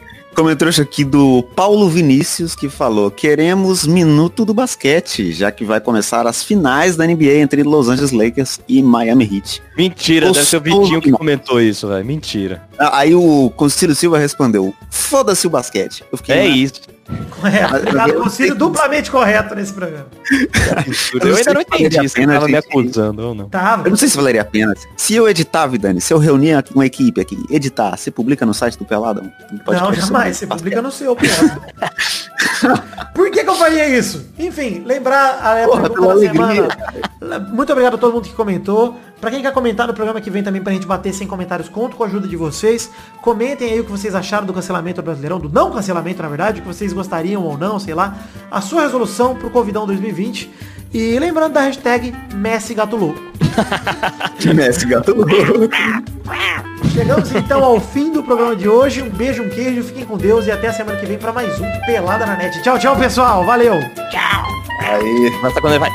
Comentário 0.34 0.82
aqui 0.82 1.04
do 1.04 1.42
Paulo 1.54 1.88
Vinícius 1.88 2.54
que 2.54 2.68
falou: 2.68 3.10
queremos 3.10 3.86
minuto 3.86 4.44
do 4.44 4.52
basquete, 4.52 5.32
já 5.32 5.50
que 5.50 5.64
vai 5.64 5.80
começar 5.80 6.26
as 6.26 6.42
finais 6.42 6.96
da 6.96 7.06
NBA 7.06 7.36
entre 7.36 7.62
Los 7.62 7.88
Angeles 7.88 8.12
Lakers 8.12 8.60
e 8.68 8.82
Miami 8.82 9.24
Heat. 9.24 9.62
Mentira, 9.76 10.30
deve 10.32 10.44
ser 10.44 10.56
o 10.56 10.60
Vitinho 10.60 11.00
que 11.00 11.10
comentou 11.10 11.60
isso, 11.60 11.88
velho. 11.88 12.04
Mentira. 12.04 12.62
Ah, 12.78 12.98
Aí 12.98 13.14
o 13.14 13.50
Concílio 13.56 13.94
Silva 13.94 14.18
respondeu: 14.18 14.74
foda-se 14.90 15.46
o 15.46 15.50
basquete. 15.50 16.04
Fiquei 16.16 16.36
É 16.36 16.46
isso. 16.46 16.93
Correto. 17.30 17.76
Obrigado, 17.76 18.14
Concílio. 18.14 18.54
Duplamente 18.54 19.10
correto 19.10 19.54
nesse 19.54 19.72
programa. 19.72 20.06
Eu, 21.12 21.28
não 21.28 21.36
ainda 21.36 21.54
não 21.54 21.60
entendi 21.60 22.08
se 22.08 22.14
pena, 22.14 22.34
tava 22.34 22.48
me 22.48 22.56
acusando 22.56 23.22
ou 23.28 23.34
não. 23.34 23.48
Tava. 23.48 23.86
Eu 23.86 23.90
não 23.90 23.96
sei 23.96 24.08
se 24.08 24.16
valeria 24.16 24.40
a 24.40 24.44
pena. 24.44 24.72
Se 24.96 25.14
eu 25.14 25.28
editar, 25.28 25.66
Vidani, 25.66 26.00
se 26.00 26.12
eu 26.14 26.18
reunir 26.18 26.64
uma 26.74 26.86
equipe 26.86 27.20
aqui, 27.20 27.38
editar, 27.50 27.96
você 27.96 28.10
publica 28.10 28.46
no 28.46 28.54
site 28.54 28.78
do 28.78 28.84
Pelada? 28.84 29.22
Não, 29.66 29.78
sobre 29.78 30.00
jamais. 30.00 30.36
Você 30.36 30.46
publica 30.46 30.80
no 30.80 30.90
seu, 30.90 31.14
pô. 31.14 31.22
Por 33.14 33.30
que, 33.30 33.44
que 33.44 33.48
eu 33.50 33.54
faria 33.54 33.88
isso? 33.88 34.26
Enfim, 34.38 34.82
lembrar 34.84 35.38
a 35.40 35.66
Porra, 35.66 35.82
pergunta 35.82 36.06
da 36.06 36.12
alegria. 36.12 36.68
semana. 37.20 37.40
Muito 37.52 37.72
obrigado 37.72 37.94
a 37.94 37.98
todo 37.98 38.12
mundo 38.12 38.24
que 38.28 38.34
comentou. 38.34 38.96
Pra 39.20 39.30
quem 39.30 39.40
quer 39.40 39.52
comentar 39.52 39.86
no 39.86 39.94
programa 39.94 40.20
que 40.20 40.28
vem 40.30 40.42
também 40.42 40.62
pra 40.62 40.72
gente 40.72 40.86
bater 40.86 41.12
sem 41.14 41.26
comentários, 41.26 41.68
conto 41.68 41.96
com 41.96 42.04
a 42.04 42.06
ajuda 42.06 42.28
de 42.28 42.36
vocês. 42.36 42.90
Comentem 43.22 43.70
aí 43.72 43.80
o 43.80 43.84
que 43.84 43.90
vocês 43.90 44.14
acharam 44.14 44.46
do 44.46 44.52
cancelamento 44.52 45.00
do 45.00 45.04
Brasileirão, 45.04 45.38
do 45.38 45.48
não 45.48 45.70
cancelamento, 45.70 46.22
na 46.22 46.28
verdade, 46.28 46.58
o 46.60 46.62
que 46.62 46.68
vocês 46.68 46.92
gostariam 46.94 47.42
ou 47.42 47.58
não, 47.58 47.78
sei 47.78 47.94
lá. 47.94 48.16
A 48.50 48.60
sua 48.60 48.82
resolução 48.82 49.34
pro 49.34 49.50
Covidão 49.50 49.86
2020. 49.86 50.50
E 50.92 51.18
lembrando 51.18 51.52
da 51.52 51.62
hashtag 51.62 52.14
Messi 52.34 52.72
Gato 52.72 52.96
Louco. 52.96 53.20
Messi 54.54 54.86
Gato 54.86 55.12
Louco. 55.12 55.30
Chegamos 56.92 57.32
então 57.34 57.64
ao 57.64 57.80
fim 57.80 58.12
do 58.12 58.22
programa 58.22 58.54
de 58.54 58.68
hoje. 58.68 59.02
Um 59.02 59.10
beijo, 59.10 59.42
um 59.42 59.50
queijo, 59.50 59.82
fiquem 59.82 60.04
com 60.04 60.16
Deus 60.16 60.46
e 60.46 60.52
até 60.52 60.68
a 60.68 60.72
semana 60.72 60.96
que 60.96 61.06
vem 61.06 61.18
pra 61.18 61.32
mais 61.32 61.60
um 61.60 61.68
Pelada 61.84 62.24
na 62.24 62.36
Net. 62.36 62.62
Tchau, 62.62 62.78
tchau, 62.78 62.96
pessoal. 62.96 63.44
Valeu! 63.44 63.74
Aí. 64.80 65.38
Mas 65.42 65.52
tá 65.52 65.60
quando 65.60 65.72
ele 65.72 65.80
vai. 65.80 65.90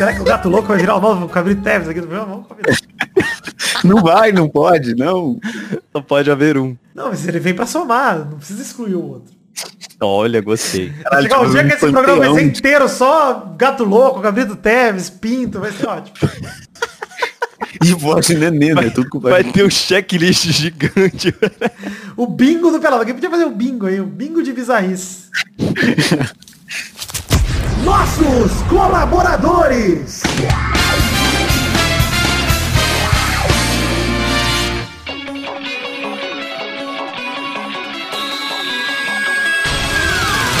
Será 0.00 0.14
que 0.14 0.20
o 0.22 0.24
gato 0.24 0.48
louco 0.48 0.68
vai 0.68 0.78
virar 0.78 0.96
o 0.96 1.00
novo 1.00 1.28
Cabrito 1.28 1.60
Teves 1.60 1.86
aqui 1.86 2.00
do 2.00 2.06
programa? 2.06 2.46
Vamos. 2.48 2.80
Não 3.84 4.02
vai, 4.02 4.30
não 4.30 4.46
pode, 4.46 4.94
não. 4.94 5.40
Só 5.90 6.02
pode 6.02 6.30
haver 6.30 6.58
um. 6.58 6.76
Não, 6.94 7.08
mas 7.08 7.26
ele 7.26 7.38
vem 7.38 7.54
pra 7.54 7.64
somar, 7.64 8.18
não 8.18 8.36
precisa 8.36 8.60
excluir 8.60 8.94
o 8.94 9.02
outro. 9.02 9.34
Olha, 9.98 10.42
gostei. 10.42 10.90
Vai 10.90 11.02
Caralho, 11.02 11.22
chegar 11.22 11.38
um 11.38 11.40
tipo, 11.40 11.52
dia 11.52 11.62
um 11.62 11.68
que 11.68 11.74
esse 11.74 11.90
programa 11.90 12.18
vai 12.18 12.28
ser 12.28 12.34
panteão. 12.34 12.48
inteiro 12.48 12.88
só 12.90 13.54
gato 13.56 13.84
louco, 13.84 14.20
Cabrito 14.20 14.54
Teves, 14.56 15.08
Pinto, 15.08 15.60
vai 15.60 15.72
ser 15.72 15.86
ótimo. 15.86 16.16
E 17.82 17.94
voz 17.94 18.26
de 18.26 18.34
nenê, 18.34 18.74
né? 18.74 18.90
Tudo 18.90 19.08
com 19.08 19.20
Vai 19.20 19.44
ter 19.44 19.64
um 19.64 19.70
checklist 19.70 20.44
gigante. 20.50 21.34
O 22.16 22.26
bingo 22.26 22.70
do 22.70 22.80
Pelado. 22.80 23.04
Quem 23.06 23.14
podia 23.14 23.30
fazer 23.30 23.44
o 23.44 23.50
bingo 23.50 23.86
aí? 23.86 24.00
O 24.00 24.06
bingo 24.06 24.42
de 24.42 24.52
bizarrice. 24.52 25.30
Nossos 27.84 28.62
colaboradores! 28.68 30.22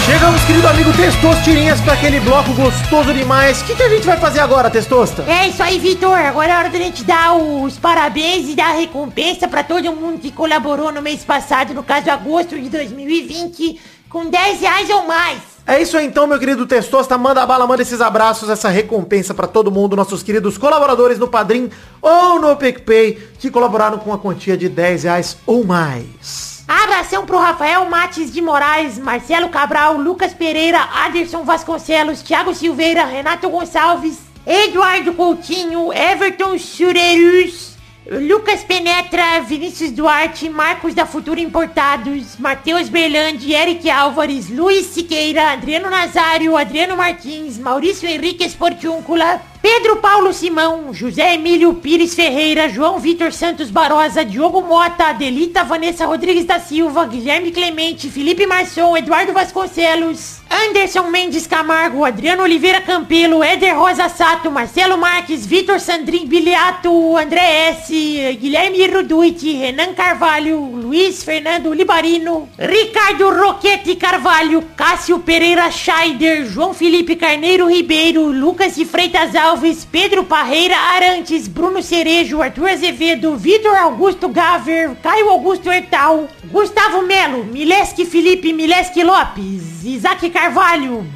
Chegamos, 0.06 0.42
querido 0.44 0.66
amigo 0.66 0.92
Testosto 0.94 1.44
Tirinhas, 1.44 1.80
para 1.82 1.92
aquele 1.92 2.20
bloco 2.20 2.52
gostoso 2.54 3.12
demais. 3.12 3.60
O 3.60 3.64
que, 3.66 3.76
que 3.76 3.82
a 3.82 3.88
gente 3.90 4.06
vai 4.06 4.16
fazer 4.16 4.40
agora, 4.40 4.70
Testosta? 4.70 5.22
É 5.28 5.48
isso 5.48 5.62
aí, 5.62 5.78
Vitor. 5.78 6.18
Agora 6.18 6.52
é 6.52 6.56
hora 6.56 6.70
da 6.70 6.78
gente 6.78 7.04
dar 7.04 7.34
os 7.34 7.78
parabéns 7.78 8.48
e 8.48 8.54
dar 8.54 8.70
a 8.70 8.78
recompensa 8.78 9.46
pra 9.46 9.62
todo 9.62 9.92
mundo 9.92 10.18
que 10.18 10.32
colaborou 10.32 10.90
no 10.90 11.02
mês 11.02 11.24
passado, 11.24 11.74
no 11.74 11.82
caso 11.82 12.10
agosto 12.10 12.58
de 12.58 12.68
2020, 12.70 13.78
com 14.08 14.28
10 14.28 14.60
reais 14.60 14.90
ou 14.90 15.06
mais. 15.06 15.49
É 15.66 15.80
isso 15.80 15.96
aí 15.96 16.06
então, 16.06 16.26
meu 16.26 16.38
querido 16.38 16.66
Testosta. 16.66 17.16
Manda 17.16 17.46
bala, 17.46 17.66
manda 17.66 17.82
esses 17.82 18.00
abraços, 18.00 18.48
essa 18.48 18.68
recompensa 18.68 19.32
pra 19.32 19.46
todo 19.46 19.70
mundo, 19.70 19.96
nossos 19.96 20.22
queridos 20.22 20.58
colaboradores 20.58 21.18
no 21.18 21.28
Padrim 21.28 21.70
ou 22.00 22.40
no 22.40 22.56
PicPay, 22.56 23.18
que 23.38 23.50
colaboraram 23.50 23.98
com 23.98 24.12
a 24.12 24.18
quantia 24.18 24.56
de 24.56 24.68
10 24.68 25.04
reais 25.04 25.36
ou 25.46 25.64
mais. 25.64 26.64
Abração 26.66 27.26
pro 27.26 27.38
Rafael 27.38 27.84
Mates 27.86 28.32
de 28.32 28.40
Moraes, 28.40 28.96
Marcelo 28.96 29.48
Cabral, 29.48 29.96
Lucas 29.96 30.32
Pereira, 30.32 30.78
Aderson 31.04 31.42
Vasconcelos, 31.42 32.22
Thiago 32.22 32.54
Silveira, 32.54 33.04
Renato 33.04 33.48
Gonçalves, 33.50 34.18
Eduardo 34.46 35.12
Coutinho, 35.14 35.92
Everton 35.92 36.56
Churerus, 36.56 37.76
Lucas 38.06 38.64
Penetra, 38.64 39.40
Vinícius 39.40 39.90
Duarte, 39.92 40.48
Marcos 40.48 40.94
da 40.94 41.04
Futura 41.04 41.38
Importados, 41.38 42.36
Matheus 42.38 42.88
Berlandi, 42.88 43.52
Eric 43.52 43.90
Álvares, 43.90 44.48
Luiz 44.48 44.86
Siqueira, 44.86 45.52
Adriano 45.52 45.90
Nazário, 45.90 46.56
Adriano 46.56 46.96
Martins, 46.96 47.58
Maurício 47.58 48.08
Henrique 48.08 48.42
Esportiúncula, 48.42 49.42
Pedro 49.60 49.96
Paulo 49.96 50.32
Simão, 50.32 50.94
José 50.94 51.34
Emílio 51.34 51.74
Pires 51.74 52.14
Ferreira, 52.14 52.70
João 52.70 52.98
Vitor 52.98 53.32
Santos 53.34 53.70
Barosa, 53.70 54.24
Diogo 54.24 54.62
Mota, 54.62 55.08
Adelita 55.08 55.62
Vanessa 55.62 56.06
Rodrigues 56.06 56.46
da 56.46 56.58
Silva, 56.58 57.04
Guilherme 57.04 57.52
Clemente, 57.52 58.08
Felipe 58.08 58.46
Marçom, 58.46 58.96
Eduardo 58.96 59.34
Vasconcelos, 59.34 60.39
Anderson 60.68 61.10
Mendes 61.10 61.46
Camargo, 61.46 62.04
Adriano 62.04 62.42
Oliveira 62.42 62.82
Campelo, 62.82 63.42
Éder 63.42 63.74
Rosa 63.74 64.10
Sato, 64.10 64.50
Marcelo 64.50 64.98
Marques, 64.98 65.46
Vitor 65.46 65.80
Sandrin 65.80 66.26
Biliato, 66.26 67.16
André 67.16 67.70
S, 67.70 68.36
Guilherme 68.38 68.86
Ruduit, 68.86 69.40
Renan 69.58 69.94
Carvalho, 69.94 70.58
Luiz 70.58 71.24
Fernando 71.24 71.72
Libarino, 71.72 72.46
Ricardo 72.58 73.30
Roquete 73.30 73.96
Carvalho, 73.96 74.62
Cássio 74.76 75.20
Pereira 75.20 75.70
Scheider, 75.70 76.44
João 76.44 76.74
Felipe 76.74 77.16
Carneiro 77.16 77.66
Ribeiro, 77.66 78.30
Lucas 78.30 78.76
de 78.76 78.84
Freitas 78.84 79.34
Alves, 79.34 79.86
Pedro 79.90 80.24
Parreira 80.24 80.76
Arantes, 80.76 81.48
Bruno 81.48 81.82
Cerejo, 81.82 82.42
Arthur 82.42 82.68
Azevedo, 82.68 83.34
Vitor 83.34 83.76
Augusto 83.76 84.28
Gaver, 84.28 84.94
Caio 85.02 85.30
Augusto 85.30 85.70
Hertal, 85.70 86.28
Gustavo 86.44 87.00
Melo, 87.02 87.44
Mileski 87.44 88.04
Felipe 88.04 88.52
Mileski 88.52 89.02
Lopes, 89.02 89.84
Isaac 89.84 90.28
Carvalho, 90.30 90.49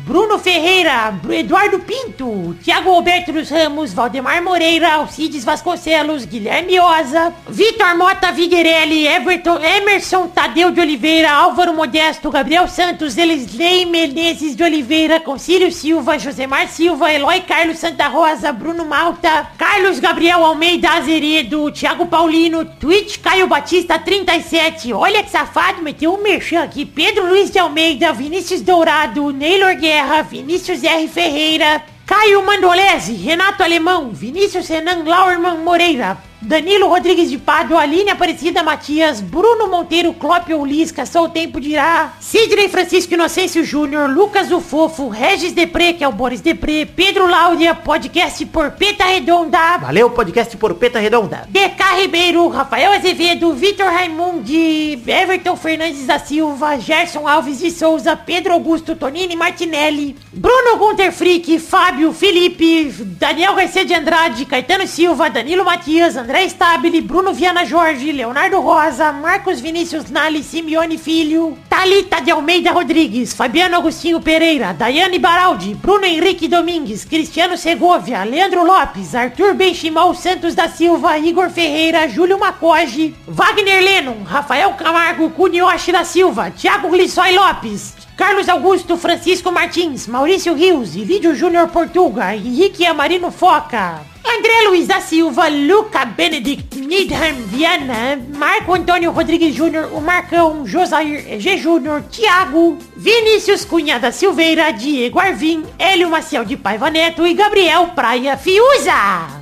Bruno 0.07 0.39
Ferreira, 0.39 1.13
Eduardo 1.31 1.81
Pinto, 1.81 2.55
Thiago 2.63 2.95
Alberto 2.95 3.33
dos 3.33 3.51
Ramos, 3.51 3.93
Valdemar 3.93 4.41
Moreira, 4.43 4.95
Alcides 4.95 5.45
Vasconcelos, 5.45 6.25
Guilherme 6.25 6.79
Oza, 6.79 7.33
Vitor 7.49 7.97
Mota 7.97 8.31
Viguerelli, 8.31 9.07
Everton, 9.07 9.59
Emerson 9.61 10.29
Tadeu 10.29 10.71
de 10.71 10.81
Oliveira, 10.81 11.33
Álvaro 11.33 11.75
Modesto, 11.75 12.31
Gabriel 12.31 12.69
Santos, 12.69 13.19
Elisley 13.19 13.87
Menezes 13.87 14.55
de 14.55 14.63
Oliveira, 14.63 15.19
Concílio 15.19 15.73
Silva, 15.73 16.19
Josemar 16.19 16.69
Silva, 16.69 17.13
Eloy 17.13 17.41
Carlos 17.41 17.79
Santa 17.79 18.07
Rosa, 18.09 18.53
Bruno 18.53 18.85
Malta, 18.85 19.51
Carlos 19.59 19.99
Gabriel 19.99 20.45
Almeida 20.45 20.91
Azeredo, 20.91 21.73
Thiago 21.73 22.07
Paulino, 22.07 22.65
Twitch 22.65 23.19
Caio 23.21 23.47
Batista 23.49 23.99
37, 23.99 24.93
olha 24.93 25.23
que 25.23 25.31
safado, 25.31 25.83
meteu 25.83 26.15
um 26.15 26.23
merchan 26.23 26.63
aqui, 26.63 26.85
Pedro 26.85 27.27
Luiz 27.29 27.51
de 27.51 27.59
Almeida, 27.59 28.13
Vinícius 28.13 28.61
Dourado, 28.61 29.24
Neylor 29.31 29.75
Guerra, 29.77 30.23
Vinícius 30.23 30.83
R. 30.83 31.09
Ferreira, 31.09 31.85
Caio 32.07 32.45
Mandolese, 32.45 33.13
Renato 33.15 33.63
Alemão, 33.63 34.11
Vinícius 34.11 34.69
Renan 34.69 35.05
Lauerman 35.05 35.59
Moreira, 35.59 36.19
Danilo 36.45 36.89
Rodrigues 36.89 37.31
de 37.31 37.39
Pádua, 37.39 37.81
Aline 37.81 38.11
Aparecida 38.11 38.63
Matias, 38.63 39.19
Bruno 39.19 39.67
Monteiro, 39.67 40.13
Clópio 40.13 40.63
Lisca, 40.63 41.07
Só 41.07 41.25
o 41.25 41.29
Tempo 41.31 41.59
dirá, 41.59 42.13
Sidney 42.21 42.69
Francisco 42.69 43.15
Inocêncio 43.15 43.65
Júnior, 43.65 44.11
Lucas 44.11 44.53
o 44.53 44.61
Fofo, 44.61 45.09
Regis 45.09 45.53
Depré, 45.53 45.95
que 45.95 46.05
é 46.05 46.09
o 46.09 46.13
Boris 46.13 46.43
Depré, 46.43 46.85
Pedro 46.85 47.27
Láudia, 47.27 47.75
podcast 47.75 48.45
Porpeta 48.45 49.05
Redonda, 49.05 49.79
Valeu, 49.79 50.11
podcast 50.11 50.55
Porpeta 50.59 50.99
Redonda. 50.99 51.49
DK 51.49 51.83
Ribeiro, 52.03 52.47
Rafael 52.49 52.93
Azevedo, 52.93 53.55
Vitor 53.55 53.87
Raimundi, 53.87 55.03
Everton 55.07 55.57
Fernandes 55.57 56.05
da 56.07 56.19
Silva, 56.19 56.79
Gerson 56.79 57.27
Alves 57.27 57.61
de 57.61 57.71
Souza, 57.71 58.15
Pedro 58.17 58.53
Augusto, 58.53 58.95
Tonini 58.95 59.35
Martinelli, 59.35 60.15
Bruno 60.31 60.77
Gunter 60.77 61.11
Frick, 61.11 61.59
Fábio, 61.59 62.13
Felipe, 62.13 62.93
Daniel 63.19 63.55
Garcia 63.55 63.85
de 63.85 63.95
Andrade, 63.95 64.45
Caetano 64.45 64.87
Silva, 64.87 65.31
Danilo 65.31 65.65
Matias, 65.65 66.17
André 66.17 66.34
Stabile, 66.49 67.01
Bruno 67.01 67.33
Viana 67.33 67.65
Jorge, 67.65 68.13
Leonardo 68.13 68.61
Rosa, 68.61 69.13
Marcos 69.13 69.61
Vinícius 69.61 70.11
Nali, 70.11 70.43
Simeone 70.43 70.99
Filho, 70.99 71.57
Thalita 71.69 72.21
de 72.21 72.33
Almeida 72.33 72.73
Rodrigues, 72.73 73.33
Fabiano 73.33 73.77
Agostinho 73.77 74.21
Pereira, 74.21 74.73
Daiane 74.73 75.19
Baraldi, 75.19 75.75
Bruno 75.75 76.05
Henrique 76.05 76.49
Domingues, 76.49 77.05
Cristiano 77.05 77.57
Segovia, 77.57 78.25
Leandro 78.25 78.65
Lopes, 78.65 79.15
Arthur 79.15 79.55
Benchimol 79.55 80.15
Santos 80.17 80.55
da 80.55 80.69
Silva, 80.69 81.17
Igor 81.17 81.51
Ferreira, 81.51 82.09
Júlio 82.09 82.39
Macoge, 82.39 83.15
Wagner 83.29 83.81
Lennon, 83.81 84.25
Rafael 84.25 84.73
Camargo, 84.75 85.31
Cunioche 85.31 85.93
da 85.93 86.05
Silva, 86.05 86.51
Thiago 86.51 86.89
Glissói 86.89 87.33
Lopes, 87.33 87.95
Carlos 88.17 88.49
Augusto 88.49 88.97
Francisco 88.97 89.51
Martins, 89.53 90.07
Maurício 90.09 90.53
Rios, 90.55 90.95
Vídeo 90.95 91.35
Júnior 91.35 91.69
Portuga, 91.69 92.35
Henrique 92.35 92.85
Amarino 92.87 93.31
Foca, 93.31 94.14
André 94.27 94.69
Luiz 94.69 94.87
da 94.87 95.01
Silva, 95.01 95.49
Luca 95.49 96.05
Benedict, 96.07 96.77
Needham 96.77 97.35
Viana, 97.47 98.19
Marco 98.37 98.73
Antônio 98.73 99.13
Rodrigues 99.13 99.55
Júnior, 99.55 99.91
o 99.93 100.01
Marcão, 100.01 100.67
Josair 100.67 101.39
G. 101.39 101.59
Júnior, 101.59 102.03
Thiago, 102.11 102.79
Vinícius 102.97 103.65
Cunha 103.65 103.99
da 103.99 104.13
Silveira, 104.13 104.71
Diego 104.71 105.19
Arvim, 105.19 105.65
Hélio 105.79 106.09
Maciel 106.09 106.45
de 106.45 106.57
Paiva 106.57 106.89
Neto 106.91 107.27
e 107.27 107.35
Gabriel 107.35 107.89
Praia 107.89 108.37
Fiuza. 108.37 108.93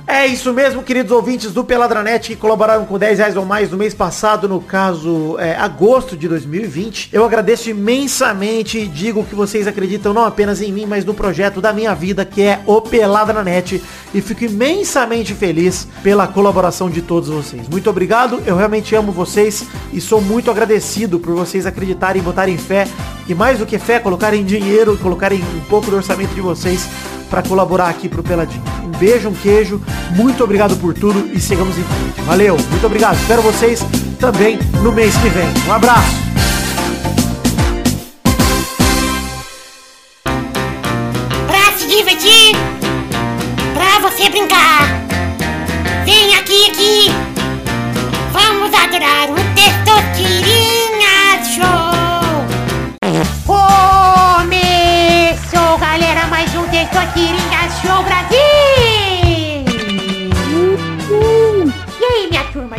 É 0.07 0.25
isso 0.25 0.51
mesmo, 0.51 0.83
queridos 0.83 1.11
ouvintes 1.11 1.51
do 1.51 1.63
Peladranet 1.63 2.29
que 2.29 2.35
colaboraram 2.35 2.85
com 2.85 2.97
10 2.97 3.19
reais 3.19 3.37
ou 3.37 3.45
mais 3.45 3.69
no 3.69 3.77
mês 3.77 3.93
passado, 3.93 4.49
no 4.49 4.59
caso, 4.59 5.37
é, 5.39 5.55
agosto 5.55 6.17
de 6.17 6.27
2020. 6.27 7.09
Eu 7.13 7.23
agradeço 7.23 7.69
imensamente 7.69 8.79
e 8.79 8.87
digo 8.87 9.23
que 9.23 9.35
vocês 9.35 9.67
acreditam 9.67 10.13
não 10.13 10.25
apenas 10.25 10.61
em 10.61 10.71
mim, 10.71 10.85
mas 10.85 11.05
no 11.05 11.13
projeto 11.13 11.61
da 11.61 11.71
minha 11.71 11.93
vida, 11.93 12.25
que 12.25 12.41
é 12.41 12.59
o 12.65 12.81
Peladranet. 12.81 13.81
E 14.13 14.21
fico 14.21 14.43
imensamente 14.43 15.33
feliz 15.33 15.87
pela 16.01 16.27
colaboração 16.27 16.89
de 16.89 17.01
todos 17.01 17.29
vocês. 17.29 17.67
Muito 17.69 17.89
obrigado, 17.89 18.41
eu 18.45 18.55
realmente 18.55 18.95
amo 18.95 19.11
vocês 19.11 19.65
e 19.91 20.01
sou 20.01 20.21
muito 20.21 20.51
agradecido 20.51 21.19
por 21.19 21.33
vocês 21.33 21.65
acreditarem 21.65 22.21
e 22.21 22.25
botarem 22.25 22.57
fé. 22.57 22.87
E 23.27 23.33
mais 23.43 23.59
do 23.59 23.65
que 23.65 23.77
fé, 23.77 23.99
colocarem 23.99 24.45
dinheiro, 24.45 24.97
colocarem 24.99 25.43
um 25.43 25.59
pouco 25.67 25.91
do 25.91 25.97
orçamento 25.97 26.33
de 26.33 26.39
vocês 26.39 26.87
para 27.29 27.43
colaborar 27.43 27.89
aqui 27.89 28.07
pro 28.07 28.23
Peladinho. 28.23 28.63
Um 28.85 28.97
beijo, 28.97 29.27
um 29.27 29.33
queijo, 29.33 29.81
muito 30.11 30.41
obrigado 30.41 30.77
por 30.77 30.93
tudo 30.93 31.29
e 31.33 31.41
sigamos 31.41 31.77
em 31.77 31.83
frente. 31.83 32.21
Valeu, 32.25 32.55
muito 32.55 32.85
obrigado. 32.85 33.17
Espero 33.17 33.41
vocês 33.41 33.81
também 34.17 34.57
no 34.81 34.93
mês 34.93 35.13
que 35.17 35.27
vem. 35.27 35.49
Um 35.67 35.73
abraço. 35.73 36.15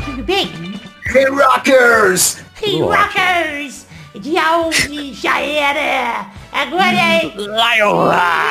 Tudo 0.05 0.23
bem? 0.23 0.51
Hey 1.07 1.27
Rockers! 1.27 2.39
Hey, 2.63 2.81
Rockers! 2.81 3.87
Dia 4.21 4.59
11 4.59 5.15
já 5.15 5.41
era! 5.41 6.27
Agora 6.53 6.97
é... 6.97 7.25
Lionheart! 7.37 8.45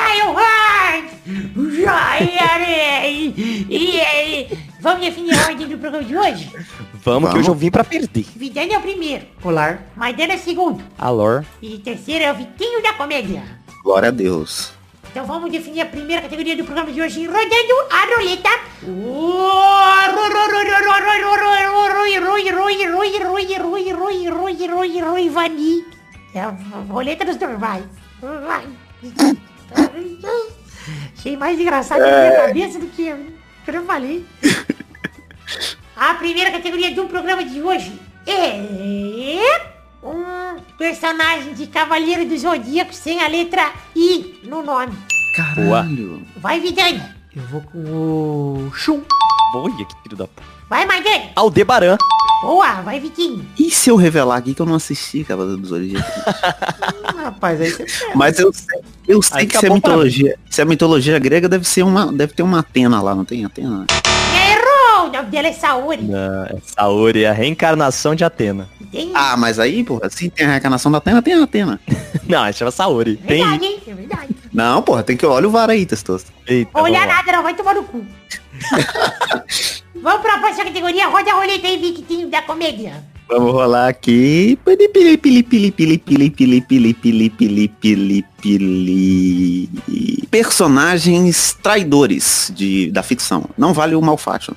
Já 1.84 2.18
era! 2.18 3.08
E, 3.08 3.66
e, 3.70 3.99
e, 3.99 4.58
vamos 4.82 5.06
definir 5.06 5.38
a 5.38 5.47
ordem 5.47 5.68
do 5.68 5.78
programa 5.78 6.04
de 6.04 6.18
hoje? 6.18 6.51
Vamos, 6.95 7.32
que 7.32 7.38
hoje 7.38 7.49
eu 7.49 7.56
vim 7.56 7.72
pra 7.72 7.84
perder. 7.84 8.26
Vidani 8.36 8.74
é 8.74 8.78
o 8.78 8.82
primeiro, 8.82 9.26
Olá. 9.43 9.80
Maidana 9.95 10.34
é 10.34 10.36
o 10.36 10.39
segundo, 10.39 10.84
Alor. 10.97 11.45
e 11.62 11.78
terceiro 11.80 12.24
é 12.24 12.32
o 12.32 12.36
Vitinho 12.36 12.82
da 12.82 12.93
Comédia. 12.93 13.43
Glória 13.84 14.10
a 14.10 14.12
Deus. 14.12 14.74
Então 15.14 15.28
vamos 15.28 15.51
definir 15.51 15.82
a 15.82 15.86
primeira 15.86 16.24
categoria 16.24 16.57
do 16.57 16.64
programa 16.64 16.91
de 16.91 16.99
hoje, 16.99 17.28
rodando 17.28 17.76
a 17.91 18.16
roleta. 18.16 18.49
Vani. 25.30 25.86
É 26.34 26.41
a 26.41 26.55
roleta 26.89 27.24
dos 27.26 27.38
normais. 27.38 27.84
Achei 31.16 31.38
mais 31.38 31.59
engraçado 31.59 31.99
na 31.99 32.07
minha 32.07 32.47
cabeça 32.47 32.80
do 32.80 32.88
que 32.88 33.07
eu. 33.07 33.18
que 33.64 33.70
eu 33.70 33.86
falei. 33.86 34.26
A 35.95 36.16
primeira 36.16 36.49
categoria 36.49 36.89
do 36.89 37.05
programa 37.05 37.45
de 37.45 37.61
hoje 37.61 37.99
é 38.26 39.72
um 40.04 40.60
personagem 40.78 41.54
de 41.54 41.68
Cavaleiro 41.68 42.26
do 42.26 42.38
Zodíaco 42.38 42.93
sem 42.93 43.22
a 43.22 43.28
letra 43.28 43.72
I 43.95 44.39
no 44.43 44.62
nome. 44.62 44.93
Caralho. 45.36 46.22
Vai, 46.38 46.60
Vidani. 46.60 47.01
Eu 47.36 47.43
vou 47.43 47.62
com 47.62 47.80
o 47.80 48.72
Shun. 48.74 49.01
Olha 49.56 49.86
que 49.86 49.95
filho 50.04 50.18
da 50.18 50.28
p... 50.28 50.41
Vai, 50.70 50.86
Maidani. 50.86 51.32
Aldebaran. 51.36 51.97
Boa, 52.41 52.82
vai, 52.82 52.99
Vitinho. 52.99 53.45
E 53.58 53.72
se 53.72 53.89
eu 53.89 53.95
revelar 53.95 54.38
aqui 54.38 54.54
que 54.54 54.62
eu 54.62 54.66
não 54.66 54.76
assisti 54.76 55.24
Cavaleiro 55.24 55.62
dos 55.62 55.70
Zodíaco? 55.70 56.06
Rapaz, 57.16 57.62
aí 57.62 57.72
você... 57.72 57.86
Mas 58.14 58.38
eu 58.38 58.51
sei, 58.51 58.82
eu 59.08 59.22
sei 59.22 59.39
Aí 59.39 59.47
que 59.47 59.58
se 59.58 59.66
é 59.66 59.70
mitologia, 59.70 60.38
se 60.49 60.62
é 60.62 60.66
mitologia 60.66 61.18
grega 61.20 61.47
deve 61.47 61.66
ser 61.66 61.84
uma, 61.84 62.12
deve 62.12 62.34
ter 62.34 62.43
uma 62.43 62.60
Atena 62.60 63.01
lá, 63.01 63.16
não 63.16 63.24
tem 63.24 63.45
Atena? 63.45 63.86
Nome 65.14 65.30
dela 65.30 65.47
é 65.47 65.53
Saori. 65.53 66.01
Não, 66.01 66.45
é 66.45 66.55
Saori, 66.66 67.26
a 67.26 67.34
reencarnação 67.34 68.16
de 68.16 68.24
Atena. 68.24 68.68
Tem... 68.91 69.11
Ah, 69.14 69.38
mas 69.38 69.59
aí, 69.59 69.84
porra, 69.84 70.09
se 70.09 70.30
tem 70.30 70.45
a 70.45 70.49
reencarnação 70.49 70.91
da 70.91 70.97
Atena, 70.97 71.22
tem 71.22 71.34
a 71.34 71.43
Atena. 71.43 71.80
Não, 72.28 72.51
chama 72.51 72.72
Saori. 72.72 73.18
Tem. 73.18 73.43
verdade, 73.43 73.66
hein? 73.66 73.80
É 73.88 73.93
verdade. 73.93 74.36
Não, 74.51 74.82
porra, 74.82 75.03
tem 75.03 75.16
que 75.16 75.26
olhar 75.26 75.47
o 75.47 75.51
VAR 75.51 75.70
aí, 75.70 75.86
Testosto. 75.86 76.32
Eita, 76.47 76.72
Olha 76.74 76.99
vamos 76.99 77.07
lá. 77.07 77.16
nada, 77.16 77.32
não 77.32 77.43
vai 77.43 77.53
tomar 77.55 77.76
no 77.76 77.84
cu. 77.84 78.03
Vamos 80.01 80.22
pra 80.22 80.38
próxima 80.38 80.66
categoria. 80.66 81.07
Roda 81.07 81.32
a 81.32 81.34
roleta 81.36 81.66
aí, 81.68 81.78
Victinho 81.78 82.28
da 82.28 82.41
comédia. 82.41 83.03
Vamos 83.30 83.53
rolar 83.53 83.88
aqui. 83.88 84.59
Pili, 84.66 84.89
pili, 84.89 85.18
pili, 85.18 85.43
pili, 85.43 85.72
pili, 85.72 85.97
pili, 85.97 86.30
pili, 86.30 86.61
pili, 86.61 86.93
pili, 86.93 87.30
pili, 87.30 87.70
pili, 87.70 88.26
pili. 88.41 90.28
Personagens 90.30 91.57
traidores 91.64 92.51
de, 92.53 92.91
da 92.91 93.01
ficção. 93.01 93.49
Não 93.57 93.74
vale 93.74 93.95
o 93.95 94.01
malfátio. 94.01 94.53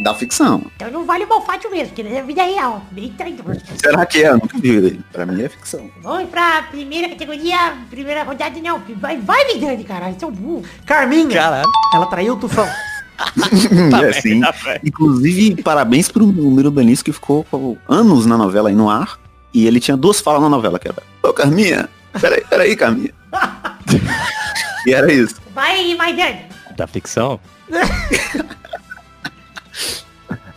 Da 0.00 0.14
ficção. 0.14 0.62
Então 0.76 0.90
não 0.90 1.06
vale 1.06 1.24
o 1.24 1.28
malfátio 1.28 1.70
mesmo, 1.70 1.94
que 1.94 2.02
ele 2.02 2.14
é 2.14 2.22
vida 2.22 2.42
real. 2.42 2.82
Bem 2.90 3.10
traidor. 3.12 3.56
Será 3.76 4.04
que 4.04 4.22
é? 4.22 4.32
Nunca 4.32 4.58
vi. 4.58 5.00
Pra 5.10 5.24
mim 5.24 5.42
é 5.42 5.48
ficção. 5.48 5.90
Vamos 6.02 6.28
pra 6.28 6.64
primeira 6.64 7.08
categoria, 7.08 7.74
primeira 7.88 8.22
rodada, 8.22 8.60
não. 8.60 8.82
Vai, 8.96 9.16
vai 9.16 9.44
Vidani, 9.46 9.84
caralho, 9.84 10.16
seu 10.18 10.30
burro. 10.30 10.62
Carminha. 10.84 11.34
Caralho. 11.34 11.70
Ela 11.94 12.06
traiu 12.06 12.34
o 12.34 12.36
Tufão. 12.36 12.68
é 14.02 14.08
assim. 14.08 14.40
tá. 14.40 14.54
Inclusive, 14.84 15.62
parabéns 15.62 16.08
pro 16.08 16.26
Miro 16.26 16.70
Benício 16.70 17.04
que 17.04 17.12
ficou 17.12 17.46
anos 17.88 18.26
na 18.26 18.36
novela 18.36 18.68
aí 18.68 18.74
no 18.74 18.90
ar. 18.90 19.18
E 19.54 19.66
ele 19.66 19.80
tinha 19.80 19.96
duas 19.96 20.20
falas 20.20 20.42
na 20.42 20.50
novela, 20.50 20.78
que 20.78 20.88
era 20.88 21.02
Ô 21.22 21.32
Carminha, 21.32 21.88
peraí, 22.20 22.44
peraí, 22.44 22.76
Carminha. 22.76 23.14
e 24.86 24.92
era 24.92 25.10
isso. 25.10 25.36
Vai, 25.54 25.94
Maidani. 25.94 26.40
Da 26.76 26.86
ficção? 26.86 27.40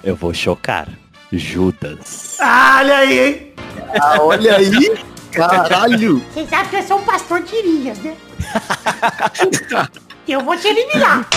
Eu 0.03 0.15
vou 0.15 0.33
chocar. 0.33 0.87
Judas. 1.31 2.37
Ah, 2.39 2.77
olha 2.79 2.97
aí, 2.97 3.19
hein? 3.19 3.53
Ah, 4.01 4.17
olha 4.21 4.55
aí, 4.57 4.97
caralho. 5.31 6.23
Você 6.33 6.45
sabe 6.47 6.69
que 6.69 6.75
eu 6.77 6.83
sou 6.83 6.97
um 6.99 7.03
pastor 7.03 7.41
de 7.43 7.55
Irias, 7.55 7.99
né? 7.99 8.15
eu 10.27 10.41
vou 10.41 10.57
te 10.57 10.67
eliminar. 10.67 11.27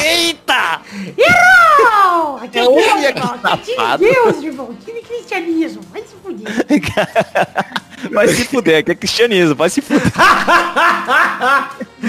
Eita! 0.00 0.80
Errou! 1.18 2.36
Aquele 2.42 2.66
Olha 2.66 2.84
Deus, 2.84 3.00
que 3.00 3.18
irmão. 3.18 3.38
Que 3.58 3.74
safado. 3.74 4.04
Deus, 4.04 4.42
irmão. 4.42 4.76
Que 4.84 4.92
cristianismo. 5.02 5.82
Vai 5.92 6.02
se 6.02 6.14
fuder. 6.22 6.52
Vai 8.12 8.28
se 8.28 8.44
fuder, 8.44 8.78
aqui 8.80 8.90
é 8.90 8.94
cristianismo, 8.94 9.54
vai 9.54 9.70
se 9.70 9.80
fuder. 9.80 10.02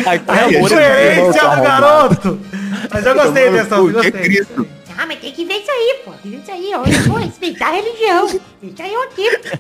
Aqui 0.05 0.29
é 0.29 0.57
amor, 0.57 0.71
irmão, 0.73 1.31
seu 1.31 1.47
arrombado. 1.49 1.63
garoto. 1.63 2.39
Mas 2.91 3.05
eu 3.05 3.15
gostei 3.15 3.49
dessa, 3.49 3.75
eu 3.75 3.85
Que 3.85 3.89
é 3.91 3.93
gostei. 3.93 4.21
Cristo. 4.23 4.67
Ah, 4.97 5.05
mas 5.05 5.19
tem 5.19 5.31
que 5.31 5.45
ver 5.45 5.55
isso 5.55 5.71
aí, 5.71 6.01
pô. 6.05 6.11
Tem 6.11 6.21
que 6.21 6.29
ver 6.29 6.41
isso 6.43 6.51
aí. 6.51 6.71
Eu 6.71 6.83
vou 7.07 7.17
respeitar 7.17 7.67
a 7.67 7.71
religião. 7.71 8.27
Isso 8.27 8.81
aí 8.81 8.93
é 8.93 8.99
o 8.99 9.07
tipo. 9.09 9.59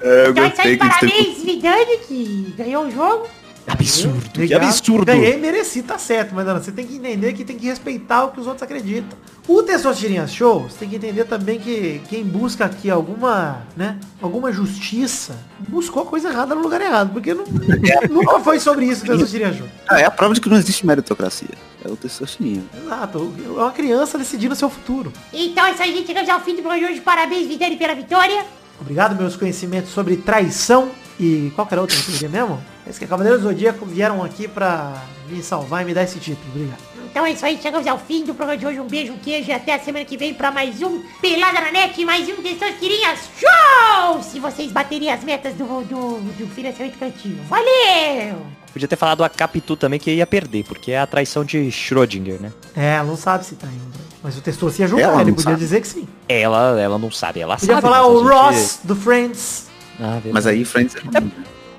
É, 0.00 0.26
eu 0.26 0.30
Então 0.30 0.46
isso 0.46 0.60
aí, 0.60 0.76
gostei 0.76 0.76
que 0.76 0.78
parabéns, 0.78 1.42
Vidani, 1.42 1.98
que 2.06 2.54
ganhou 2.56 2.84
o 2.86 2.90
jogo. 2.90 3.28
Absurdo, 3.74 4.20
que 4.30 4.38
Obrigado. 4.40 4.62
absurdo. 4.64 5.04
Ganhei 5.06 5.34
e 5.34 5.36
mereci, 5.38 5.82
tá 5.82 5.98
certo, 5.98 6.34
mas 6.34 6.46
Ana, 6.46 6.60
você 6.60 6.72
tem 6.72 6.86
que 6.86 6.96
entender 6.96 7.32
que 7.32 7.44
tem 7.44 7.56
que 7.58 7.66
respeitar 7.66 8.24
o 8.24 8.30
que 8.32 8.40
os 8.40 8.46
outros 8.46 8.62
acreditam. 8.62 9.16
O 9.46 9.62
Testosterinha 9.62 10.26
Show, 10.26 10.62
você 10.68 10.78
tem 10.78 10.88
que 10.88 10.96
entender 10.96 11.24
também 11.24 11.58
que 11.58 12.00
quem 12.08 12.24
busca 12.24 12.64
aqui 12.64 12.88
alguma, 12.90 13.62
né, 13.76 13.98
alguma 14.22 14.50
justiça, 14.52 15.36
buscou 15.68 16.02
a 16.02 16.06
coisa 16.06 16.30
errada 16.30 16.54
no 16.54 16.62
lugar 16.62 16.80
errado, 16.80 17.12
porque 17.12 17.34
não- 17.34 17.44
nunca 18.10 18.40
foi 18.40 18.58
sobre 18.58 18.86
isso 18.86 19.04
o 19.04 19.06
Testosterinha 19.08 19.52
Show. 19.52 19.66
Ah, 19.88 20.00
é 20.00 20.04
a 20.04 20.10
prova 20.10 20.32
de 20.34 20.40
que 20.40 20.48
não 20.48 20.56
existe 20.56 20.86
meritocracia. 20.86 21.48
É 21.84 21.88
o 21.90 21.96
testosterona. 21.96 22.62
Exato, 22.82 23.34
é 23.44 23.48
uma 23.60 23.70
criança 23.72 24.16
decidindo 24.16 24.54
seu 24.56 24.70
futuro. 24.70 25.12
Então 25.30 25.66
é 25.66 25.72
isso 25.72 25.82
aí, 25.82 25.92
gente. 25.94 26.06
Chegamos 26.06 26.30
ao 26.30 26.40
fim 26.40 26.56
do 26.56 26.62
programa 26.62 26.86
de 26.86 26.92
hoje. 26.92 27.00
Parabéns, 27.02 27.46
Vidani, 27.46 27.76
pela 27.76 27.94
vitória. 27.94 28.46
Obrigado, 28.80 29.14
meus 29.14 29.36
conhecimentos 29.36 29.90
sobre 29.92 30.16
traição 30.16 30.88
e 31.18 31.52
qual 31.54 31.66
que 31.66 31.74
era 31.74 31.80
a 31.80 31.82
outra 31.82 31.96
categoria 31.96 32.28
mesmo? 32.28 32.64
Esse 32.88 32.98
que 32.98 33.04
é 33.04 33.08
Cavaleiros 33.08 33.40
do 33.42 33.48
Zodíaco 33.48 33.86
vieram 33.86 34.22
aqui 34.22 34.46
pra 34.48 35.02
me 35.28 35.42
salvar 35.42 35.82
e 35.82 35.84
me 35.84 35.94
dar 35.94 36.02
esse 36.02 36.18
título. 36.18 36.46
Obrigado. 36.54 36.78
Então 37.10 37.24
é 37.24 37.30
isso 37.30 37.46
aí, 37.46 37.56
chegamos 37.62 37.86
ao 37.86 37.96
fim 37.98 38.24
do 38.24 38.34
programa 38.34 38.58
de 38.58 38.66
hoje. 38.66 38.80
Um 38.80 38.88
beijo, 38.88 39.12
um 39.12 39.18
queijo 39.18 39.48
e 39.48 39.52
até 39.52 39.74
a 39.74 39.78
semana 39.78 40.04
que 40.04 40.16
vem 40.16 40.34
pra 40.34 40.50
mais 40.50 40.82
um 40.82 41.00
Pelada 41.20 41.60
na 41.60 41.70
Net 41.70 42.00
e 42.00 42.04
mais 42.04 42.28
um 42.28 42.42
Testosterinhas 42.42 43.20
Show! 43.38 44.20
Se 44.22 44.40
vocês 44.40 44.72
baterem 44.72 45.12
as 45.12 45.22
metas 45.22 45.54
do, 45.54 45.64
do, 45.84 46.18
do 46.36 46.46
financiamento 46.48 46.98
coletivo. 46.98 47.40
Valeu! 47.48 48.36
Podia 48.72 48.88
ter 48.88 48.96
falado 48.96 49.22
a 49.22 49.28
Capitu 49.28 49.76
também 49.76 50.00
que 50.00 50.10
ia 50.10 50.26
perder, 50.26 50.64
porque 50.64 50.90
é 50.90 50.98
a 50.98 51.06
traição 51.06 51.44
de 51.44 51.58
Schrödinger, 51.70 52.40
né? 52.40 52.52
É, 52.74 52.94
ela 52.96 53.04
não 53.06 53.16
sabe 53.16 53.44
se 53.46 53.54
tá 53.54 53.68
indo. 53.68 53.94
Mas 54.20 54.36
o 54.36 54.40
Testor 54.40 54.72
ia 54.76 54.88
jogar, 54.88 55.02
Ela 55.02 55.20
ele 55.20 55.30
podia 55.30 55.44
sabe. 55.44 55.56
dizer 55.58 55.80
que 55.82 55.86
sim. 55.86 56.08
Ela, 56.28 56.80
ela 56.80 56.98
não 56.98 57.12
sabe, 57.12 57.38
ela 57.38 57.54
Podia 57.56 57.74
sabe. 57.76 57.82
falar 57.82 57.98
mas 57.98 58.06
a 58.06 58.08
o 58.10 58.18
gente- 58.24 58.32
Ross 58.32 58.80
do 58.82 58.96
Friends. 58.96 59.66
Ah, 60.00 60.12
verdade. 60.14 60.30
Mas 60.32 60.46
aí, 60.46 60.64
Friends... 60.64 60.94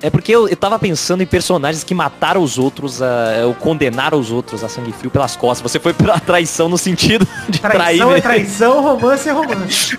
É 0.02 0.10
porque 0.10 0.30
eu, 0.30 0.46
eu 0.46 0.54
tava 0.56 0.78
pensando 0.78 1.22
em 1.22 1.26
personagens 1.26 1.82
que 1.82 1.94
mataram 1.94 2.42
os 2.42 2.58
outros, 2.58 3.00
a, 3.00 3.46
ou 3.46 3.54
condenaram 3.54 4.18
os 4.20 4.30
outros 4.30 4.62
a 4.62 4.68
sangue 4.68 4.92
frio 4.92 5.10
pelas 5.10 5.34
costas. 5.36 5.72
Você 5.72 5.80
foi 5.80 5.94
pela 5.94 6.20
traição 6.20 6.68
no 6.68 6.76
sentido 6.76 7.26
de 7.48 7.58
trair. 7.58 7.78
Traição 7.78 8.10
é 8.10 8.14
né? 8.16 8.20
traição, 8.20 8.82
romance 8.82 9.26
é 9.28 9.32
romance. 9.32 9.98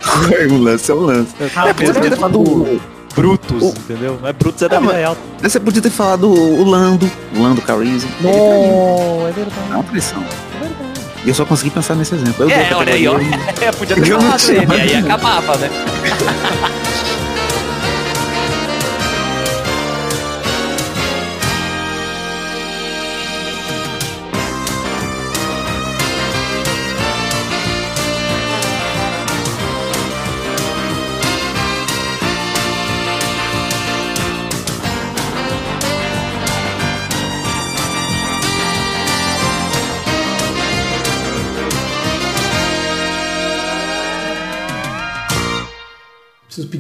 o 0.52 0.58
lance 0.58 0.92
é 0.92 0.94
um 0.94 1.00
lance. 1.00 1.34
Ah, 1.56 1.70
É, 1.70 1.74
podia 1.74 1.94
ter 1.96 2.14
é 2.14 2.16
falado 2.16 2.40
o... 2.40 2.80
Brutus, 3.16 3.64
O- 3.64 3.70
entendeu? 3.70 4.20
Mas 4.22 4.36
Brutus 4.36 4.62
é 4.62 4.70
da 4.70 4.76
É, 4.76 4.80
vida 4.80 4.92
mas- 4.92 5.02
real. 5.02 5.18
Você 5.42 5.60
podia 5.60 5.82
ter 5.82 5.90
falado 5.90 6.30
o 6.32 6.64
Lando, 6.64 7.10
o 7.36 7.42
Lando 7.42 7.62
Calrissian. 7.64 8.08
Ele 8.20 8.30
traiu. 8.32 9.26
é 9.26 9.30
É 9.30 9.32
verdade. 9.34 9.72
uma 9.74 9.84
traição. 9.84 10.24
E 11.26 11.30
eu 11.30 11.34
só 11.34 11.44
consegui 11.44 11.72
pensar 11.72 11.96
nesse 11.96 12.14
exemplo. 12.14 12.44
Eu 12.44 12.50
É, 12.52 12.70
olha 12.76 12.94
aí, 12.94 13.08
ó. 13.08 13.16
É, 13.60 13.72
podia 13.72 13.96
ter 13.96 14.08
Eu 14.08 14.20
não 14.22 14.32
falado 14.38 14.50
ele, 14.52 14.82
aí 14.82 14.96
acabava, 14.98 15.58
né? 15.58 15.70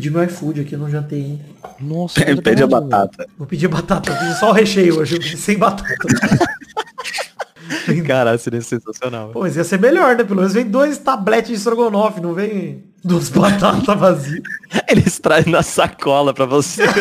Pedir 0.08 0.12
meu 0.12 0.24
iFood 0.24 0.62
aqui, 0.62 0.74
eu 0.74 0.80
não 0.80 0.90
jantei 0.90 1.22
ainda. 1.22 1.44
Nossa, 1.82 2.24
Pe- 2.24 2.42
Pede 2.42 2.64
a 2.64 2.68
batata. 2.68 3.28
Vou 3.38 3.48
pedir 3.48 3.68
batata, 3.68 4.10
eu 4.12 4.16
pedi 4.18 4.40
só 4.40 4.50
o 4.50 4.54
recheio 4.54 5.00
hoje, 5.00 5.16
eu 5.16 5.20
pedi 5.22 5.38
sem 5.38 5.58
batata. 5.58 5.96
Cara, 8.08 8.38
seria 8.38 8.62
sensacional. 8.62 9.30
Pô, 9.32 9.42
mas 9.42 9.56
ia 9.58 9.64
ser 9.64 9.80
melhor, 9.80 10.16
né? 10.16 10.24
Pelo 10.24 10.38
menos 10.38 10.54
vem 10.54 10.66
dois 10.66 10.98
tabletes 10.98 11.50
de 11.52 11.58
estrogonofe, 11.58 12.22
não 12.22 12.34
vem 12.34 12.84
duas 13.04 13.28
batatas 13.30 14.00
vazias. 14.00 14.42
Eles 14.90 15.20
trazem 15.20 15.52
na 15.52 15.62
sacola 15.62 16.34
pra 16.34 16.46
você. 16.46 16.84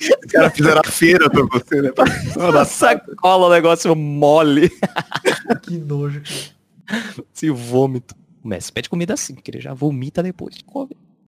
Os 0.00 0.32
caras 0.32 0.52
fizeram 0.54 0.80
a 0.84 0.90
feira 0.90 1.28
pra 1.30 1.42
você, 1.50 1.82
né? 1.82 1.90
na 2.52 2.64
sacola 2.64 3.46
o 3.46 3.50
negócio 3.50 3.94
mole. 3.96 4.70
Que 5.62 5.78
nojo, 5.78 6.22
cara. 6.22 7.04
Esse 7.34 7.50
vômito. 7.50 8.14
O 8.42 8.48
Messi 8.48 8.72
pede 8.72 8.88
comida 8.88 9.12
assim, 9.14 9.34
porque 9.34 9.50
ele 9.50 9.60
já 9.60 9.74
vomita 9.74 10.22
depois. 10.22 10.56
Come. 10.64 10.96